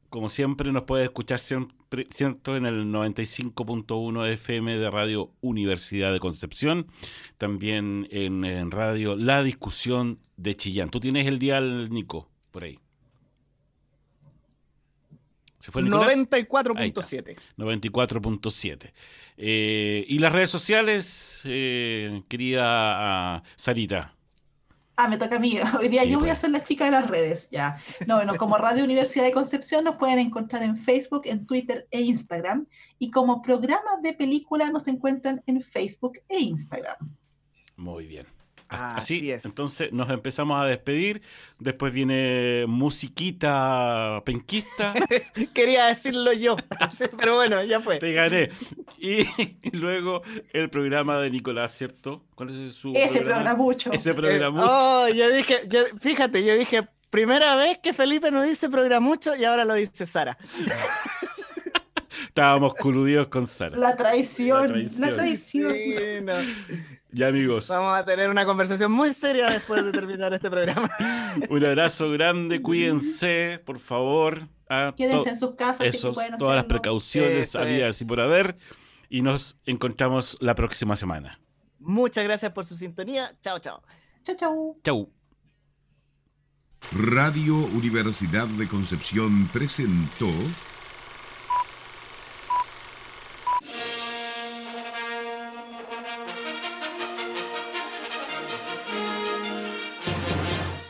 como 0.08 0.28
siempre, 0.28 0.72
nos 0.72 0.84
puede 0.84 1.04
escuchar 1.04 1.38
siempre, 1.38 2.06
en 2.46 2.66
el 2.66 2.86
95.1 2.86 4.32
FM 4.32 4.78
de 4.78 4.90
Radio 4.90 5.32
Universidad 5.40 6.12
de 6.12 6.20
Concepción, 6.20 6.86
también 7.36 8.08
en, 8.10 8.44
en 8.44 8.70
Radio 8.70 9.16
La 9.16 9.42
Discusión 9.42 10.20
de 10.36 10.56
Chillán. 10.56 10.90
Tú 10.90 11.00
tienes 11.00 11.26
el 11.26 11.38
dial, 11.38 11.90
Nico, 11.90 12.28
por 12.50 12.64
ahí. 12.64 12.78
¿Se 15.58 15.72
fue 15.72 15.82
Nicolás? 15.82 16.16
94.7. 16.16 17.36
94.7. 17.56 18.92
Eh, 19.36 20.04
y 20.08 20.18
las 20.18 20.32
redes 20.32 20.50
sociales, 20.50 21.42
eh, 21.46 22.22
querida 22.28 22.64
ah, 22.64 23.42
Sarita. 23.56 24.14
Ah, 25.00 25.06
me 25.06 25.16
toca 25.16 25.36
a 25.36 25.38
mí. 25.38 25.56
Hoy 25.80 25.86
día 25.88 26.02
Sí, 26.02 26.10
yo 26.10 26.18
voy 26.18 26.28
a 26.28 26.32
pues. 26.32 26.40
ser 26.40 26.50
la 26.50 26.60
chica 26.64 26.84
de 26.86 26.90
las 26.90 27.08
redes, 27.08 27.48
ya. 27.52 27.78
No, 28.08 28.16
bueno, 28.16 28.36
como 28.36 28.58
Radio 28.58 28.82
Universidad 28.82 29.24
de 29.24 29.30
Concepción 29.32 29.84
nos 29.84 29.94
pueden 29.94 30.18
encontrar 30.18 30.64
en 30.64 30.76
Facebook, 30.76 31.22
en 31.26 31.46
Twitter 31.46 31.86
e 31.92 32.00
Instagram. 32.00 32.66
Y 32.98 33.12
como 33.12 33.40
programa 33.40 33.98
de 34.02 34.12
película 34.12 34.68
nos 34.70 34.88
encuentran 34.88 35.40
en 35.46 35.62
Facebook 35.62 36.18
e 36.28 36.40
Instagram. 36.40 36.96
Muy 37.76 38.08
bien. 38.08 38.26
Así 38.68 39.18
Así, 39.18 39.30
es. 39.30 39.44
entonces 39.44 39.92
nos 39.92 40.10
empezamos 40.10 40.60
a 40.60 40.66
despedir. 40.66 41.22
Después 41.60 41.92
viene 41.92 42.64
musiquita 42.66 44.20
penquista. 44.26 44.94
Quería 45.54 45.86
decirlo 45.86 46.32
yo, 46.32 46.56
pero 47.16 47.36
bueno, 47.36 47.62
ya 47.62 47.78
fue. 47.80 47.98
Te 47.98 48.12
gané. 48.12 48.50
Y, 49.00 49.24
luego 49.76 50.22
el 50.52 50.70
programa 50.70 51.20
de 51.20 51.30
Nicolás, 51.30 51.72
¿cierto? 51.76 52.24
¿Cuál 52.34 52.50
es 52.50 52.74
su 52.74 52.92
Ese 52.94 53.20
programa? 53.20 53.54
mucho. 53.54 53.92
Ese 53.92 54.10
Eh, 54.10 54.14
programa. 54.14 54.62
oh, 54.66 55.08
yo 55.08 55.28
dije, 55.30 55.62
yo- 55.68 55.84
fíjate, 56.00 56.44
yo 56.44 56.54
dije, 56.56 56.80
primera 57.10 57.54
vez 57.56 57.78
que 57.82 57.92
Felipe 57.92 58.30
no 58.30 58.42
dice 58.42 58.68
programucho 58.68 59.36
y 59.36 59.44
ahora 59.44 59.64
lo 59.64 59.74
dice 59.74 60.04
Sara. 60.06 60.36
Estábamos 62.28 62.74
coludidos 62.74 63.28
con 63.28 63.46
Sara. 63.46 63.76
La 63.76 63.96
traición, 63.96 64.66
La 64.66 65.06
la 65.08 65.14
traición. 65.14 65.14
traición. 65.14 65.72
Sí, 65.72 66.24
no. 66.24 66.34
Ya, 67.10 67.28
amigos. 67.28 67.68
Vamos 67.68 67.98
a 67.98 68.04
tener 68.04 68.28
una 68.28 68.44
conversación 68.44 68.92
muy 68.92 69.12
seria 69.12 69.48
después 69.50 69.84
de 69.84 69.92
terminar 69.92 70.32
este 70.34 70.50
programa. 70.50 70.90
Un 71.48 71.64
abrazo 71.64 72.10
grande. 72.10 72.60
Cuídense, 72.60 73.60
por 73.64 73.78
favor. 73.78 74.46
Quédense 74.96 75.30
en 75.30 75.36
sus 75.38 75.54
casas. 75.54 75.78
si 75.80 75.86
es 75.86 76.00
que 76.04 76.10
pueden 76.12 76.36
todas 76.36 76.56
las 76.56 76.64
precauciones 76.66 77.54
es. 77.54 78.02
y 78.02 78.04
por 78.04 78.20
haber. 78.20 78.56
Y 79.08 79.22
nos 79.22 79.58
encontramos 79.64 80.36
la 80.40 80.54
próxima 80.54 80.96
semana. 80.96 81.40
Muchas 81.78 82.24
gracias 82.24 82.52
por 82.52 82.66
su 82.66 82.76
sintonía. 82.76 83.36
Chao, 83.40 83.58
chao. 83.58 83.82
Chau, 84.24 84.36
chau. 84.36 84.80
Chau. 84.84 85.12
Radio 86.92 87.56
Universidad 87.74 88.46
de 88.48 88.66
Concepción 88.66 89.46
presentó 89.48 90.30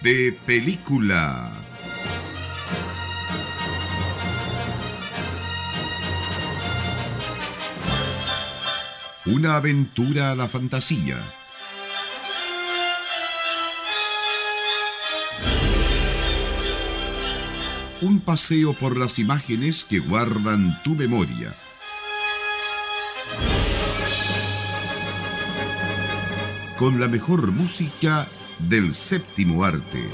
de 0.02 0.32
película. 0.46 1.67
Una 9.30 9.56
aventura 9.56 10.30
a 10.30 10.34
la 10.34 10.48
fantasía. 10.48 11.18
Un 18.00 18.20
paseo 18.20 18.72
por 18.72 18.96
las 18.96 19.18
imágenes 19.18 19.84
que 19.84 19.98
guardan 19.98 20.82
tu 20.82 20.94
memoria. 20.94 21.54
Con 26.78 26.98
la 26.98 27.08
mejor 27.08 27.52
música 27.52 28.26
del 28.58 28.94
séptimo 28.94 29.62
arte. 29.62 30.08